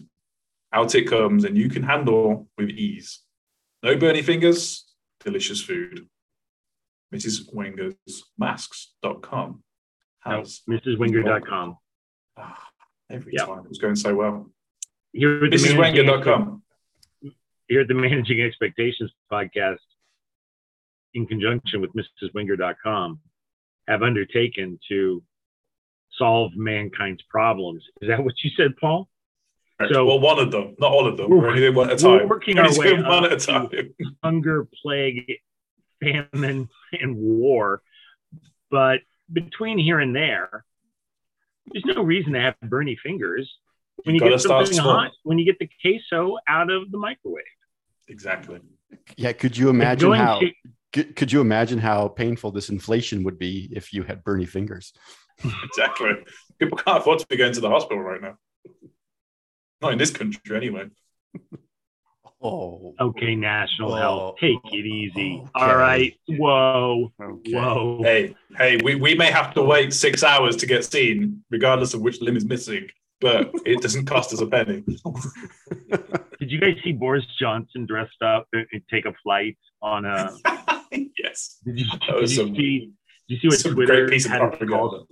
out 0.72 0.94
it 0.94 1.08
comes 1.08 1.44
and 1.46 1.58
you 1.58 1.70
can 1.70 1.82
handle 1.84 2.48
with 2.58 2.70
ease. 2.70 3.22
No 3.82 3.96
burny 3.96 4.24
fingers, 4.24 4.86
delicious 5.24 5.62
food. 5.62 6.08
Mrs. 7.14 7.52
Wenger's 7.54 7.96
masks.com 8.38 9.64
No, 10.26 10.38
has 10.40 10.62
MrsWinger.com. 10.70 11.78
Ah, 12.38 12.70
every 13.10 13.34
Yep. 13.34 13.46
time 13.48 13.60
it 13.60 13.70
was 13.70 13.78
going 13.80 13.96
so 13.96 14.14
well. 14.16 14.52
Here 15.16 15.46
at 15.46 15.50
the 15.52 15.58
Managing 15.78 16.06
MrsWenger.com. 16.08 16.62
here 17.70 17.82
at 17.82 17.88
the 17.88 17.94
Managing 17.94 18.42
Expectations 18.42 19.12
podcast, 19.32 19.78
in 21.14 21.26
conjunction 21.26 21.80
with 21.80 21.92
MrsWinger.com, 21.94 23.20
have 23.88 24.04
undertaken 24.04 24.78
to 24.90 25.24
solve 26.18 26.52
mankind's 26.56 27.22
problems. 27.30 27.82
Is 28.02 28.10
that 28.10 28.22
what 28.24 28.34
you 28.44 28.50
said, 28.58 28.76
Paul? 28.76 29.08
So- 29.90 30.06
well, 30.06 30.20
one 30.20 30.38
of 30.40 30.52
them, 30.52 30.76
not 30.80 30.92
all 30.92 31.08
of 31.08 31.16
them. 31.18 31.30
We're- 31.30 31.62
We're 31.62 31.72
one 31.72 31.90
at 31.90 32.00
a 32.00 32.04
time. 32.04 32.12
we're 32.12 32.28
working 32.28 32.58
We're 32.58 32.64
our 32.64 32.78
way 32.80 32.94
one 33.02 33.26
at 33.26 33.32
a 33.32 33.38
time. 33.38 33.70
Hunger, 34.24 34.68
plague, 34.82 35.40
famine, 36.04 36.68
and 36.92 37.16
war. 37.16 37.82
But 38.70 39.00
between 39.32 39.78
here 39.78 40.00
and 40.00 40.14
there, 40.14 40.66
there's 41.68 41.86
no 41.86 42.04
reason 42.04 42.34
to 42.34 42.42
have 42.42 42.60
Bernie 42.62 42.98
fingers 43.02 43.50
when 44.04 44.16
you 44.16 44.20
Gotta 44.20 44.32
get 44.32 44.42
start 44.42 44.68
something 44.68 44.82
small. 44.84 44.94
hot, 45.00 45.12
when 45.24 45.40
you 45.40 45.46
get 45.46 45.58
the 45.60 45.70
queso 45.82 46.38
out 46.48 46.70
of 46.70 46.92
the 46.92 46.98
microwave. 46.98 47.44
Exactly. 48.08 48.60
Yeah, 49.18 49.32
could 49.34 49.58
you 49.58 49.70
imagine 49.70 50.12
how 50.14 50.40
to- 50.40 50.52
could, 50.94 51.16
could 51.16 51.32
you 51.32 51.42
imagine 51.42 51.80
how 51.80 52.08
painful 52.08 52.52
this 52.52 52.70
inflation 52.70 53.24
would 53.24 53.38
be 53.38 53.70
if 53.72 53.92
you 53.94 54.04
had 54.04 54.24
Bernie 54.24 54.46
fingers? 54.46 54.94
Exactly. 55.66 56.12
People 56.60 56.78
can't 56.78 57.00
afford 57.00 57.20
to 57.20 57.28
be 57.28 57.36
going 57.36 57.52
to 57.54 57.60
the 57.60 57.70
hospital 57.70 58.02
right 58.02 58.22
now. 58.22 58.38
Not 59.82 59.92
in 59.92 59.98
this 59.98 60.12
country, 60.12 60.56
anyway. 60.56 60.86
Oh. 62.42 62.94
Okay, 63.00 63.36
national 63.36 63.90
Whoa. 63.90 63.96
health. 63.98 64.36
Take 64.40 64.60
it 64.72 64.86
easy. 64.86 65.40
Okay. 65.42 65.50
All 65.56 65.76
right. 65.76 66.14
Whoa. 66.28 67.12
Okay. 67.22 67.52
Whoa. 67.54 68.00
Hey, 68.04 68.36
hey, 68.58 68.78
we, 68.84 68.96
we 68.96 69.16
may 69.16 69.32
have 69.32 69.54
to 69.56 69.64
wait 69.64 69.94
six 69.94 70.24
hours 70.24 70.56
to 70.58 70.66
get 70.66 70.86
seen, 70.86 71.44
regardless 71.50 71.94
of 71.94 72.02
which 72.02 72.22
limb 72.22 72.38
is 72.38 72.46
missing, 72.46 72.88
but 73.22 73.52
it 73.66 73.82
doesn't 73.82 74.06
cost 74.06 74.34
us 74.34 74.42
a 74.42 74.48
penny. 74.48 74.84
Did 76.40 76.52
you 76.52 76.60
guys 76.60 76.76
see 76.84 76.92
Boris 76.92 77.26
Johnson 77.40 77.86
dressed 77.86 78.22
up 78.22 78.48
and 78.54 78.82
take 78.92 79.06
a 79.06 79.14
flight 79.24 79.58
on 79.82 80.06
a? 80.06 80.32
yes. 80.92 81.58
Did 81.66 81.80
you, 81.80 81.86
did 81.86 82.22
you 82.22 82.28
some- 82.28 82.56
see? 82.56 82.92
Did 83.28 83.44
you 83.44 83.52
see 83.52 83.70
what 83.70 83.76
Twitter 83.76 84.06
great 84.06 84.10
piece 84.10 84.26
of 84.26 84.32
had 84.32 84.68
call? 84.68 85.08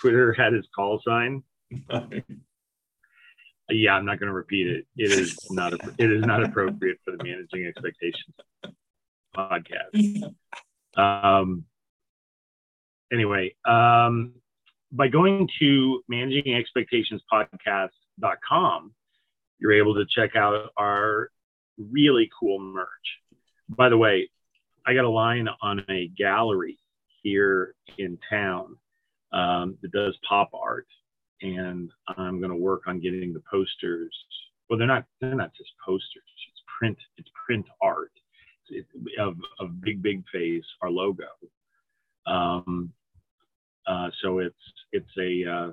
Twitter 0.00 0.32
had 0.32 0.52
his 0.52 0.66
call 0.74 1.00
sign. 1.06 1.42
Yeah, 3.72 3.94
I'm 3.94 4.04
not 4.04 4.18
going 4.18 4.26
to 4.28 4.34
repeat 4.34 4.66
it. 4.66 4.86
It 4.96 5.12
is 5.12 5.38
not. 5.50 5.74
It 5.98 6.10
is 6.10 6.24
not 6.24 6.42
appropriate 6.42 6.98
for 7.04 7.16
the 7.16 7.22
managing 7.22 7.66
expectations 7.66 8.34
podcast. 9.36 10.32
Um, 10.96 11.64
anyway, 13.12 13.54
um, 13.64 14.34
by 14.92 15.08
going 15.08 15.48
to 15.58 16.02
managingexpectationspodcast.com, 16.10 18.94
you're 19.58 19.72
able 19.72 19.94
to 19.94 20.04
check 20.14 20.36
out 20.36 20.70
our 20.76 21.30
really 21.78 22.28
cool 22.38 22.58
merch. 22.58 22.86
By 23.68 23.88
the 23.88 23.96
way, 23.96 24.28
I 24.86 24.92
got 24.94 25.04
a 25.04 25.10
line 25.10 25.48
on 25.62 25.84
a 25.88 26.08
gallery 26.08 26.78
here 27.22 27.74
in 27.98 28.18
town 28.28 28.76
um, 29.32 29.78
that 29.82 29.92
does 29.92 30.18
pop 30.28 30.50
art, 30.54 30.88
and 31.42 31.90
I'm 32.08 32.40
going 32.40 32.50
to 32.50 32.56
work 32.56 32.82
on 32.86 32.98
getting 33.00 33.32
the 33.32 33.42
posters. 33.50 34.12
Well, 34.68 34.78
they're 34.78 34.88
not. 34.88 35.06
They're 35.20 35.34
not 35.34 35.54
just 35.54 35.70
posters. 35.84 36.22
It's 36.48 36.62
print. 36.78 36.96
It's 37.18 37.30
print 37.46 37.66
art 37.80 38.12
it, 38.70 38.86
of 39.18 39.36
of 39.58 39.80
Big 39.80 40.02
Big 40.02 40.22
Face, 40.32 40.64
our 40.82 40.90
logo. 40.90 41.28
Um, 42.26 42.92
uh, 43.90 44.08
so 44.22 44.38
it's 44.38 44.54
it's 44.92 45.10
a 45.18 45.50
uh, 45.50 45.70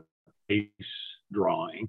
face 0.48 0.68
drawing 1.32 1.88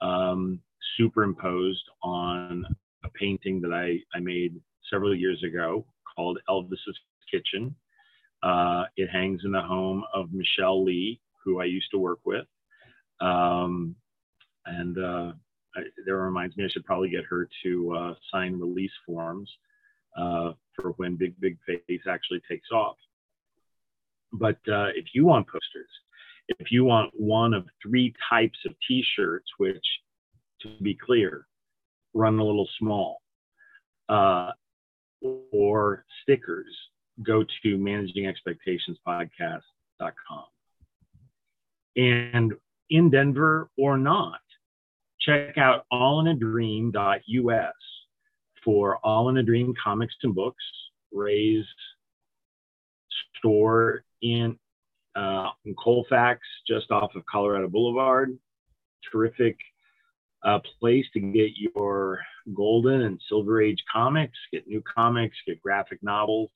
um, 0.00 0.60
superimposed 0.96 1.84
on 2.02 2.64
a 3.04 3.08
painting 3.10 3.60
that 3.62 3.72
I, 3.72 3.98
I 4.16 4.20
made 4.20 4.60
several 4.90 5.14
years 5.14 5.42
ago 5.42 5.86
called 6.14 6.38
Elvis's 6.48 6.98
Kitchen. 7.30 7.74
Uh, 8.42 8.84
it 8.96 9.08
hangs 9.10 9.42
in 9.44 9.52
the 9.52 9.60
home 9.60 10.02
of 10.14 10.32
Michelle 10.32 10.84
Lee, 10.84 11.20
who 11.44 11.60
I 11.60 11.64
used 11.64 11.90
to 11.92 11.98
work 11.98 12.20
with. 12.24 12.46
Um, 13.20 13.94
and 14.66 14.98
uh, 14.98 15.32
I, 15.76 15.80
that 16.06 16.14
reminds 16.14 16.56
me, 16.56 16.64
I 16.64 16.68
should 16.68 16.84
probably 16.84 17.10
get 17.10 17.24
her 17.28 17.48
to 17.64 17.94
uh, 17.96 18.14
sign 18.32 18.58
release 18.58 18.92
forms 19.06 19.50
uh, 20.18 20.52
for 20.74 20.90
when 20.96 21.16
Big 21.16 21.38
Big 21.40 21.56
Face 21.66 22.02
actually 22.08 22.40
takes 22.50 22.70
off. 22.70 22.96
But 24.32 24.56
uh, 24.68 24.90
if 24.94 25.06
you 25.14 25.26
want 25.26 25.46
posters, 25.46 25.88
if 26.48 26.70
you 26.70 26.84
want 26.84 27.10
one 27.14 27.54
of 27.54 27.64
three 27.82 28.12
types 28.28 28.58
of 28.66 28.74
T-shirts, 28.86 29.46
which, 29.58 29.84
to 30.62 30.68
be 30.82 30.94
clear, 30.94 31.46
run 32.14 32.38
a 32.38 32.44
little 32.44 32.68
small, 32.78 33.22
uh, 34.08 34.50
or 35.52 36.04
stickers, 36.22 36.74
go 37.22 37.44
to 37.62 37.78
managingexpectationspodcast.com. 37.78 40.44
And 41.96 42.52
in 42.90 43.10
Denver 43.10 43.68
or 43.76 43.98
not, 43.98 44.40
check 45.20 45.58
out 45.58 45.84
allinadream.us 45.92 47.74
for 48.64 48.98
All 48.98 49.28
in 49.28 49.38
a 49.38 49.42
Dream 49.42 49.74
comics 49.82 50.14
and 50.22 50.32
books. 50.34 50.62
Ray's 51.12 51.64
store 53.38 54.04
in 54.22 54.58
uh, 55.16 55.50
in 55.64 55.74
Colfax, 55.74 56.40
just 56.66 56.90
off 56.90 57.14
of 57.14 57.24
Colorado 57.26 57.68
Boulevard. 57.68 58.36
Terrific 59.10 59.56
uh, 60.44 60.58
place 60.78 61.06
to 61.12 61.20
get 61.20 61.50
your 61.56 62.20
golden 62.54 63.02
and 63.02 63.20
silver 63.28 63.60
age 63.60 63.82
comics, 63.92 64.38
get 64.52 64.66
new 64.66 64.82
comics, 64.82 65.36
get 65.46 65.60
graphic 65.60 66.02
novels. 66.02 66.50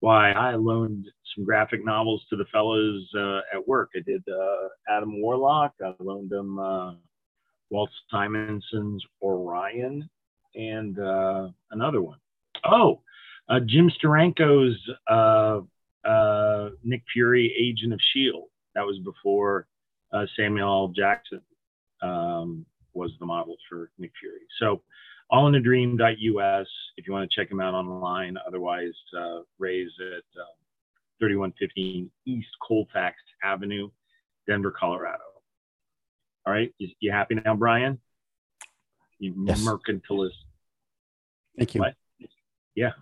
Why 0.00 0.30
I 0.30 0.54
loaned 0.54 1.06
some 1.34 1.44
graphic 1.44 1.84
novels 1.84 2.24
to 2.30 2.36
the 2.36 2.44
fellows 2.52 3.08
uh, 3.18 3.40
at 3.52 3.66
work. 3.66 3.90
I 3.96 4.00
did 4.00 4.22
uh, 4.28 4.68
Adam 4.88 5.20
Warlock. 5.20 5.72
I 5.84 5.92
loaned 5.98 6.30
them 6.30 6.58
uh, 6.58 6.92
Walt 7.70 7.90
Simonson's 8.12 9.04
Orion 9.20 10.08
and 10.54 10.98
uh, 11.00 11.48
another 11.72 12.00
one. 12.00 12.18
Oh, 12.64 13.00
Jim 13.66 13.90
Steranko's 13.90 14.78
uh, 16.08 16.70
Nick 16.82 17.02
Fury, 17.12 17.54
Agent 17.58 17.92
of 17.92 17.98
S.H.I.E.L.D. 17.98 18.46
That 18.74 18.84
was 18.86 18.98
before 19.04 19.66
uh, 20.12 20.24
Samuel 20.36 20.68
L. 20.68 20.88
Jackson 20.88 21.40
um, 22.02 22.64
was 22.94 23.10
the 23.20 23.26
model 23.26 23.56
for 23.68 23.90
Nick 23.98 24.12
Fury. 24.20 24.40
So, 24.58 24.82
allinadream.us 25.32 26.66
if 26.96 27.06
you 27.06 27.12
want 27.12 27.30
to 27.30 27.40
check 27.40 27.50
him 27.50 27.60
out 27.60 27.74
online. 27.74 28.36
Otherwise, 28.46 28.94
uh, 29.18 29.40
Ray's 29.58 29.90
at 30.00 30.40
uh, 30.40 30.54
3115 31.20 32.10
East 32.26 32.48
Colfax 32.66 33.16
Avenue, 33.42 33.90
Denver, 34.46 34.70
Colorado. 34.70 35.22
All 36.46 36.52
right. 36.52 36.72
You, 36.78 36.88
you 37.00 37.12
happy 37.12 37.34
now, 37.34 37.54
Brian? 37.54 37.98
You 39.18 39.34
Yes. 39.46 39.62
mercantilist. 39.64 40.30
Thank 41.56 41.74
you. 41.74 41.80
What? 41.80 41.94
Yeah, 42.74 42.92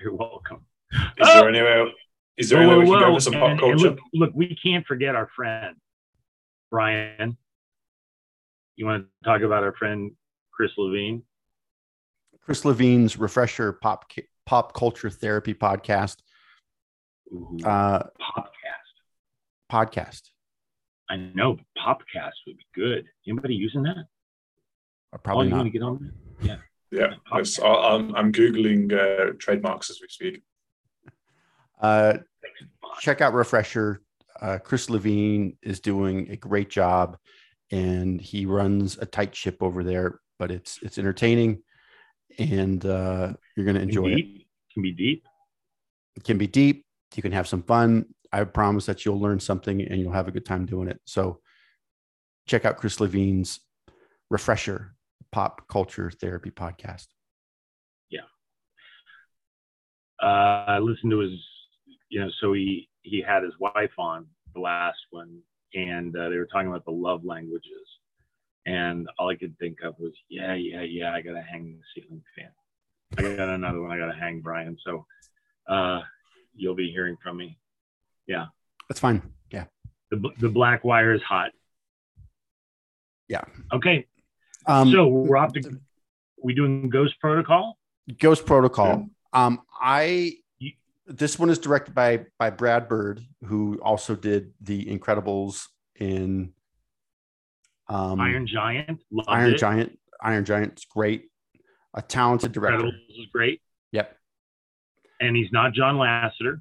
you're 0.00 0.14
welcome. 0.14 0.64
Is 0.92 1.28
there 1.34 1.48
any 1.48 1.60
way? 1.60 1.92
Is 2.36 2.48
there 2.50 2.60
any 2.62 2.70
way 2.70 2.78
we 2.84 2.90
can 2.90 3.00
go 3.00 3.14
to 3.14 3.20
some 3.20 3.32
pop 3.34 3.42
And- 3.42 3.50
and 3.52 3.60
culture? 3.60 3.90
look, 3.90 3.98
look, 4.12 4.30
we 4.34 4.56
can't 4.56 4.84
forget 4.86 5.14
our 5.14 5.28
friend, 5.36 5.76
Brian. 6.70 7.36
You 8.76 8.86
want 8.86 9.04
to 9.06 9.10
talk 9.24 9.42
about 9.42 9.62
our 9.62 9.74
friend 9.74 10.16
Chris 10.52 10.72
Levine? 10.76 11.22
Chris 12.40 12.64
Levine's 12.64 13.16
Refresher 13.16 13.72
Pop 13.72 14.10
Pop 14.46 14.74
Culture 14.74 15.10
Therapy 15.10 15.54
Podcast. 15.54 16.16
Ooh, 17.32 17.56
Uh, 17.64 18.02
Popcast. 18.20 18.50
podcast. 19.70 20.30
I 21.08 21.16
know 21.16 21.58
Popcast 21.78 22.32
would 22.46 22.56
be 22.58 22.66
good. 22.74 23.06
Anybody 23.26 23.54
using 23.54 23.82
that? 23.84 23.96
Or 25.12 25.18
Oh, 25.18 25.18
Probably 25.18 25.44
you 25.46 25.50
not. 25.50 25.56
want 25.58 25.66
to 25.68 25.70
get 25.78 25.82
on 25.82 26.12
there? 26.40 26.64
Yeah, 26.90 27.14
yes, 27.32 27.58
I- 27.60 27.66
I'm, 27.94 28.14
I'm 28.16 28.32
googling 28.32 28.92
uh, 28.92 29.32
trademarks 29.38 29.88
as 29.90 30.00
we 30.02 30.08
speak. 30.08 30.42
Uh, 31.84 32.18
check 33.00 33.20
out 33.20 33.34
Refresher. 33.34 34.00
Uh, 34.40 34.58
Chris 34.58 34.88
Levine 34.88 35.56
is 35.62 35.80
doing 35.80 36.30
a 36.30 36.36
great 36.36 36.70
job, 36.70 37.18
and 37.70 38.20
he 38.20 38.46
runs 38.46 38.96
a 38.96 39.04
tight 39.04 39.34
ship 39.34 39.58
over 39.60 39.84
there. 39.84 40.20
But 40.38 40.50
it's 40.50 40.78
it's 40.82 40.96
entertaining, 40.96 41.62
and 42.38 42.84
uh, 42.86 43.34
you're 43.54 43.66
going 43.66 43.76
to 43.76 43.82
enjoy 43.82 44.12
it. 44.12 44.24
Can 44.72 44.82
be 44.82 44.92
deep. 44.92 45.26
It 46.16 46.24
can 46.24 46.38
be 46.38 46.46
deep. 46.46 46.86
You 47.14 47.22
can 47.22 47.32
have 47.32 47.46
some 47.46 47.62
fun. 47.62 48.06
I 48.32 48.42
promise 48.44 48.86
that 48.86 49.04
you'll 49.04 49.20
learn 49.20 49.38
something 49.38 49.82
and 49.82 50.00
you'll 50.00 50.12
have 50.12 50.26
a 50.26 50.32
good 50.32 50.46
time 50.46 50.66
doing 50.66 50.88
it. 50.88 51.00
So 51.04 51.40
check 52.48 52.64
out 52.64 52.78
Chris 52.78 52.98
Levine's 52.98 53.60
Refresher 54.30 54.94
Pop 55.30 55.68
Culture 55.68 56.10
Therapy 56.10 56.50
Podcast. 56.50 57.06
Yeah, 58.10 58.22
uh, 60.20 60.64
I 60.66 60.78
listened 60.78 61.10
to 61.10 61.18
his, 61.18 61.38
you 62.14 62.20
know, 62.20 62.30
so 62.40 62.52
he 62.52 62.88
he 63.02 63.20
had 63.20 63.42
his 63.42 63.54
wife 63.58 63.90
on 63.98 64.26
the 64.54 64.60
last 64.60 65.00
one, 65.10 65.40
and 65.74 66.16
uh, 66.16 66.28
they 66.28 66.36
were 66.36 66.46
talking 66.46 66.68
about 66.68 66.84
the 66.84 66.92
love 66.92 67.24
languages, 67.24 67.86
and 68.66 69.08
all 69.18 69.30
I 69.30 69.34
could 69.34 69.58
think 69.58 69.78
of 69.82 69.96
was, 69.98 70.12
yeah, 70.28 70.54
yeah, 70.54 70.82
yeah, 70.82 71.12
I 71.12 71.22
gotta 71.22 71.42
hang 71.42 71.76
the 71.76 72.02
ceiling 72.02 72.22
fan. 72.36 72.50
I 73.18 73.36
got 73.36 73.48
another 73.48 73.80
one. 73.80 73.90
I 73.90 73.98
gotta 73.98 74.16
hang 74.16 74.40
Brian. 74.42 74.76
So 74.86 75.04
uh, 75.68 76.02
you'll 76.54 76.76
be 76.76 76.88
hearing 76.92 77.16
from 77.20 77.36
me. 77.36 77.58
Yeah, 78.28 78.46
that's 78.88 79.00
fine. 79.00 79.20
Yeah. 79.50 79.64
The 80.12 80.30
the 80.38 80.48
black 80.48 80.84
wire 80.84 81.14
is 81.14 81.22
hot. 81.22 81.50
Yeah. 83.26 83.42
Okay. 83.72 84.06
Um, 84.66 84.92
so 84.92 85.08
we're 85.08 85.36
off 85.36 85.52
to. 85.54 85.80
We 86.40 86.54
doing 86.54 86.90
Ghost 86.90 87.14
Protocol? 87.20 87.76
Ghost 88.20 88.46
Protocol. 88.46 89.08
Um, 89.32 89.62
I 89.80 90.36
this 91.06 91.38
one 91.38 91.50
is 91.50 91.58
directed 91.58 91.94
by 91.94 92.26
by 92.38 92.50
Brad 92.50 92.88
Bird, 92.88 93.20
who 93.44 93.80
also 93.82 94.14
did 94.14 94.52
The 94.60 94.84
Incredibles 94.86 95.64
in 95.96 96.52
um, 97.88 98.20
Iron 98.20 98.46
Giant. 98.46 99.02
Loved 99.10 99.28
Iron 99.28 99.54
it. 99.54 99.58
Giant. 99.58 99.98
Iron 100.20 100.44
Giant's 100.44 100.84
great. 100.86 101.26
A 101.94 102.02
talented 102.02 102.52
director. 102.52 102.78
Incredibles 102.86 103.10
is 103.10 103.26
great, 103.32 103.60
Yep. 103.92 104.16
and 105.20 105.36
he's 105.36 105.52
not 105.52 105.72
John 105.74 105.96
Lasseter. 105.96 106.60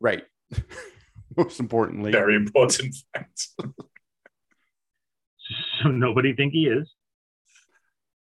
Right. 0.00 0.24
Most 1.36 1.60
importantly. 1.60 2.10
Very 2.12 2.34
important 2.36 2.94
fact. 3.12 3.48
so 5.82 5.88
nobody 5.88 6.34
think 6.34 6.52
he 6.52 6.66
is. 6.66 6.90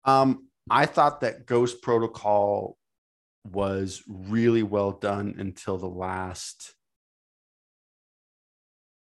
Um, 0.05 0.47
I 0.69 0.85
thought 0.85 1.21
that 1.21 1.45
Ghost 1.45 1.81
Protocol 1.81 2.77
was 3.49 4.03
really 4.07 4.63
well 4.63 4.91
done 4.91 5.35
until 5.37 5.77
the 5.77 5.87
last 5.87 6.73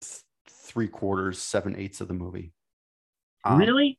th- 0.03 0.23
three 0.49 0.89
quarters, 0.89 1.39
seven 1.39 1.77
eighths 1.77 2.01
of 2.01 2.09
the 2.09 2.15
movie. 2.15 2.53
Um, 3.45 3.59
really? 3.59 3.97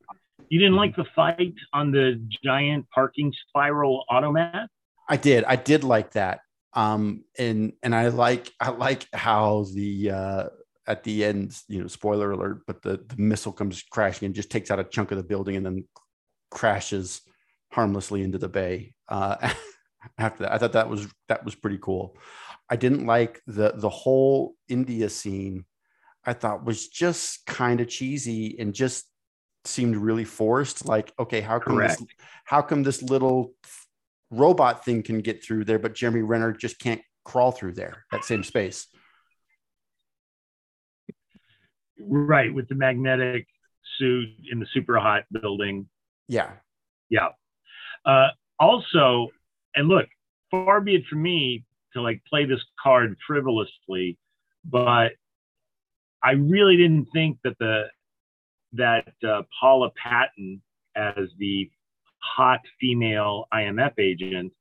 You 0.48 0.58
didn't 0.58 0.76
like 0.76 0.96
the 0.96 1.06
fight 1.14 1.54
on 1.72 1.90
the 1.90 2.22
giant 2.44 2.86
parking 2.94 3.32
spiral 3.48 4.04
automat? 4.08 4.68
I 5.08 5.16
did. 5.16 5.44
I 5.44 5.56
did 5.56 5.84
like 5.84 6.12
that. 6.12 6.40
Um, 6.74 7.24
and 7.38 7.72
and 7.82 7.94
I 7.94 8.08
like 8.08 8.52
I 8.60 8.70
like 8.70 9.06
how 9.12 9.66
the 9.74 10.10
uh, 10.10 10.44
at 10.86 11.04
the 11.04 11.24
end, 11.24 11.56
you 11.68 11.80
know, 11.80 11.86
spoiler 11.86 12.30
alert, 12.30 12.62
but 12.66 12.82
the, 12.82 13.04
the 13.06 13.16
missile 13.16 13.52
comes 13.52 13.82
crashing 13.82 14.26
and 14.26 14.34
just 14.34 14.50
takes 14.50 14.70
out 14.70 14.78
a 14.78 14.84
chunk 14.84 15.10
of 15.10 15.18
the 15.18 15.24
building 15.24 15.56
and 15.56 15.64
then 15.64 15.84
crashes 16.50 17.20
harmlessly 17.72 18.22
into 18.22 18.38
the 18.38 18.48
bay. 18.48 18.94
Uh, 19.08 19.36
after 20.16 20.44
that, 20.44 20.52
I 20.52 20.58
thought 20.58 20.72
that 20.72 20.88
was 20.88 21.06
that 21.28 21.44
was 21.44 21.54
pretty 21.54 21.78
cool. 21.78 22.16
I 22.70 22.76
didn't 22.76 23.06
like 23.06 23.40
the 23.46 23.72
the 23.74 23.88
whole 23.88 24.54
India 24.68 25.08
scene. 25.08 25.64
I 26.24 26.32
thought 26.34 26.64
was 26.64 26.88
just 26.88 27.46
kind 27.46 27.80
of 27.80 27.88
cheesy 27.88 28.56
and 28.58 28.74
just 28.74 29.06
seemed 29.64 29.96
really 29.96 30.24
forced. 30.24 30.86
Like, 30.86 31.12
okay, 31.18 31.40
how 31.40 31.58
come 31.58 31.78
this, 31.78 32.02
how 32.44 32.62
come 32.62 32.82
this 32.82 33.02
little 33.02 33.54
robot 34.30 34.84
thing 34.84 35.02
can 35.02 35.20
get 35.20 35.44
through 35.44 35.64
there, 35.64 35.78
but 35.78 35.94
Jeremy 35.94 36.22
Renner 36.22 36.52
just 36.52 36.78
can't 36.78 37.00
crawl 37.24 37.52
through 37.52 37.72
there 37.72 38.04
that 38.12 38.24
same 38.24 38.42
space? 38.42 38.86
Right, 42.00 42.52
with 42.52 42.68
the 42.68 42.74
magnetic 42.74 43.46
suit 43.98 44.28
in 44.50 44.60
the 44.60 44.66
super 44.72 44.98
hot 44.98 45.24
building. 45.32 45.88
Yeah. 46.28 46.52
Yeah. 47.08 47.28
Uh, 48.04 48.28
also, 48.60 49.28
and 49.78 49.86
look, 49.86 50.06
far 50.50 50.80
be 50.80 50.96
it 50.96 51.06
from 51.08 51.22
me 51.22 51.64
to 51.92 52.02
like 52.02 52.20
play 52.28 52.44
this 52.44 52.62
card 52.82 53.16
frivolously, 53.26 54.18
but 54.64 55.12
I 56.22 56.32
really 56.32 56.76
didn't 56.76 57.06
think 57.12 57.38
that 57.44 57.56
the 57.60 57.84
that 58.72 59.14
uh, 59.26 59.42
Paula 59.58 59.90
Patton 59.96 60.60
as 60.96 61.28
the 61.38 61.70
hot 62.18 62.60
female 62.80 63.46
IMF 63.54 63.92
agent 64.00 64.52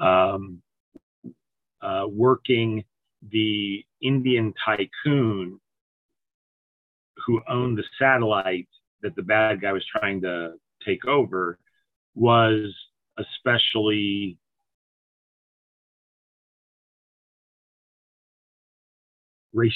um, 0.00 0.60
uh, 1.80 2.06
working 2.10 2.84
the 3.30 3.84
Indian 4.02 4.52
tycoon 4.64 5.60
who 7.24 7.40
owned 7.48 7.78
the 7.78 7.84
satellite 7.96 8.68
that 9.02 9.14
the 9.14 9.22
bad 9.22 9.60
guy 9.60 9.72
was 9.72 9.86
trying 9.86 10.20
to 10.22 10.54
take 10.84 11.06
over 11.06 11.60
was 12.16 12.74
especially 13.18 14.38
race 19.52 19.72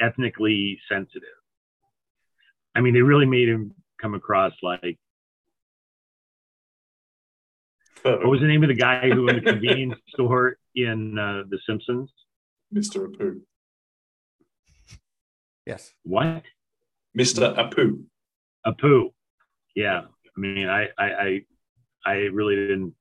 ethnically 0.00 0.78
sensitive. 0.88 1.28
I 2.74 2.80
mean, 2.80 2.94
they 2.94 3.02
really 3.02 3.26
made 3.26 3.48
him 3.48 3.74
come 4.00 4.14
across 4.14 4.52
like 4.62 4.98
what 8.02 8.28
was 8.28 8.40
the 8.40 8.46
name 8.46 8.62
of 8.62 8.68
the 8.68 8.74
guy 8.74 9.10
who 9.10 9.28
owned 9.28 9.38
the 9.38 9.52
convenience 9.52 9.98
store 10.08 10.56
in 10.74 11.18
uh, 11.18 11.42
The 11.48 11.58
Simpsons? 11.66 12.10
Mr. 12.74 13.08
Apu. 13.08 13.40
Yes. 15.66 15.92
What? 16.04 16.44
Mr. 17.18 17.56
Apu. 17.56 18.04
Apu. 18.66 19.10
Yeah. 19.74 20.02
I 20.36 20.40
mean, 20.40 20.68
I, 20.68 20.88
I, 20.98 21.04
I, 21.04 21.40
I 22.08 22.14
really 22.32 22.56
didn't. 22.56 22.94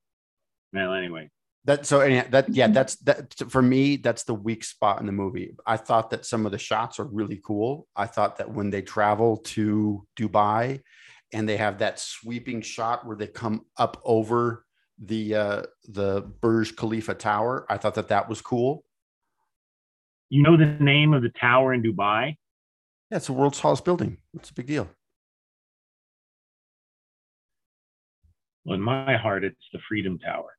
Well, 0.73 0.93
anyway. 0.93 1.29
That 1.65 1.85
so 1.85 1.99
that 1.99 2.47
yeah 2.47 2.67
that's 2.67 2.95
that 2.97 3.33
for 3.49 3.61
me 3.61 3.97
that's 3.97 4.23
the 4.23 4.33
weak 4.33 4.63
spot 4.63 5.01
in 5.01 5.05
the 5.05 5.11
movie. 5.11 5.53
I 5.65 5.75
thought 5.75 6.11
that 6.11 6.25
some 6.25 6.45
of 6.45 6.53
the 6.53 6.57
shots 6.57 6.97
are 6.97 7.03
really 7.03 7.41
cool. 7.43 7.87
I 7.93 8.05
thought 8.05 8.37
that 8.37 8.49
when 8.49 8.69
they 8.69 8.81
travel 8.81 9.37
to 9.37 10.07
Dubai 10.17 10.81
and 11.33 11.47
they 11.47 11.57
have 11.57 11.79
that 11.79 11.99
sweeping 11.99 12.61
shot 12.61 13.05
where 13.05 13.17
they 13.17 13.27
come 13.27 13.65
up 13.75 14.01
over 14.05 14.65
the 14.97 15.35
uh, 15.35 15.63
the 15.89 16.21
Burj 16.41 16.77
Khalifa 16.77 17.15
tower, 17.15 17.65
I 17.69 17.77
thought 17.77 17.95
that 17.95 18.07
that 18.09 18.29
was 18.29 18.41
cool. 18.41 18.85
You 20.29 20.43
know 20.43 20.55
the 20.55 20.77
name 20.79 21.13
of 21.13 21.21
the 21.21 21.29
tower 21.29 21.73
in 21.73 21.83
Dubai? 21.83 22.37
Yeah, 23.11 23.17
it's 23.17 23.27
the 23.27 23.33
world's 23.33 23.59
tallest 23.59 23.83
building. 23.83 24.17
It's 24.33 24.49
a 24.49 24.53
big 24.53 24.67
deal. 24.67 24.89
Well, 28.67 28.75
in 28.75 28.81
my 28.81 29.15
heart, 29.15 29.45
it's 29.45 29.55
the 29.71 29.79
Freedom 29.87 30.19
Tower. 30.19 30.57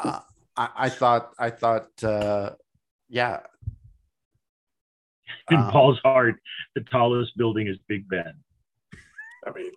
uh, 0.00 0.20
I, 0.56 0.68
I, 0.76 0.88
thought, 0.88 1.30
I 1.38 1.50
thought, 1.50 2.02
uh, 2.02 2.54
yeah. 3.08 3.42
In 5.52 5.58
um, 5.58 5.70
Paul's 5.70 6.00
heart, 6.00 6.40
the 6.74 6.80
tallest 6.80 7.38
building 7.38 7.68
is 7.68 7.76
Big 7.86 8.08
Ben. 8.08 8.34
I 9.46 9.52
mean, 9.52 9.70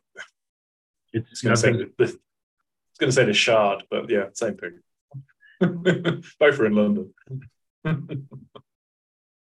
it's, 1.13 1.29
it's 1.31 1.41
going 1.43 1.55
to 1.55 1.61
say 1.61 1.73
the, 1.73 1.91
it's 1.99 2.17
going 2.99 3.09
to 3.09 3.11
say 3.11 3.25
the 3.25 3.33
Shard, 3.33 3.83
but 3.91 4.09
yeah, 4.09 4.29
same 4.33 4.57
thing. 4.57 4.79
Both 6.39 6.59
are 6.59 6.65
in 6.65 6.73
London. 6.73 7.13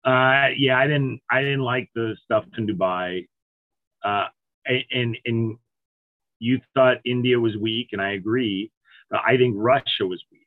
uh, 0.04 0.48
yeah, 0.56 0.78
I 0.78 0.86
didn't, 0.86 1.20
I 1.30 1.42
didn't 1.42 1.60
like 1.60 1.88
the 1.94 2.16
stuff 2.24 2.44
in 2.56 2.66
Dubai. 2.66 3.26
Uh, 4.04 4.26
and 4.66 5.16
and 5.24 5.56
you 6.38 6.60
thought 6.74 6.96
India 7.04 7.38
was 7.38 7.56
weak, 7.56 7.88
and 7.92 8.02
I 8.02 8.12
agree, 8.12 8.72
but 9.10 9.20
I 9.26 9.36
think 9.36 9.54
Russia 9.56 10.06
was 10.06 10.22
weak. 10.30 10.40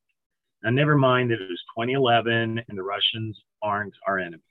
Now, 0.63 0.71
never 0.71 0.97
mind 0.97 1.31
that 1.31 1.41
it 1.41 1.49
was 1.49 1.61
2011 1.77 2.61
and 2.67 2.77
the 2.77 2.83
Russians 2.83 3.39
aren't 3.61 3.93
our 4.07 4.19
enemies, 4.19 4.41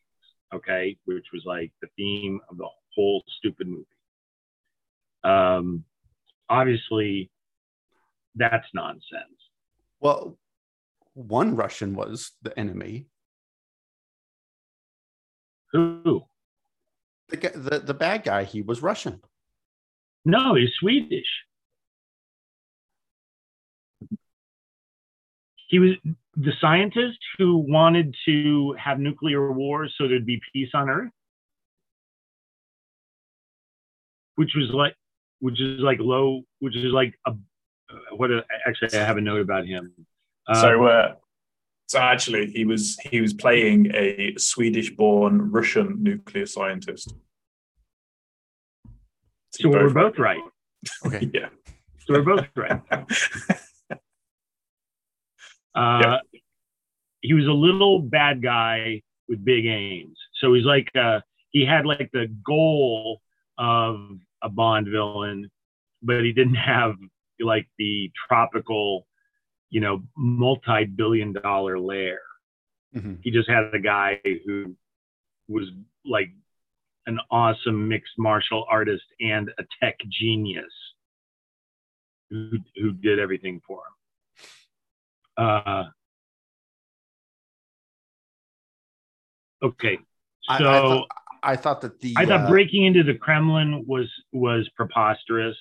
okay, 0.55 0.96
which 1.05 1.26
was 1.32 1.42
like 1.44 1.72
the 1.82 1.88
theme 1.96 2.40
of 2.48 2.57
the 2.57 2.68
whole 2.94 3.22
stupid 3.38 3.66
movie. 3.66 3.84
Um, 5.24 5.84
obviously, 6.48 7.30
that's 8.36 8.66
nonsense. 8.74 9.02
Well, 10.00 10.38
one 11.14 11.57
Russian 11.57 11.94
was 11.94 12.32
the 12.42 12.57
enemy. 12.59 13.07
Who? 15.75 16.22
The, 17.29 17.37
the, 17.37 17.79
the 17.81 17.95
bad 17.95 18.22
guy, 18.22 18.45
he 18.45 18.62
was 18.62 18.81
Russian. 18.81 19.20
No, 20.25 20.55
he's 20.55 20.70
Swedish. 20.79 21.27
He 25.68 25.79
was 25.81 25.91
the 26.37 26.53
scientist 26.61 27.18
who 27.39 27.59
wanted 27.59 28.14
to 28.27 28.77
have 28.79 29.01
nuclear 29.01 29.51
war 29.51 29.89
so 29.89 30.07
there'd 30.07 30.25
be 30.25 30.41
peace 30.53 30.70
on 30.75 30.89
Earth, 30.89 31.11
which 34.37 34.53
was 34.55 34.70
like, 34.72 34.95
which 35.41 35.61
is 35.61 35.81
like 35.81 35.99
low, 36.01 36.43
which 36.61 36.77
is 36.77 36.93
like 36.93 37.14
a, 37.27 37.33
what? 38.16 38.31
A, 38.31 38.45
actually, 38.66 38.97
I 38.99 39.05
have 39.05 39.16
a 39.16 39.20
note 39.20 39.41
about 39.41 39.66
him. 39.66 39.93
Um, 40.47 40.55
so, 40.57 40.85
uh, 40.85 41.14
so 41.95 42.01
actually, 42.01 42.51
he 42.51 42.64
was 42.64 42.99
he 43.09 43.20
was 43.20 43.32
playing 43.32 43.95
a 43.95 44.34
Swedish-born 44.36 45.53
Russian 45.53 46.03
nuclear 46.03 46.45
scientist. 46.45 47.14
So 49.53 49.68
we're 49.68 49.90
both 49.90 50.18
right. 50.18 50.40
Okay. 51.07 51.30
yeah. 51.32 51.49
So 52.01 52.14
we're 52.14 52.22
both 52.22 52.49
right. 52.57 52.82
Uh, 55.76 55.99
yeah. 56.03 56.18
He 57.20 57.34
was 57.34 57.47
a 57.47 57.53
little 57.53 57.99
bad 57.99 58.40
guy 58.40 59.03
with 59.28 59.45
big 59.45 59.66
aims. 59.66 60.16
So 60.40 60.55
he's 60.55 60.64
like, 60.64 60.88
uh, 60.95 61.18
he 61.51 61.66
had 61.66 61.84
like 61.84 62.11
the 62.12 62.28
goal 62.47 63.20
of 63.59 63.97
a 64.40 64.49
Bond 64.49 64.86
villain, 64.86 65.51
but 66.01 66.22
he 66.22 66.32
didn't 66.32 66.55
have 66.72 66.95
like 67.40 67.66
the 67.76 68.12
tropical, 68.28 69.09
you 69.75 69.81
know, 69.81 70.05
multi 70.16 70.85
billion 70.85 71.33
dollar 71.33 71.81
lair. 71.81 72.20
Mm-hmm. 72.95 73.14
He 73.22 73.33
just 73.33 73.51
had 73.51 73.75
a 73.75 73.81
guy 73.81 74.20
who 74.47 74.77
was 75.49 75.64
like 76.07 76.29
an 77.07 77.18
awesome 77.29 77.89
mixed 77.89 78.12
martial 78.16 78.66
artist 78.70 79.03
and 79.18 79.51
a 79.59 79.64
tech 79.83 79.99
genius 80.09 80.72
who, 82.31 82.51
who 82.77 82.93
did 82.93 83.18
everything 83.18 83.61
for 83.66 83.81
him. 85.37 85.45
Uh, 85.45 85.85
okay, 89.64 89.99
so 90.43 90.53
I, 90.53 90.57
I, 90.57 90.61
thought, 90.61 91.09
I, 91.43 91.57
thought, 91.57 91.81
that 91.81 92.01
the 92.01 92.14
I 92.16 92.27
thought 92.27 92.45
uh, 92.45 92.49
breaking 92.49 92.85
into 92.85 93.03
the 93.03 93.14
Kremlin 93.14 93.85
was 93.89 94.09
was 94.33 94.70
preposterous. 94.77 95.57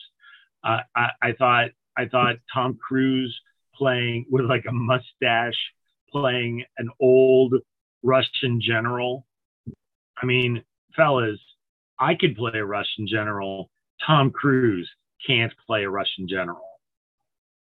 Uh, 0.64 0.82
I, 0.96 1.10
I 1.20 1.32
thought 1.32 1.70
I 1.98 2.06
thought 2.06 2.36
Tom 2.54 2.78
Cruise 2.78 3.36
playing 3.84 4.26
with 4.30 4.46
like 4.46 4.64
a 4.68 4.72
mustache, 4.72 5.60
playing 6.10 6.64
an 6.78 6.90
old 7.02 7.56
Russian 8.02 8.62
general. 8.62 9.26
I 10.22 10.26
mean, 10.26 10.64
fellas, 10.96 11.40
I 12.00 12.16
could 12.16 12.38
play 12.38 12.54
a 12.56 12.66
Russian 12.66 13.08
general. 13.08 13.70
Tom 14.06 14.32
Cruise 14.32 14.90
can't 15.28 15.52
play 15.68 15.84
a 15.84 15.90
Russian 15.90 16.30
general. 16.30 16.62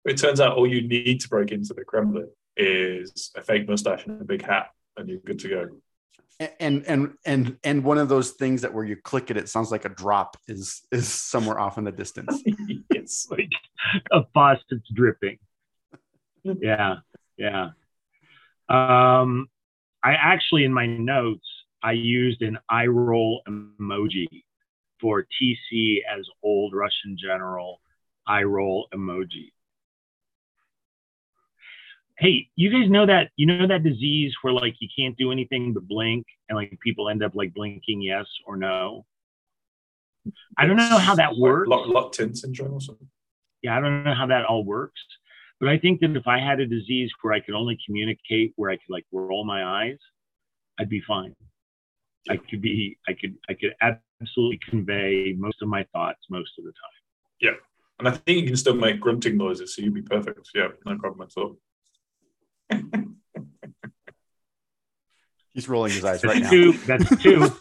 It 0.04 0.16
turns 0.18 0.40
out 0.40 0.56
all 0.56 0.68
you 0.68 0.86
need 0.86 1.20
to 1.22 1.28
break 1.28 1.50
into 1.50 1.74
the 1.74 1.84
Kremlin 1.84 2.30
is 2.56 3.32
a 3.36 3.42
fake 3.42 3.68
mustache 3.68 4.06
and 4.06 4.20
a 4.20 4.24
big 4.24 4.42
hat, 4.42 4.68
and 4.96 5.08
you're 5.08 5.18
good 5.18 5.40
to 5.40 5.48
go. 5.48 5.68
And 6.60 6.84
and 6.86 7.14
and 7.24 7.56
and 7.64 7.82
one 7.82 7.98
of 7.98 8.08
those 8.08 8.32
things 8.32 8.62
that 8.62 8.72
where 8.72 8.84
you 8.84 8.94
click 8.94 9.30
it, 9.30 9.36
it 9.36 9.48
sounds 9.48 9.72
like 9.72 9.84
a 9.84 9.88
drop 9.88 10.36
is 10.46 10.82
is 10.92 11.08
somewhere 11.08 11.58
off 11.58 11.78
in 11.78 11.84
the 11.84 11.92
distance. 11.92 12.42
it's 12.90 13.28
like 13.30 13.48
a 14.12 14.20
faucet's 14.32 14.88
dripping. 14.94 15.38
Yeah, 16.60 16.96
yeah. 17.36 17.70
Um, 18.68 19.48
I 20.02 20.12
actually 20.12 20.64
in 20.64 20.72
my 20.72 20.86
notes 20.86 21.46
I 21.82 21.92
used 21.92 22.42
an 22.42 22.58
eye 22.68 22.86
roll 22.86 23.42
emoji 23.48 24.44
for 25.00 25.26
TC 25.40 25.98
as 26.08 26.26
old 26.42 26.74
Russian 26.74 27.16
general 27.18 27.80
eye 28.26 28.42
roll 28.42 28.88
emoji. 28.94 29.52
Hey, 32.18 32.48
you 32.56 32.70
guys 32.70 32.90
know 32.90 33.04
that 33.06 33.30
you 33.36 33.46
know 33.46 33.66
that 33.66 33.82
disease 33.82 34.34
where 34.42 34.54
like 34.54 34.74
you 34.80 34.88
can't 34.96 35.16
do 35.16 35.32
anything 35.32 35.74
but 35.74 35.86
blink 35.86 36.26
and 36.48 36.56
like 36.56 36.78
people 36.82 37.10
end 37.10 37.22
up 37.22 37.34
like 37.34 37.52
blinking 37.52 38.00
yes 38.00 38.26
or 38.46 38.56
no. 38.56 39.04
I 40.56 40.66
don't 40.66 40.76
know 40.76 40.98
how 40.98 41.14
that 41.16 41.36
works. 41.36 41.68
Locked 41.68 42.18
in 42.18 42.34
syndrome 42.34 42.74
or 42.74 42.80
something. 42.80 43.08
Yeah, 43.62 43.76
I 43.76 43.80
don't 43.80 44.02
know 44.02 44.14
how 44.14 44.26
that 44.26 44.44
all 44.44 44.64
works. 44.64 45.00
But 45.60 45.70
I 45.70 45.78
think 45.78 46.00
that 46.00 46.14
if 46.14 46.26
I 46.26 46.38
had 46.38 46.60
a 46.60 46.66
disease 46.66 47.10
where 47.22 47.32
I 47.32 47.40
could 47.40 47.54
only 47.54 47.78
communicate 47.84 48.52
where 48.56 48.70
I 48.70 48.76
could 48.76 48.90
like 48.90 49.06
roll 49.12 49.44
my 49.44 49.64
eyes, 49.64 49.98
I'd 50.78 50.90
be 50.90 51.00
fine. 51.00 51.34
I 52.28 52.36
could 52.36 52.60
be, 52.60 52.98
I 53.08 53.12
could, 53.12 53.36
I 53.48 53.54
could 53.54 53.74
absolutely 53.80 54.60
convey 54.68 55.34
most 55.36 55.62
of 55.62 55.68
my 55.68 55.86
thoughts 55.92 56.20
most 56.28 56.50
of 56.58 56.64
the 56.64 56.72
time. 56.72 56.90
Yeah. 57.40 57.52
And 57.98 58.08
I 58.08 58.10
think 58.10 58.40
you 58.40 58.46
can 58.46 58.56
still 58.56 58.74
make 58.74 59.00
grunting 59.00 59.38
noises, 59.38 59.74
so 59.74 59.82
you'd 59.82 59.94
be 59.94 60.02
perfect. 60.02 60.50
Yeah, 60.54 60.68
no 60.84 60.98
problem 60.98 61.26
at 61.28 61.40
all. 61.40 61.56
He's 65.54 65.68
rolling 65.70 65.92
his 65.92 66.04
eyes 66.04 66.22
right 66.22 66.42
That's 66.42 66.44
now. 66.44 66.50
two. 66.50 66.72
That's 66.72 67.22
two. 67.22 67.50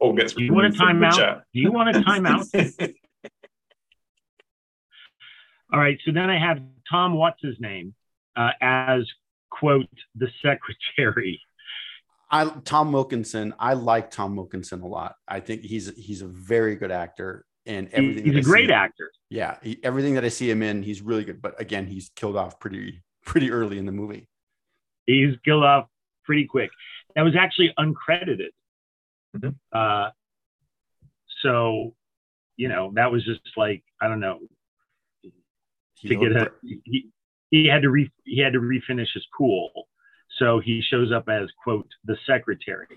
Or 0.00 0.14
gets 0.14 0.34
Do 0.34 0.42
you 0.42 0.52
want 0.52 0.66
a 0.66 0.68
removed 0.68 0.78
from 0.78 1.00
timeout? 1.00 1.42
Do 1.54 1.60
you 1.60 1.72
want 1.72 1.96
a 1.96 2.00
timeout? 2.00 2.94
All 5.74 5.80
right. 5.80 5.98
So 6.04 6.12
then 6.12 6.30
I 6.30 6.38
have 6.38 6.60
Tom, 6.88 7.14
what's 7.14 7.42
his 7.42 7.56
name, 7.58 7.94
uh, 8.36 8.50
as 8.60 9.02
quote 9.50 9.88
the 10.14 10.28
secretary. 10.40 11.40
I 12.30 12.44
Tom 12.64 12.92
Wilkinson. 12.92 13.54
I 13.58 13.74
like 13.74 14.10
Tom 14.10 14.36
Wilkinson 14.36 14.80
a 14.82 14.86
lot. 14.86 15.16
I 15.28 15.40
think 15.40 15.62
he's 15.62 15.94
he's 15.96 16.22
a 16.22 16.26
very 16.28 16.76
good 16.76 16.90
actor, 16.90 17.44
and 17.66 17.88
He- 17.88 17.94
everything. 17.94 18.24
he's 18.24 18.34
that 18.34 18.38
a 18.38 18.42
I 18.48 18.52
great 18.52 18.68
see- 18.68 18.72
actor. 18.72 19.10
Yeah, 19.30 19.58
he, 19.62 19.78
everything 19.82 20.14
that 20.14 20.24
I 20.24 20.28
see 20.28 20.48
him 20.48 20.62
in, 20.62 20.82
he's 20.84 21.02
really 21.02 21.24
good. 21.24 21.42
But 21.42 21.60
again, 21.60 21.86
he's 21.86 22.08
killed 22.10 22.36
off 22.36 22.60
pretty 22.60 23.02
pretty 23.26 23.50
early 23.50 23.78
in 23.78 23.86
the 23.86 23.92
movie. 23.92 24.28
He's 25.06 25.34
killed 25.44 25.64
off 25.64 25.88
pretty 26.24 26.46
quick. 26.46 26.70
That 27.16 27.22
was 27.22 27.34
actually 27.36 27.72
uncredited. 27.78 28.50
Mhm. 29.36 29.54
Uh, 29.72 30.10
so, 31.42 31.94
you 32.56 32.68
know, 32.68 32.92
that 32.94 33.10
was 33.12 33.24
just 33.24 33.40
like 33.56 33.82
I 34.00 34.08
don't 34.08 34.20
know 34.20 34.38
He 35.94 36.08
to 36.08 36.16
get 36.16 36.32
a 36.32 36.50
he, 36.62 37.10
he 37.50 37.66
had 37.66 37.82
to 37.82 37.90
re, 37.90 38.10
he 38.24 38.40
had 38.40 38.54
to 38.54 38.60
refinish 38.60 39.12
his 39.14 39.26
pool. 39.36 39.70
So 40.38 40.58
he 40.58 40.82
shows 40.82 41.12
up 41.12 41.28
as 41.28 41.48
quote 41.62 41.88
the 42.04 42.16
secretary. 42.26 42.88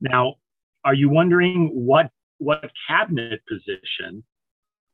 Now, 0.00 0.36
are 0.84 0.94
you 0.94 1.08
wondering 1.08 1.70
what 1.72 2.10
what 2.38 2.70
cabinet 2.88 3.40
position 3.48 4.24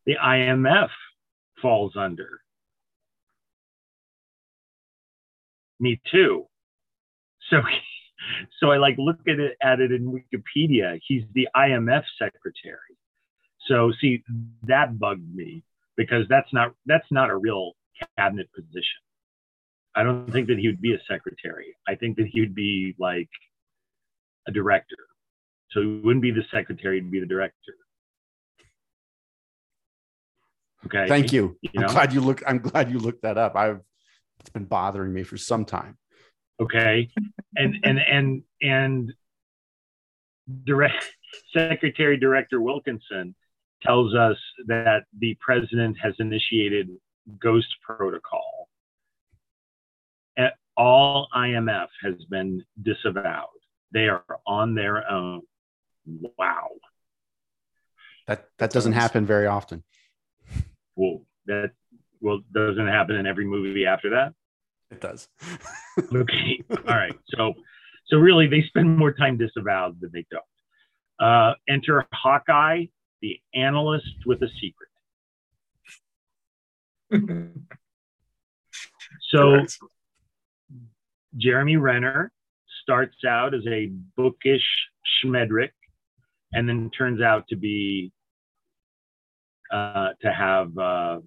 the 0.04 0.16
IMF 0.22 0.90
falls 1.62 1.94
under? 1.96 2.40
Me 5.80 6.00
too. 6.10 6.46
So 7.50 7.62
so 8.60 8.70
I 8.70 8.76
like 8.76 8.96
look 8.98 9.20
at 9.28 9.38
it 9.38 9.56
at 9.62 9.80
it 9.80 9.92
in 9.92 10.12
Wikipedia. 10.12 10.98
He's 11.06 11.22
the 11.34 11.48
IMF 11.56 12.02
secretary. 12.18 12.96
So 13.66 13.92
see 14.00 14.22
that 14.64 14.98
bugged 14.98 15.34
me 15.34 15.64
because 15.96 16.26
that's 16.28 16.52
not 16.52 16.72
that's 16.86 17.06
not 17.10 17.30
a 17.30 17.36
real 17.36 17.72
cabinet 18.16 18.48
position. 18.54 19.00
I 19.94 20.02
don't 20.02 20.30
think 20.30 20.48
that 20.48 20.58
he 20.58 20.66
would 20.68 20.80
be 20.80 20.94
a 20.94 20.98
secretary. 21.08 21.74
I 21.88 21.94
think 21.94 22.16
that 22.18 22.26
he 22.30 22.40
would 22.40 22.54
be 22.54 22.94
like 22.98 23.30
a 24.46 24.52
director. 24.52 24.96
So 25.70 25.80
he 25.80 25.86
wouldn't 26.04 26.22
be 26.22 26.30
the 26.30 26.44
secretary, 26.52 27.00
he'd 27.00 27.10
be 27.10 27.20
the 27.20 27.26
director. 27.26 27.74
Okay. 30.84 31.08
Thank 31.08 31.32
you. 31.32 31.56
You 31.62 31.70
I'm 31.78 31.86
glad 31.88 32.12
you 32.12 32.20
look. 32.20 32.42
I'm 32.46 32.58
glad 32.58 32.90
you 32.90 32.98
looked 32.98 33.22
that 33.22 33.38
up. 33.38 33.56
I've 33.56 33.80
it's 34.40 34.50
been 34.50 34.64
bothering 34.64 35.12
me 35.12 35.22
for 35.24 35.36
some 35.36 35.64
time. 35.64 35.96
okay 36.60 37.08
and 37.56 37.76
and 37.84 37.98
and 37.98 38.42
and 38.62 39.12
direct 40.64 41.04
secretary 41.52 42.16
director 42.16 42.60
wilkinson 42.60 43.34
tells 43.82 44.14
us 44.14 44.36
that 44.66 45.04
the 45.18 45.36
president 45.40 45.96
has 46.02 46.14
initiated 46.18 46.88
ghost 47.40 47.68
protocol. 47.84 48.68
All 50.76 51.28
imf 51.34 51.88
has 52.02 52.16
been 52.28 52.62
disavowed. 52.82 53.46
They 53.92 54.08
are 54.08 54.24
on 54.46 54.74
their 54.74 55.10
own. 55.10 55.40
Wow. 56.38 56.68
That 58.26 58.48
that 58.58 58.72
doesn't 58.72 58.92
happen 58.92 59.24
very 59.24 59.46
often. 59.46 59.82
well 60.94 61.22
that 61.46 61.70
well 62.20 62.40
doesn't 62.52 62.88
happen 62.88 63.16
in 63.16 63.26
every 63.26 63.46
movie 63.46 63.86
after 63.86 64.10
that? 64.10 64.34
It 64.90 65.00
does. 65.00 65.28
okay. 66.14 66.62
All 66.70 66.94
right. 66.94 67.18
So 67.28 67.54
so 68.08 68.18
really 68.18 68.46
they 68.46 68.62
spend 68.68 68.98
more 68.98 69.12
time 69.12 69.38
disavowed 69.38 70.00
than 70.00 70.10
they 70.12 70.26
don't. 70.30 70.44
Uh, 71.18 71.54
enter 71.66 72.06
hawkeye 72.12 72.84
the 73.22 73.40
analyst 73.54 74.26
with 74.26 74.42
a 74.42 74.48
secret 74.60 74.88
so 79.30 79.64
jeremy 81.36 81.76
renner 81.76 82.32
starts 82.82 83.16
out 83.26 83.54
as 83.54 83.66
a 83.68 83.90
bookish 84.16 84.64
schmedrick 85.24 85.70
and 86.52 86.68
then 86.68 86.90
turns 86.90 87.20
out 87.20 87.46
to 87.48 87.56
be 87.56 88.12
uh, 89.72 90.10
to 90.20 90.32
have 90.32 90.76
uh, 90.78 91.18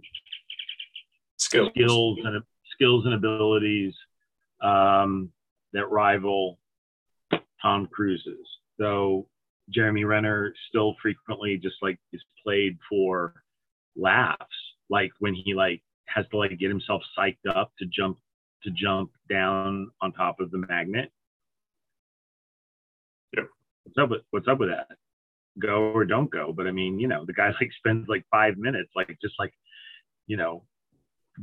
Skills. 1.38 1.70
skills 1.70 2.20
and 2.24 2.44
skills 2.74 3.06
and 3.06 3.14
abilities 3.14 3.94
um, 4.62 5.30
that 5.74 5.90
rival 5.90 6.60
Tom 7.62 7.88
Cruise's. 7.92 8.48
Though 8.78 9.28
Jeremy 9.70 10.04
Renner 10.04 10.54
still 10.70 10.96
frequently 11.02 11.58
just 11.58 11.76
like 11.82 12.00
is 12.12 12.24
played 12.44 12.78
for 12.90 13.34
laughs, 13.96 14.46
like 14.90 15.12
when 15.20 15.34
he 15.34 15.54
like 15.54 15.82
has 16.08 16.26
to 16.32 16.38
like 16.38 16.58
get 16.58 16.70
himself 16.70 17.02
psyched 17.18 17.48
up 17.48 17.72
to 17.80 17.86
jump 17.86 18.18
to 18.64 18.72
jump 18.72 19.12
down 19.30 19.90
on 20.02 20.12
top 20.12 20.40
of 20.40 20.52
the 20.52 20.58
magnet. 20.58 21.12
Yep. 23.36 23.48
What's 23.84 23.98
up 23.98 24.10
with 24.10 24.22
what's 24.32 24.48
up 24.48 24.60
with 24.60 24.70
that? 24.70 24.88
Go 25.60 25.92
or 25.92 26.06
don't 26.06 26.32
go. 26.32 26.54
But 26.54 26.68
I 26.68 26.72
mean, 26.72 27.00
you 27.00 27.08
know, 27.08 27.26
the 27.26 27.34
guy 27.34 27.48
like 27.60 27.72
spends 27.78 28.08
like 28.08 28.26
five 28.32 28.58
minutes 28.58 28.92
like 28.96 29.16
just 29.22 29.36
like, 29.40 29.54
you 30.28 30.38
know, 30.38 30.64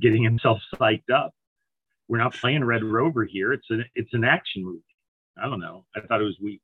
getting 0.00 0.22
himself 0.22 0.58
psyched 0.74 1.10
up. 1.14 1.32
We're 2.08 2.18
not 2.18 2.34
playing 2.34 2.64
Red 2.64 2.84
Rover 2.84 3.24
here. 3.24 3.52
It's 3.52 3.66
an 3.70 3.84
it's 3.94 4.12
an 4.14 4.24
action 4.24 4.64
movie. 4.64 4.82
I 5.40 5.48
don't 5.48 5.60
know. 5.60 5.84
I 5.94 6.00
thought 6.00 6.20
it 6.20 6.24
was 6.24 6.38
weak. 6.40 6.62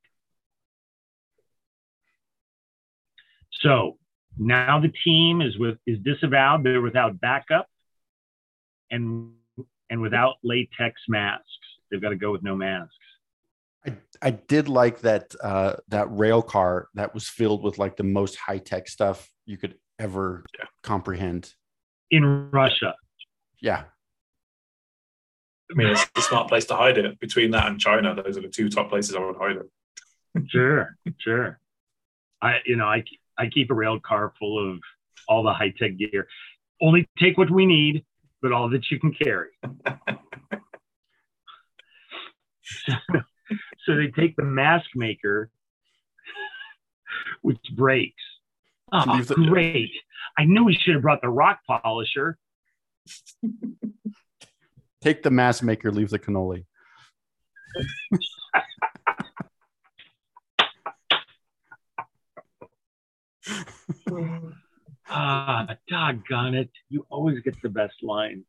So 3.63 3.99
now 4.39 4.81
the 4.81 4.93
team 5.05 5.41
is 5.41 5.59
with 5.59 5.79
is 5.87 5.99
disavowed. 6.01 6.65
They're 6.65 6.81
without 6.81 7.21
backup 7.21 7.67
and 8.91 9.33
and 9.91 10.01
without 10.01 10.35
latex 10.43 11.01
masks. 11.09 11.45
They've 11.91 12.01
got 12.01 12.11
to 12.11 12.17
go 12.17 12.33
with 12.33 12.43
no 12.43 12.57
masks. 12.57 12.95
I, 13.87 13.97
I 14.23 14.31
did 14.31 14.69
like 14.69 15.01
that 15.01 15.35
uh, 15.43 15.77
that 15.89 16.07
rail 16.11 16.41
car 16.43 16.89
that 16.95 17.15
was 17.15 17.29
filled 17.29 17.63
with 17.63 17.79
like 17.79 17.97
the 17.97 18.05
most 18.05 18.37
high 18.37 18.59
tech 18.59 18.89
stuff 18.89 19.31
you 19.45 19.59
could 19.59 19.77
ever 19.99 20.45
Yeah. 20.59 20.67
comprehend. 20.83 21.55
In 22.11 22.51
Russia. 22.51 22.95
Yeah, 23.61 23.85
I 25.71 25.75
mean, 25.75 25.89
it's 25.89 26.07
a 26.17 26.23
smart 26.23 26.49
place 26.49 26.65
to 26.67 26.75
hide 26.75 26.99
it. 26.99 27.19
Between 27.21 27.53
that 27.53 27.69
and 27.69 27.79
China, 27.81 28.15
those 28.15 28.37
are 28.37 28.41
the 28.43 28.49
two 28.49 28.69
top 28.69 28.89
places 28.89 29.15
I 29.15 29.21
would 29.21 29.37
hide 29.37 29.57
it. 29.57 30.43
Sure, 30.49 30.97
sure. 31.19 31.61
I 32.41 32.57
you 32.67 32.77
know, 32.77 32.87
I 32.87 33.05
I 33.43 33.49
keep 33.49 33.71
a 33.73 33.75
rail 33.75 33.99
car 33.99 34.33
full 34.39 34.73
of 34.73 34.79
all 35.29 35.43
the 35.43 35.53
high 35.53 35.75
tech 35.77 35.99
gear. 35.99 36.29
Only 36.81 37.09
take 37.19 37.37
what 37.37 37.51
we 37.51 37.67
need, 37.67 38.05
but 38.41 38.53
all 38.53 38.71
that 38.71 38.89
you 38.89 39.01
can 39.01 39.13
carry. 39.13 39.49
so 42.87 43.97
they 43.97 44.13
take 44.17 44.37
the 44.37 44.45
mask 44.45 44.87
maker 44.95 45.51
which 47.43 47.59
breaks. 47.75 48.23
Oh, 48.93 49.23
great. 49.35 49.91
I 50.39 50.45
knew 50.45 50.65
we 50.65 50.75
should 50.75 50.95
have 50.95 51.03
brought 51.03 51.21
the 51.21 51.29
rock 51.29 51.59
polisher. 51.67 52.39
Take 55.01 55.25
the 55.25 55.31
mask 55.31 55.65
maker, 55.65 55.91
leave 55.91 56.11
the 56.11 56.19
cannoli. 56.19 56.65
Ah, 65.09 65.77
doggone 65.89 66.55
it. 66.55 66.71
You 66.89 67.07
always 67.11 67.41
get 67.41 67.61
the 67.63 67.69
best 67.69 67.95
lines. 68.03 68.45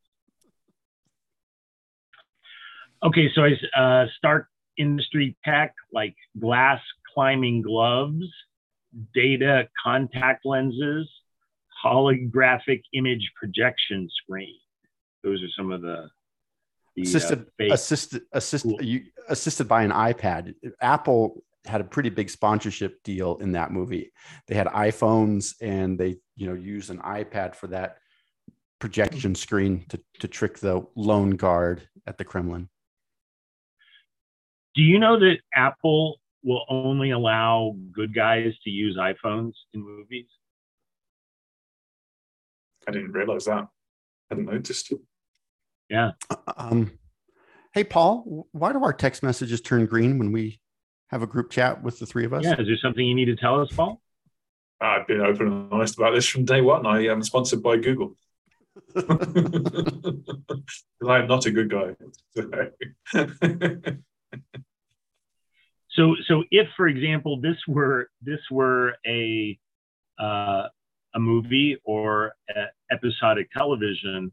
Okay, 3.02 3.28
so 3.34 3.42
I 3.44 3.80
uh, 3.80 4.06
start 4.16 4.46
industry 4.78 5.36
tech 5.44 5.74
like 5.92 6.16
glass 6.40 6.80
climbing 7.12 7.62
gloves, 7.62 8.24
data 9.14 9.68
contact 9.82 10.46
lenses, 10.46 11.08
holographic 11.84 12.82
image 12.94 13.30
projection 13.38 14.08
screen. 14.22 14.56
Those 15.22 15.42
are 15.42 15.52
some 15.56 15.70
of 15.70 15.82
the, 15.82 16.08
the 16.96 17.02
uh, 17.02 17.04
assisted 17.04 17.46
fake- 17.58 17.72
assisted 18.32 18.78
Cool. 18.78 18.82
you 18.82 19.02
assisted 19.28 19.68
by 19.68 19.82
an 19.82 19.90
iPad. 19.90 20.54
Apple 20.80 21.42
had 21.66 21.80
a 21.80 21.84
pretty 21.84 22.10
big 22.10 22.28
sponsorship 22.30 23.02
deal 23.02 23.36
in 23.36 23.52
that 23.52 23.72
movie. 23.72 24.12
They 24.46 24.54
had 24.54 24.66
iPhones 24.68 25.54
and 25.60 25.98
they 25.98 26.16
you 26.36 26.46
know 26.46 26.54
used 26.54 26.90
an 26.90 26.98
iPad 26.98 27.54
for 27.54 27.68
that 27.68 27.98
projection 28.78 29.34
screen 29.34 29.86
to 29.88 30.00
to 30.20 30.28
trick 30.28 30.58
the 30.58 30.84
loan 30.94 31.30
guard 31.30 31.88
at 32.06 32.18
the 32.18 32.24
Kremlin. 32.24 32.68
Do 34.74 34.82
you 34.82 34.98
know 34.98 35.18
that 35.18 35.38
Apple 35.54 36.16
will 36.42 36.64
only 36.68 37.12
allow 37.12 37.76
good 37.92 38.14
guys 38.14 38.52
to 38.64 38.70
use 38.70 38.96
iPhones 38.96 39.52
in 39.72 39.82
movies? 39.82 40.26
I 42.86 42.90
didn't 42.90 43.12
realize 43.12 43.46
that. 43.46 43.62
I 43.62 43.66
hadn't 44.30 44.46
noticed. 44.46 44.92
It. 44.92 44.98
Yeah. 45.88 46.10
Um, 46.56 46.98
hey 47.72 47.84
Paul, 47.84 48.48
why 48.52 48.72
do 48.72 48.82
our 48.82 48.92
text 48.92 49.22
messages 49.22 49.60
turn 49.60 49.86
green 49.86 50.18
when 50.18 50.32
we 50.32 50.60
have 51.14 51.22
a 51.22 51.26
group 51.28 51.48
chat 51.48 51.80
with 51.80 52.00
the 52.00 52.06
three 52.06 52.24
of 52.24 52.32
us? 52.32 52.42
Yeah, 52.44 52.60
is 52.60 52.66
there 52.66 52.76
something 52.82 53.06
you 53.06 53.14
need 53.14 53.26
to 53.26 53.36
tell 53.36 53.60
us, 53.60 53.68
Paul? 53.72 54.00
I've 54.80 55.06
been 55.06 55.20
open 55.20 55.46
and 55.46 55.72
honest 55.72 55.96
about 55.96 56.12
this 56.12 56.26
from 56.26 56.44
day 56.44 56.60
one. 56.60 56.84
I 56.86 57.06
am 57.06 57.22
sponsored 57.22 57.62
by 57.62 57.76
Google. 57.76 58.16
I 58.96 59.00
am 61.20 61.28
not 61.28 61.46
a 61.46 61.52
good 61.52 61.70
guy. 61.70 61.94
So, 65.96 66.16
so 66.26 66.42
if, 66.50 66.66
for 66.76 66.88
example, 66.88 67.40
this 67.40 67.56
were 67.68 68.10
this 68.20 68.40
were 68.50 68.96
a 69.06 69.56
uh, 70.18 70.64
a 71.14 71.20
movie 71.20 71.78
or 71.84 72.32
a 72.48 72.64
episodic 72.90 73.48
television, 73.52 74.32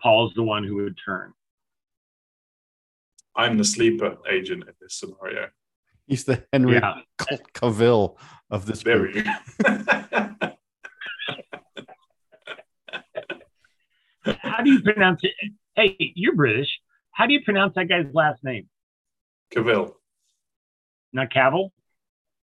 Paul's 0.00 0.32
the 0.36 0.44
one 0.44 0.62
who 0.62 0.76
would 0.76 0.96
turn. 1.04 1.32
I'm 3.34 3.58
the 3.58 3.64
sleeper 3.64 4.18
agent 4.30 4.62
in 4.68 4.74
this 4.80 4.94
scenario. 4.94 5.48
He's 6.10 6.24
the 6.24 6.44
Henry 6.52 6.74
Yeah. 6.74 6.94
Cavill 7.54 8.16
of 8.50 8.66
this 8.66 8.82
There 8.82 8.98
group. 9.06 9.24
How 14.24 14.62
do 14.64 14.70
you 14.72 14.82
pronounce 14.82 15.20
it? 15.22 15.32
Hey, 15.76 15.96
you're 16.16 16.34
British. 16.34 16.80
How 17.12 17.26
do 17.26 17.32
you 17.32 17.42
pronounce 17.44 17.74
that 17.76 17.88
guy's 17.88 18.06
last 18.12 18.42
name? 18.42 18.68
Cavill. 19.54 19.92
Not 21.12 21.30
Cavill. 21.30 21.70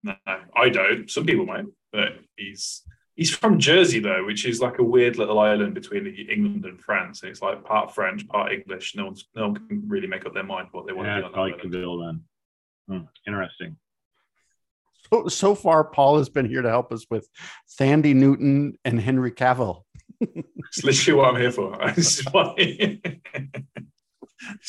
No, 0.03 0.15
I 0.57 0.69
don't. 0.69 1.09
Some 1.09 1.25
people 1.25 1.47
might, 1.47 1.65
but 1.93 2.19
he's 2.37 2.83
he's 3.15 3.31
from 3.31 3.61
Jersey 3.61 4.01
though, 4.01 4.25
which 4.27 4.45
is 4.47 4.61
like 4.61 4.79
a 4.81 4.83
weird 4.85 5.17
little 5.17 5.39
island 5.39 5.75
between 5.75 6.07
England 6.09 6.65
and 6.65 6.81
France. 6.81 7.23
And 7.23 7.31
it's 7.31 7.41
like 7.41 7.65
part 7.65 7.95
French, 7.95 8.27
part 8.27 8.53
English. 8.53 8.97
No 8.97 9.07
one's 9.07 9.27
no 9.37 9.49
one 9.49 9.69
can 9.69 9.85
really 9.87 10.09
make 10.09 10.27
up 10.27 10.35
their 10.35 10.43
mind 10.43 10.69
what 10.73 10.87
they 10.89 10.93
want 10.93 11.07
Yeah, 11.07 11.21
to 11.21 11.21
it's 11.21 11.25
be 11.25 11.27
on 11.29 11.33
probably 11.35 11.53
that 11.53 11.61
island. 11.61 11.73
Cavill 11.75 12.07
then. 12.07 12.25
Hmm, 12.89 13.01
interesting. 13.27 13.77
So, 15.13 15.29
so 15.29 15.55
far, 15.55 15.85
Paul 15.85 16.19
has 16.19 16.29
been 16.29 16.47
here 16.47 16.63
to 16.63 16.69
help 16.69 16.93
us 16.93 17.07
with 17.11 17.29
Thandie 17.79 18.15
Newton 18.15 18.79
and 18.85 19.01
Henry 19.01 19.33
Cavill. 19.33 19.83
It's 20.21 20.83
literally 20.83 21.21
what 21.21 21.35
I'm 21.35 21.41
here 21.41 21.51
for. 21.51 21.77
this 21.95 22.21
is 22.21 22.27
why 22.33 22.55
this 22.57 22.99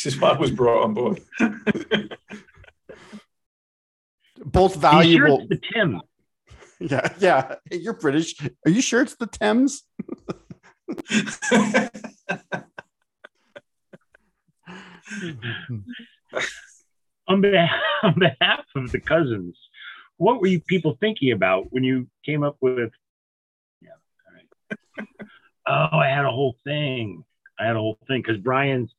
is 0.06 0.20
why 0.20 0.30
I 0.30 0.38
was 0.38 0.52
brought 0.52 0.84
on 0.84 0.94
board. 0.94 1.22
Both 4.44 4.76
you 4.76 4.82
sure 4.82 4.92
valuable. 4.92 5.48
the 5.48 5.60
Tim? 5.74 6.02
Yeah, 6.78 7.08
yeah. 7.20 7.56
You're 7.72 7.94
British. 7.94 8.36
Are 8.66 8.70
you 8.70 8.82
sure 8.82 9.02
it's 9.02 9.16
the 9.16 9.28
Thames? 9.28 9.84
on 17.28 17.42
behalf, 17.42 17.70
on 18.04 18.20
behalf 18.20 18.66
of 18.76 18.92
the 18.92 19.00
cousins, 19.00 19.56
what 20.18 20.40
were 20.40 20.48
you 20.48 20.62
people 20.62 20.98
thinking 21.00 21.32
about 21.32 21.72
when 21.72 21.84
you 21.84 22.08
came 22.26 22.44
up 22.44 22.58
with? 22.62 22.92
Yeah, 23.82 23.90
all 24.28 24.34
right. 24.34 25.08
oh, 25.94 25.98
I 25.98 26.08
had 26.08 26.26
a 26.26 26.32
whole 26.32 26.56
thing. 26.64 27.24
I 27.60 27.66
had 27.66 27.76
a 27.76 27.80
whole 27.80 27.98
thing 28.08 28.22
because 28.22 28.42
Brian's 28.42 28.92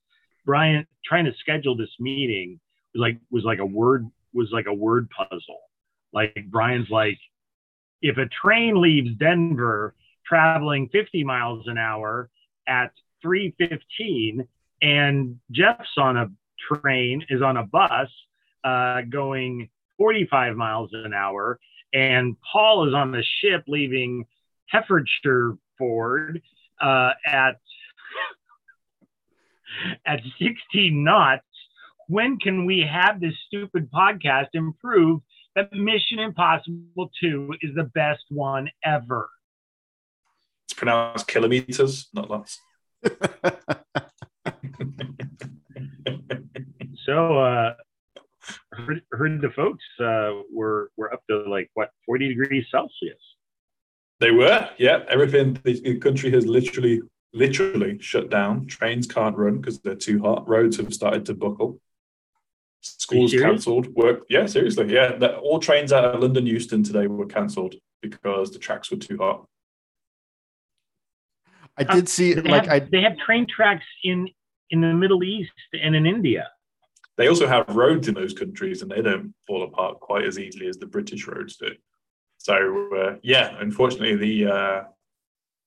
Brian 0.44 0.86
trying 1.04 1.24
to 1.26 1.34
schedule 1.40 1.76
this 1.76 1.90
meeting 1.98 2.60
was 2.94 3.00
like 3.00 3.18
was 3.30 3.44
like 3.44 3.58
a 3.58 3.66
word 3.66 4.08
was 4.32 4.48
like 4.52 4.66
a 4.66 4.74
word 4.74 5.08
puzzle. 5.10 5.60
Like 6.12 6.46
Brian's 6.48 6.88
like, 6.90 7.18
if 8.02 8.16
a 8.18 8.26
train 8.26 8.80
leaves 8.80 9.10
Denver 9.18 9.94
traveling 10.26 10.88
50 10.90 11.24
miles 11.24 11.66
an 11.66 11.78
hour 11.78 12.30
at 12.66 12.92
315 13.22 14.46
and 14.82 15.38
Jeff's 15.50 15.96
on 15.96 16.16
a 16.16 16.30
train 16.72 17.24
is 17.28 17.42
on 17.42 17.56
a 17.56 17.64
bus 17.64 18.08
uh, 18.64 19.02
going 19.02 19.68
45 19.98 20.56
miles 20.56 20.90
an 20.92 21.12
hour, 21.14 21.58
and 21.92 22.36
Paul 22.52 22.88
is 22.88 22.94
on 22.94 23.12
the 23.12 23.24
ship 23.40 23.64
leaving 23.66 24.26
Herefordshire 24.66 25.56
Ford 25.78 26.42
uh, 26.80 27.10
at 27.24 27.60
at 30.06 30.20
16 30.38 31.04
knots. 31.04 31.42
When 32.08 32.38
can 32.38 32.66
we 32.66 32.80
have 32.80 33.20
this 33.20 33.34
stupid 33.46 33.90
podcast 33.90 34.48
improve 34.52 35.20
that 35.56 35.72
Mission 35.72 36.18
Impossible 36.18 37.10
2 37.20 37.54
is 37.62 37.74
the 37.74 37.90
best 37.94 38.24
one 38.28 38.70
ever? 38.84 39.28
it's 40.66 40.74
pronounced 40.74 41.28
kilometers, 41.28 42.08
not 42.12 42.28
lots. 42.28 42.60
So, 47.06 47.38
uh, 47.38 47.74
heard, 48.72 49.02
heard 49.12 49.40
the 49.40 49.50
folks 49.50 49.84
uh, 50.00 50.42
were 50.52 50.90
were 50.96 51.12
up 51.12 51.22
to 51.30 51.44
like 51.48 51.70
what 51.74 51.90
40 52.04 52.28
degrees 52.28 52.66
Celsius. 52.70 53.16
They 54.18 54.30
were, 54.30 54.68
yeah. 54.78 55.04
Everything. 55.08 55.58
The 55.64 55.98
country 55.98 56.30
has 56.32 56.46
literally, 56.46 57.02
literally 57.32 57.98
shut 58.00 58.30
down. 58.30 58.66
Trains 58.66 59.06
can't 59.06 59.36
run 59.36 59.58
because 59.58 59.78
they're 59.80 59.94
too 59.94 60.20
hot. 60.20 60.48
Roads 60.48 60.78
have 60.78 60.92
started 60.92 61.26
to 61.26 61.34
buckle. 61.34 61.80
Schools 62.80 63.32
cancelled. 63.32 63.94
Work. 63.94 64.24
Yeah, 64.28 64.46
seriously. 64.46 64.92
Yeah, 64.92 65.16
that, 65.16 65.36
all 65.36 65.58
trains 65.58 65.92
out 65.92 66.04
of 66.04 66.20
London 66.20 66.46
Euston 66.46 66.82
today 66.82 67.06
were 67.06 67.26
cancelled 67.26 67.74
because 68.00 68.52
the 68.52 68.58
tracks 68.58 68.90
were 68.90 68.96
too 68.96 69.18
hot. 69.18 69.46
I 71.78 71.84
did 71.84 72.08
see, 72.08 72.32
They 72.32 72.40
like, 72.40 72.64
have, 72.64 72.72
I 72.72 72.78
they 72.90 73.02
have 73.02 73.18
train 73.18 73.46
tracks 73.46 73.84
in 74.02 74.28
in 74.70 74.80
the 74.80 74.94
Middle 74.94 75.22
East 75.22 75.52
and 75.74 75.94
in 75.94 76.06
India. 76.06 76.48
They 77.16 77.28
also 77.28 77.46
have 77.46 77.74
roads 77.74 78.08
in 78.08 78.14
those 78.14 78.34
countries, 78.34 78.82
and 78.82 78.90
they 78.90 79.02
don't 79.02 79.34
fall 79.46 79.62
apart 79.62 80.00
quite 80.00 80.24
as 80.24 80.38
easily 80.38 80.68
as 80.68 80.76
the 80.76 80.86
British 80.86 81.26
roads 81.26 81.56
do. 81.56 81.70
So 82.38 82.90
uh, 82.96 83.16
yeah, 83.22 83.56
unfortunately, 83.58 84.16
the 84.16 84.52
uh, 84.52 84.82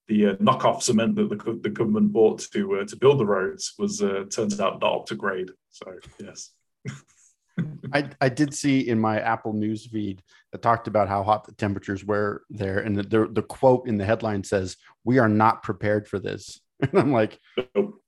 the 0.07 0.27
uh, 0.27 0.33
knockoff 0.35 0.83
cement 0.83 1.15
that 1.15 1.29
the, 1.29 1.59
the 1.61 1.69
government 1.69 2.11
bought 2.11 2.39
to 2.51 2.79
uh, 2.79 2.85
to 2.85 2.95
build 2.95 3.19
the 3.19 3.25
roads 3.25 3.73
was 3.79 4.01
uh, 4.01 4.25
turns 4.31 4.59
out 4.59 4.81
not 4.81 4.95
up 5.01 5.05
to 5.07 5.15
grade. 5.15 5.49
So 5.71 5.85
yes, 6.19 6.51
I, 7.93 8.09
I 8.21 8.29
did 8.29 8.53
see 8.53 8.87
in 8.87 8.99
my 8.99 9.19
Apple 9.19 9.53
News 9.53 9.87
feed 9.87 10.21
that 10.51 10.61
talked 10.61 10.87
about 10.87 11.09
how 11.09 11.23
hot 11.23 11.45
the 11.45 11.53
temperatures 11.53 12.05
were 12.05 12.43
there, 12.49 12.79
and 12.79 12.95
the, 12.95 13.03
the 13.03 13.29
the 13.31 13.43
quote 13.43 13.87
in 13.87 13.97
the 13.97 14.05
headline 14.05 14.43
says, 14.43 14.77
"We 15.03 15.19
are 15.19 15.29
not 15.29 15.63
prepared 15.63 16.07
for 16.07 16.19
this." 16.19 16.59
And 16.81 16.97
I'm 16.97 17.11
like, 17.11 17.37
So, 17.75 17.99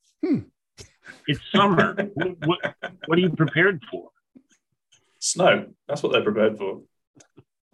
It's 1.31 1.41
summer. 1.53 1.95
what, 2.13 2.45
what 2.45 2.59
what 3.05 3.17
are 3.17 3.21
you 3.21 3.29
prepared 3.31 3.81
for? 3.89 4.09
snow. 5.21 5.67
That's 5.87 6.03
what 6.03 6.11
they're 6.11 6.23
prepared 6.23 6.57
for. 6.57 6.81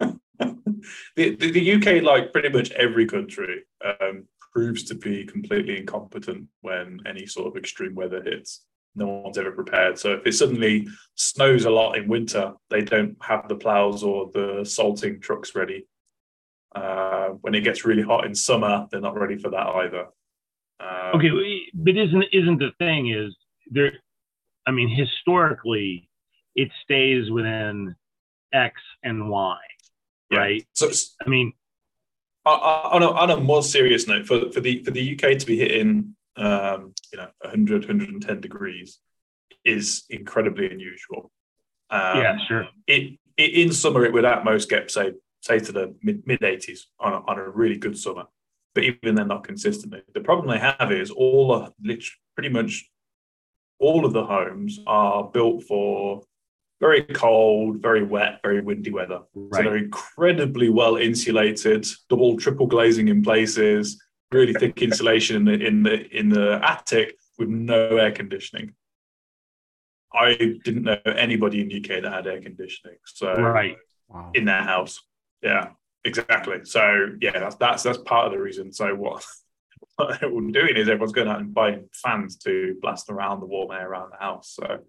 the, 0.00 1.34
the 1.34 1.50
the 1.50 1.72
UK, 1.74 2.02
like 2.02 2.32
pretty 2.32 2.50
much 2.50 2.70
every 2.72 3.06
country, 3.06 3.64
um, 3.84 4.26
proves 4.52 4.84
to 4.84 4.94
be 4.94 5.24
completely 5.24 5.78
incompetent 5.78 6.46
when 6.60 7.00
any 7.06 7.26
sort 7.26 7.48
of 7.48 7.56
extreme 7.56 7.94
weather 7.94 8.22
hits. 8.22 8.64
No 8.94 9.06
one's 9.06 9.38
ever 9.38 9.52
prepared. 9.52 9.98
So 9.98 10.14
if 10.14 10.26
it 10.26 10.32
suddenly 10.32 10.88
snows 11.14 11.64
a 11.64 11.70
lot 11.70 11.96
in 11.96 12.08
winter, 12.08 12.54
they 12.70 12.82
don't 12.82 13.16
have 13.20 13.48
the 13.48 13.56
plows 13.56 14.02
or 14.02 14.30
the 14.32 14.64
salting 14.64 15.20
trucks 15.20 15.54
ready 15.54 15.86
Uh, 16.74 17.28
when 17.42 17.54
it 17.54 17.62
gets 17.64 17.84
really 17.84 18.02
hot 18.02 18.26
in 18.26 18.34
summer, 18.34 18.86
they're 18.90 19.00
not 19.00 19.18
ready 19.18 19.36
for 19.38 19.50
that 19.50 19.66
either. 19.66 20.06
Um, 20.80 21.16
okay, 21.16 21.30
but 21.74 21.96
isn't 21.96 22.24
isn't 22.32 22.58
the 22.58 22.72
thing 22.78 23.08
is 23.08 23.34
there? 23.70 23.92
I 24.66 24.70
mean, 24.70 24.88
historically, 24.88 26.08
it 26.54 26.70
stays 26.84 27.30
within 27.30 27.94
X 28.52 28.74
and 29.02 29.28
Y, 29.30 29.58
yeah. 30.30 30.38
right? 30.38 30.66
So, 30.74 30.90
I 31.24 31.28
mean, 31.28 31.52
on 32.44 33.02
a, 33.02 33.10
on 33.10 33.30
a 33.30 33.36
more 33.36 33.62
serious 33.62 34.06
note, 34.06 34.26
for, 34.26 34.50
for 34.52 34.60
the 34.60 34.82
for 34.84 34.90
the 34.90 35.12
UK 35.14 35.38
to 35.38 35.46
be 35.46 35.58
hitting, 35.58 36.14
um, 36.36 36.94
you 37.12 37.18
know, 37.18 37.28
100, 37.40 37.82
110 37.82 38.40
degrees 38.40 38.98
is 39.64 40.04
incredibly 40.08 40.70
unusual. 40.70 41.30
Um, 41.90 42.18
yeah, 42.18 42.36
sure. 42.46 42.68
It, 42.86 43.18
it, 43.36 43.54
in 43.54 43.72
summer, 43.72 44.04
it 44.04 44.12
would 44.12 44.24
at 44.24 44.44
most 44.44 44.68
get 44.68 44.90
say 44.90 45.12
say 45.40 45.58
to 45.58 45.72
the 45.72 45.94
mid 46.02 46.26
mid 46.26 46.40
80s 46.40 46.80
on 46.98 47.12
a, 47.12 47.16
on 47.26 47.38
a 47.38 47.48
really 47.48 47.76
good 47.76 47.98
summer, 47.98 48.24
but 48.74 48.84
even 48.84 49.14
then, 49.14 49.28
not 49.28 49.44
consistently. 49.44 50.02
The 50.14 50.20
problem 50.20 50.48
they 50.48 50.58
have 50.58 50.92
is 50.92 51.10
all 51.10 51.72
the 51.80 52.02
pretty 52.34 52.48
much 52.48 52.88
all 53.78 54.04
of 54.04 54.12
the 54.12 54.24
homes 54.24 54.80
are 54.86 55.24
built 55.24 55.64
for 55.64 56.22
very 56.80 57.02
cold, 57.02 57.80
very 57.82 58.04
wet, 58.04 58.40
very 58.42 58.60
windy 58.60 58.90
weather. 58.90 59.20
Right. 59.34 59.58
So 59.58 59.62
they're 59.64 59.76
incredibly 59.76 60.68
well 60.68 60.96
insulated, 60.96 61.86
double, 62.08 62.36
triple 62.36 62.66
glazing 62.66 63.08
in 63.08 63.22
places, 63.22 64.00
really 64.32 64.52
thick 64.52 64.80
insulation 64.82 65.36
in 65.36 65.44
the 65.44 65.66
in 65.66 65.82
the 65.82 66.16
in 66.16 66.28
the 66.28 66.60
attic 66.62 67.16
with 67.38 67.48
no 67.48 67.96
air 67.96 68.12
conditioning. 68.12 68.74
I 70.12 70.58
didn't 70.64 70.84
know 70.84 70.98
anybody 71.04 71.60
in 71.60 71.68
the 71.68 71.76
UK 71.76 72.02
that 72.02 72.12
had 72.12 72.26
air 72.26 72.40
conditioning. 72.40 72.96
So 73.04 73.34
right 73.34 73.76
wow. 74.08 74.30
in 74.34 74.44
their 74.44 74.62
house. 74.62 75.00
Yeah, 75.42 75.70
exactly. 76.04 76.64
So 76.64 77.16
yeah, 77.20 77.38
that's 77.38 77.56
that's 77.56 77.82
that's 77.82 77.98
part 77.98 78.26
of 78.26 78.32
the 78.32 78.38
reason. 78.38 78.72
So 78.72 78.94
what 78.94 79.24
what 79.96 80.22
everyone's 80.22 80.52
doing 80.52 80.76
is 80.76 80.88
everyone's 80.88 81.12
going 81.12 81.28
out 81.28 81.40
and 81.40 81.54
buying 81.54 81.88
fans 81.92 82.36
to 82.38 82.76
blast 82.80 83.10
around 83.10 83.40
the 83.40 83.46
warm 83.46 83.70
air 83.72 83.88
around 83.88 84.10
the 84.10 84.24
house. 84.24 84.54
So 84.54 84.80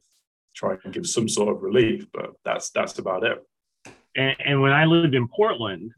try 0.55 0.75
and 0.83 0.93
give 0.93 1.07
some 1.07 1.29
sort 1.29 1.55
of 1.55 1.61
relief, 1.61 2.07
but 2.13 2.31
that's 2.43 2.69
that's 2.71 2.99
about 2.99 3.23
it. 3.23 3.43
And, 4.15 4.35
and 4.43 4.61
when 4.61 4.71
I 4.71 4.85
lived 4.85 5.15
in 5.15 5.27
Portland, 5.27 5.91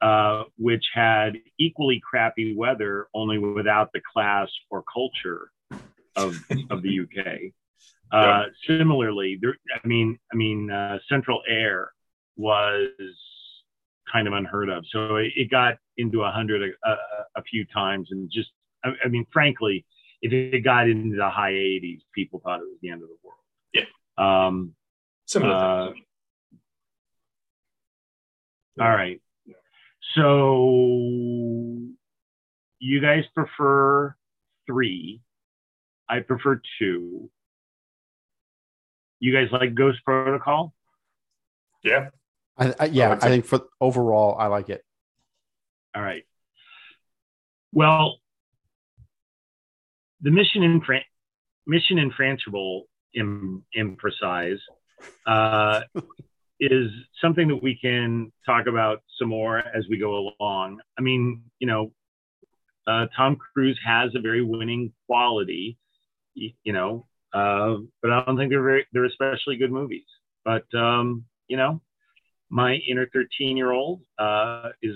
uh, 0.00 0.44
which 0.58 0.84
had 0.92 1.34
equally 1.58 2.00
crappy 2.08 2.54
weather, 2.54 3.08
only 3.14 3.38
without 3.38 3.90
the 3.92 4.00
class 4.12 4.48
or 4.70 4.84
culture 4.92 5.50
of 6.16 6.36
of 6.70 6.82
the 6.82 7.00
UK. 7.00 7.52
Uh, 8.12 8.18
yeah. 8.20 8.44
Similarly, 8.66 9.38
there, 9.40 9.56
I 9.74 9.86
mean, 9.86 10.18
I 10.32 10.36
mean, 10.36 10.70
uh, 10.70 10.98
Central 11.08 11.42
Air 11.48 11.90
was 12.36 12.90
kind 14.12 14.28
of 14.28 14.34
unheard 14.34 14.68
of. 14.68 14.84
So 14.90 15.16
it, 15.16 15.32
it 15.34 15.50
got 15.50 15.78
into 15.98 16.22
a 16.22 16.30
hundred 16.30 16.62
a, 16.62 16.88
a, 16.88 16.96
a, 17.36 17.42
few 17.42 17.64
times, 17.72 18.08
and 18.10 18.30
just, 18.30 18.50
I, 18.84 18.90
I, 19.04 19.08
mean, 19.08 19.26
frankly, 19.32 19.84
if 20.22 20.32
it 20.32 20.60
got 20.60 20.88
into 20.88 21.16
the 21.16 21.28
high 21.28 21.52
80s, 21.52 22.00
people 22.14 22.40
thought 22.42 22.60
it 22.60 22.64
was 22.64 22.78
the 22.82 22.90
end 22.90 23.02
of 23.02 23.08
the 23.08 23.16
world. 23.22 23.38
Yeah. 23.72 23.84
Um, 24.18 24.74
Similar. 25.26 25.54
Uh, 25.54 25.92
all 28.78 28.90
right. 28.90 29.20
So 30.14 30.96
you 32.78 33.00
guys 33.00 33.24
prefer 33.34 34.14
three. 34.66 35.20
I 36.08 36.20
prefer 36.20 36.60
two. 36.78 37.30
You 39.18 39.32
guys 39.32 39.48
like 39.50 39.74
Ghost 39.74 39.98
Protocol? 40.04 40.74
Yeah. 41.82 42.10
I, 42.58 42.74
I, 42.78 42.84
yeah, 42.86 43.10
I, 43.10 43.26
I 43.26 43.28
think 43.28 43.44
for 43.46 43.62
overall, 43.80 44.36
I 44.38 44.46
like 44.46 44.68
it. 44.68 44.84
All 45.96 46.02
right. 46.02 46.24
Well, 47.72 48.18
the 50.20 50.30
mission 50.30 50.62
in 50.62 50.82
Fran- 50.82 51.00
mission 51.66 51.96
infrangible 51.96 52.82
im- 53.14 53.64
imprecise 53.74 54.58
uh, 55.26 55.80
is 56.60 56.90
something 57.22 57.48
that 57.48 57.62
we 57.62 57.78
can 57.80 58.30
talk 58.44 58.66
about 58.66 59.02
some 59.18 59.28
more 59.28 59.58
as 59.58 59.86
we 59.88 59.96
go 59.96 60.32
along. 60.38 60.80
I 60.98 61.00
mean, 61.00 61.44
you 61.60 61.66
know, 61.66 61.92
uh, 62.86 63.06
Tom 63.16 63.36
Cruise 63.36 63.80
has 63.82 64.10
a 64.14 64.20
very 64.20 64.42
winning 64.44 64.92
quality, 65.06 65.78
you 66.34 66.52
know, 66.74 67.06
uh, 67.32 67.76
but 68.02 68.12
I 68.12 68.22
don't 68.26 68.36
think 68.36 68.50
they're 68.50 68.62
very 68.62 68.86
they're 68.92 69.06
especially 69.06 69.56
good 69.56 69.72
movies. 69.72 70.04
But 70.44 70.66
um, 70.74 71.24
you 71.48 71.56
know, 71.56 71.80
my 72.50 72.74
inner 72.74 73.08
13 73.14 73.56
year 73.56 73.72
old 73.72 74.02
uh, 74.18 74.68
is 74.82 74.94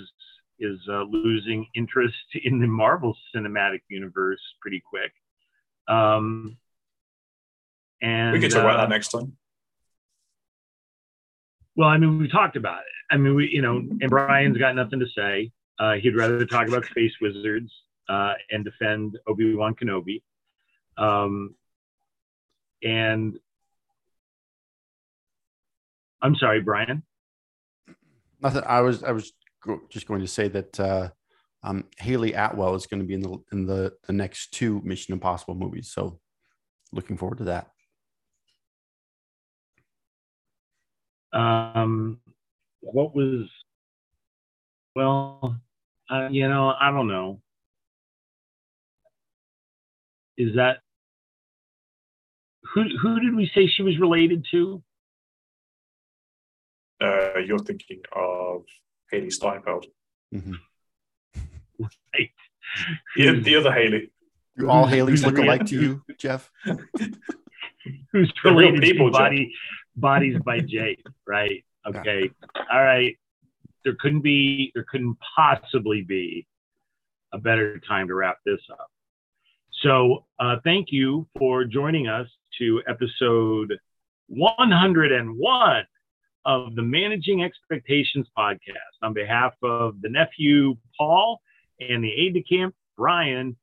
is 0.61 0.79
uh, 0.89 1.03
losing 1.03 1.67
interest 1.75 2.15
in 2.45 2.61
the 2.61 2.67
Marvel 2.67 3.17
Cinematic 3.35 3.81
Universe 3.89 4.41
pretty 4.61 4.83
quick. 4.89 5.13
Um, 5.89 6.57
and 8.03 8.33
we 8.33 8.41
can 8.41 8.51
talk 8.51 8.63
about 8.63 8.77
that 8.77 8.85
uh, 8.85 8.89
next 8.89 9.09
time. 9.09 9.37
Well, 11.77 11.89
I 11.89 11.99
mean, 11.99 12.19
we 12.19 12.29
talked 12.29 12.57
about 12.57 12.81
it. 12.81 13.15
I 13.15 13.17
mean, 13.17 13.35
we, 13.35 13.49
you 13.53 13.63
know, 13.63 13.77
and 13.77 14.09
Brian's 14.09 14.59
got 14.59 14.75
nothing 14.75 15.01
to 15.01 15.07
say. 15.17 15.51
Uh, 15.79 15.95
he'd 15.95 16.17
rather 16.17 16.45
talk 16.47 16.69
about 16.69 16.85
space 16.85 17.13
wizards 17.21 17.73
uh, 18.09 18.35
and 18.51 18.65
defend 18.65 19.19
Obi 19.27 19.55
Wan 19.55 19.75
Kenobi. 19.75 20.23
Um, 20.97 21.55
and 22.83 23.39
I'm 26.23 26.37
sorry, 26.37 26.61
Brian. 26.61 27.03
Nothing. 28.41 28.63
I 28.67 28.81
was 28.81 29.03
I 29.03 29.13
was 29.13 29.33
just 29.91 30.07
going 30.07 30.21
to 30.21 30.27
say 30.27 30.49
that 30.49 30.81
uh, 30.81 31.11
um, 31.63 31.85
Hayley 31.99 32.33
Atwell 32.35 32.75
is 32.75 32.87
going 32.87 33.01
to 33.01 33.07
be 33.07 33.15
in 33.15 33.21
the 33.21 33.39
in 33.53 33.67
the 33.67 33.93
the 34.07 34.13
next 34.13 34.53
two 34.53 34.81
Mission 34.85 35.13
Impossible 35.13 35.55
movies. 35.55 35.91
So, 35.93 36.19
looking 36.93 37.17
forward 37.17 37.39
to 37.39 37.45
that. 37.45 37.71
Um, 41.33 42.21
what 42.81 43.15
was? 43.15 43.49
Well, 44.97 45.57
uh, 46.11 46.29
you 46.31 46.49
know, 46.49 46.75
I 46.81 46.91
don't 46.91 47.09
know. 47.09 47.41
Is 50.37 50.57
that 50.57 50.79
who? 52.75 52.85
Who 53.03 53.21
did 53.21 53.35
we 53.35 53.51
say 53.55 53.67
she 53.67 53.83
was 53.83 53.99
related 53.99 54.47
to? 54.51 54.83
uh, 57.01 57.39
you're 57.45 57.59
thinking 57.59 58.03
of 58.15 58.63
Hailee 59.13 59.33
Steinfeld. 59.33 59.87
Mm-hmm. 60.35 60.55
right. 61.79 62.31
The, 63.17 63.41
the 63.41 63.57
other 63.57 63.73
Haley. 63.73 64.13
Do 64.57 64.71
all 64.71 64.87
Haleys 64.87 65.25
look 65.25 65.39
alike 65.39 65.67
to 65.67 65.81
you, 65.81 66.03
Jeff? 66.19 66.49
Who's 68.13 68.33
related 68.45 68.81
people, 68.81 69.07
to 69.07 69.13
body, 69.13 69.53
Bodies 69.97 70.39
by 70.45 70.61
Jake, 70.61 71.05
right? 71.27 71.65
Okay. 71.87 72.31
All 72.73 72.85
right. 72.85 73.19
There 73.85 73.97
couldn't 73.99 74.21
be, 74.21 74.71
there 74.75 74.87
couldn't 74.89 75.17
possibly 75.37 76.03
be 76.03 76.47
a 77.33 77.39
better 77.39 77.79
time 77.81 78.09
to 78.09 78.15
wrap 78.15 78.39
this 78.45 78.61
up. 78.71 78.89
So 79.83 80.27
uh, 80.39 80.57
thank 80.63 80.89
you 80.91 81.27
for 81.39 81.65
joining 81.65 82.07
us 82.07 82.29
to 82.59 82.83
episode 82.87 83.79
101 84.29 85.85
of 86.45 86.75
the 86.75 86.83
Managing 86.83 87.43
Expectations 87.43 88.27
podcast. 88.37 88.97
On 89.03 89.13
behalf 89.13 89.53
of 89.63 90.01
the 90.01 90.09
nephew, 90.09 90.77
Paul, 90.97 91.41
and 91.81 92.03
the 92.03 92.13
aide 92.13 92.35
de 92.35 92.43
camp, 92.43 92.75
Brian, 92.97 93.57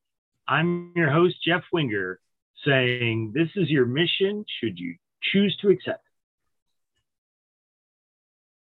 I'm 0.48 0.94
your 0.96 1.12
host, 1.12 1.36
Jeff 1.46 1.64
Wenger, 1.72 2.20
saying 2.66 3.32
this 3.34 3.50
is 3.56 3.70
your 3.70 3.86
mission 3.86 4.46
should 4.60 4.80
you 4.80 4.96
choose 5.22 5.56
to 5.62 5.70
accept 5.70 6.07